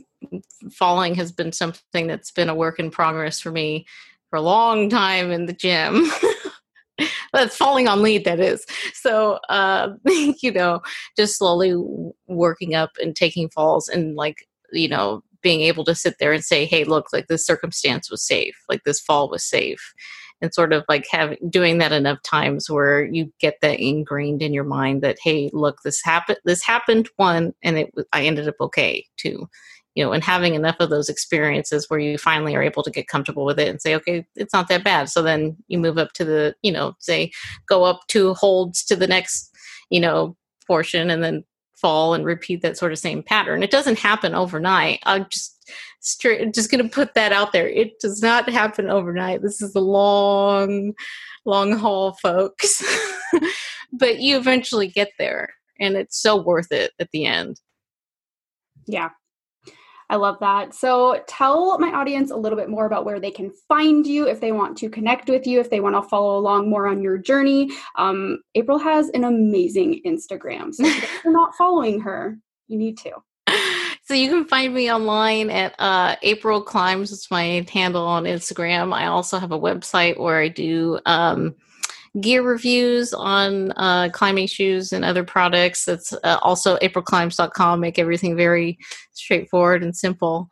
falling 0.73 1.15
has 1.17 1.33
been 1.33 1.53
something 1.53 2.07
that's 2.07 2.31
been 2.31 2.49
a 2.49 2.55
work 2.55 2.79
in 2.79 2.91
progress 2.91 3.41
for 3.41 3.53
me 3.53 3.87
for 4.31 4.37
a 4.39 4.43
long 4.43 4.89
time 4.89 5.31
in 5.31 5.47
the 5.47 5.53
gym. 5.53 6.07
that's 7.33 7.57
falling 7.57 7.89
on 7.89 8.03
lead 8.03 8.25
that 8.25 8.39
is 8.39 8.67
so 8.93 9.39
uh 9.49 9.91
you 10.43 10.53
know 10.53 10.81
just 11.17 11.39
slowly 11.39 11.75
working 12.29 12.75
up 12.75 12.91
and 13.01 13.17
taking 13.17 13.49
falls 13.49 13.89
and 13.89 14.15
like 14.15 14.47
you 14.73 14.89
know 14.89 15.23
being 15.43 15.63
able 15.63 15.85
to 15.85 15.95
sit 15.95 16.17
there 16.21 16.33
and 16.33 16.45
say 16.45 16.67
hey 16.67 16.85
look 16.85 17.07
like 17.13 17.27
this 17.29 17.47
circumstance 17.47 18.11
was 18.11 18.23
safe 18.27 18.55
like 18.69 18.83
this 18.85 19.01
fall 19.01 19.29
was 19.31 19.43
safe 19.43 19.95
and 20.43 20.53
sort 20.53 20.73
of 20.73 20.85
like 20.89 21.07
having 21.11 21.39
doing 21.49 21.79
that 21.79 21.93
enough 21.93 22.21
times 22.23 22.69
where 22.69 23.05
you 23.05 23.33
get 23.39 23.57
that 23.63 23.81
ingrained 23.81 24.43
in 24.43 24.53
your 24.53 24.65
mind 24.65 25.01
that 25.03 25.17
hey 25.23 25.49
look 25.53 25.79
this 25.85 26.03
happened 26.03 26.39
this 26.45 26.63
happened 26.63 27.09
one 27.17 27.55
and 27.63 27.79
it 27.79 27.95
i 28.13 28.23
ended 28.23 28.49
up 28.49 28.57
okay 28.61 29.07
too. 29.17 29.49
You 29.95 30.03
know 30.03 30.13
and 30.13 30.25
having 30.25 30.55
enough 30.55 30.77
of 30.81 30.91
those 30.91 31.09
experiences 31.11 31.89
where 31.89 32.01
you 32.01 32.17
finally 32.19 32.57
are 32.57 32.63
able 32.63 32.83
to 32.83 32.91
get 32.91 33.09
comfortable 33.09 33.45
with 33.45 33.61
it 33.61 33.69
and 33.69 33.81
say 33.81 33.95
okay 33.95 34.27
it's 34.35 34.53
not 34.53 34.69
that 34.69 34.85
bad. 34.85 35.09
So 35.09 35.23
then 35.23 35.57
you 35.69 35.79
move 35.79 35.99
up 35.99 36.13
to 36.15 36.25
the 36.25 36.55
you 36.63 36.73
know 36.73 36.95
say 36.99 37.31
go 37.67 37.85
up 37.85 38.01
two 38.09 38.35
holds 38.35 38.85
to 38.87 38.97
the 38.97 39.07
next 39.07 39.55
you 39.91 40.01
know 40.01 40.37
portion 40.67 41.11
and 41.11 41.23
then 41.23 41.45
fall 41.75 42.15
and 42.15 42.25
repeat 42.25 42.63
that 42.63 42.79
sort 42.79 42.93
of 42.93 42.99
same 42.99 43.23
pattern. 43.23 43.63
It 43.63 43.71
doesn't 43.71 43.99
happen 43.99 44.35
overnight. 44.35 45.01
I 45.05 45.19
just 45.21 45.52
straight 46.01 46.53
just 46.55 46.71
going 46.71 46.83
to 46.83 46.89
put 46.89 47.15
that 47.15 47.33
out 47.33 47.53
there 47.53 47.69
it 47.69 47.99
does 48.01 48.23
not 48.23 48.49
happen 48.49 48.91
overnight 48.91 49.43
this 49.43 49.63
is 49.63 49.75
a 49.75 49.81
long 49.81 50.93
long 51.45 51.77
haul 51.77 52.13
folks 52.15 52.83
but 53.93 54.19
you 54.19 54.37
eventually 54.37 54.89
get 54.89 55.11
there 55.19 55.49
and 55.81 55.97
it's 55.97 56.21
so 56.21 56.41
worth 56.41 56.71
it 56.73 56.93
at 56.99 57.09
the 57.13 57.25
end 57.25 57.61
yeah 58.87 59.11
I 60.13 60.17
love 60.17 60.37
that. 60.41 60.75
So, 60.75 61.25
tell 61.27 61.79
my 61.79 61.91
audience 61.91 62.31
a 62.31 62.37
little 62.37 62.59
bit 62.59 62.69
more 62.69 62.85
about 62.85 63.07
where 63.07 63.19
they 63.19 63.31
can 63.31 63.51
find 63.67 64.07
you 64.07 64.29
if 64.29 64.41
they 64.41 64.53
want 64.53 64.77
to 64.77 64.91
connect 64.91 65.31
with 65.31 65.47
you, 65.47 65.59
if 65.59 65.71
they 65.71 65.81
want 65.81 65.97
to 65.97 66.07
follow 66.07 66.39
along 66.39 66.69
more 66.69 66.87
on 66.87 67.01
your 67.01 67.17
journey. 67.17 67.71
Um, 67.97 68.41
April 68.55 68.79
has 68.79 69.09
an 69.15 69.25
amazing 69.25 70.03
Instagram. 70.07 70.75
So, 70.75 70.85
if 70.85 71.25
you're 71.25 71.33
not 71.33 71.55
following 71.55 71.99
her, 72.01 72.37
you 72.69 72.77
need 72.77 72.99
to. 72.99 73.13
So 74.13 74.17
you 74.17 74.29
can 74.29 74.45
find 74.45 74.75
me 74.75 74.93
online 74.93 75.49
at 75.49 75.75
uh, 75.79 76.17
April 76.21 76.61
Climbs. 76.61 77.13
It's 77.13 77.31
my 77.31 77.67
handle 77.73 78.05
on 78.05 78.25
Instagram. 78.25 78.93
I 78.93 79.07
also 79.07 79.39
have 79.39 79.53
a 79.53 79.59
website 79.59 80.21
where 80.21 80.39
I 80.39 80.49
do 80.49 81.01
um, 81.07 81.55
gear 82.21 82.43
reviews 82.43 83.15
on 83.15 83.73
uh, 83.73 84.11
climbing 84.13 84.49
shoes 84.49 84.93
and 84.93 85.03
other 85.03 85.25
products. 85.25 85.87
That's 85.87 86.13
uh, 86.13 86.39
also 86.43 86.77
aprilclimbs.com. 86.81 87.81
Make 87.81 87.99
everything 87.99 88.37
very 88.37 88.77
straightforward 89.15 89.83
and 89.83 89.97
simple. 89.97 90.47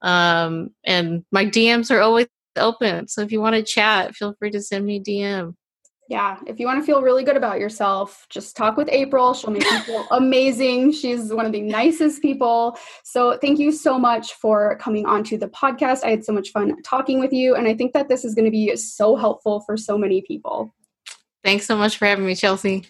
Um, 0.00 0.70
and 0.86 1.22
my 1.30 1.44
DMs 1.44 1.90
are 1.90 2.00
always 2.00 2.28
open. 2.56 3.08
So 3.08 3.20
if 3.20 3.30
you 3.30 3.42
want 3.42 3.56
to 3.56 3.62
chat, 3.62 4.16
feel 4.16 4.34
free 4.38 4.52
to 4.52 4.62
send 4.62 4.86
me 4.86 4.96
a 4.96 5.00
DM 5.02 5.54
yeah, 6.12 6.36
if 6.46 6.60
you 6.60 6.66
want 6.66 6.78
to 6.78 6.84
feel 6.84 7.00
really 7.00 7.24
good 7.24 7.38
about 7.38 7.58
yourself, 7.58 8.26
just 8.28 8.54
talk 8.54 8.76
with 8.76 8.86
April. 8.90 9.32
She'll 9.32 9.50
make 9.50 9.64
you 9.64 9.78
feel 9.78 10.06
amazing. 10.10 10.92
She's 10.92 11.32
one 11.32 11.46
of 11.46 11.52
the 11.52 11.62
nicest 11.62 12.20
people. 12.20 12.76
So, 13.02 13.38
thank 13.38 13.58
you 13.58 13.72
so 13.72 13.98
much 13.98 14.34
for 14.34 14.76
coming 14.76 15.06
onto 15.06 15.38
the 15.38 15.48
podcast. 15.48 16.04
I 16.04 16.10
had 16.10 16.22
so 16.22 16.34
much 16.34 16.50
fun 16.50 16.82
talking 16.82 17.18
with 17.18 17.32
you, 17.32 17.54
and 17.54 17.66
I 17.66 17.74
think 17.74 17.94
that 17.94 18.10
this 18.10 18.26
is 18.26 18.34
going 18.34 18.44
to 18.44 18.50
be 18.50 18.76
so 18.76 19.16
helpful 19.16 19.60
for 19.60 19.78
so 19.78 19.96
many 19.96 20.20
people. 20.20 20.74
Thanks 21.42 21.64
so 21.64 21.78
much 21.78 21.96
for 21.96 22.04
having 22.04 22.26
me, 22.26 22.34
Chelsea. 22.34 22.84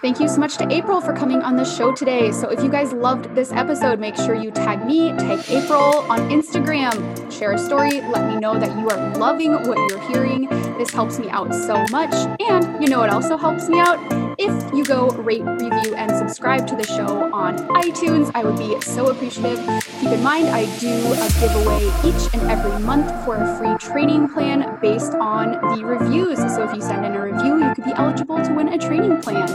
Thank 0.00 0.18
you 0.18 0.28
so 0.28 0.40
much 0.40 0.56
to 0.56 0.72
April 0.72 1.02
for 1.02 1.12
coming 1.12 1.42
on 1.42 1.56
the 1.56 1.64
show 1.64 1.92
today. 1.92 2.32
So, 2.32 2.48
if 2.48 2.62
you 2.62 2.70
guys 2.70 2.94
loved 2.94 3.34
this 3.34 3.52
episode, 3.52 4.00
make 4.00 4.16
sure 4.16 4.34
you 4.34 4.50
tag 4.50 4.86
me, 4.86 5.10
tag 5.10 5.40
April 5.50 6.10
on 6.10 6.20
Instagram, 6.30 7.30
share 7.30 7.52
a 7.52 7.58
story, 7.58 8.00
let 8.00 8.26
me 8.26 8.36
know 8.36 8.58
that 8.58 8.78
you 8.78 8.88
are 8.88 9.14
loving 9.18 9.52
what 9.52 9.76
you're 9.90 10.00
hearing. 10.08 10.48
This 10.80 10.92
helps 10.92 11.18
me 11.18 11.28
out 11.28 11.52
so 11.54 11.84
much. 11.90 12.14
And 12.40 12.82
you 12.82 12.88
know 12.88 13.00
what 13.00 13.10
also 13.10 13.36
helps 13.36 13.68
me 13.68 13.78
out? 13.78 13.98
If 14.38 14.72
you 14.72 14.82
go 14.82 15.08
rate, 15.10 15.42
review, 15.42 15.94
and 15.94 16.10
subscribe 16.10 16.66
to 16.68 16.74
the 16.74 16.84
show 16.84 17.30
on 17.34 17.58
iTunes, 17.84 18.30
I 18.34 18.44
would 18.44 18.56
be 18.56 18.80
so 18.80 19.10
appreciative. 19.10 19.58
Keep 20.00 20.08
in 20.08 20.22
mind, 20.22 20.48
I 20.48 20.64
do 20.78 20.88
a 20.88 21.28
giveaway 21.38 21.84
each 22.02 22.32
and 22.32 22.50
every 22.50 22.82
month 22.82 23.10
for 23.26 23.36
a 23.36 23.58
free 23.58 23.76
training 23.76 24.30
plan 24.30 24.78
based 24.80 25.12
on 25.12 25.52
the 25.76 25.84
reviews. 25.84 26.38
So 26.38 26.66
if 26.66 26.74
you 26.74 26.80
send 26.80 27.04
in 27.04 27.12
a 27.12 27.20
review, 27.20 27.62
you 27.62 27.74
could 27.74 27.84
be 27.84 27.92
eligible 27.92 28.42
to 28.42 28.54
win 28.54 28.68
a 28.68 28.78
training 28.78 29.20
plan. 29.20 29.48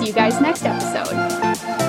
See 0.00 0.06
you 0.06 0.12
guys 0.14 0.40
next 0.40 0.64
episode. 0.64 1.83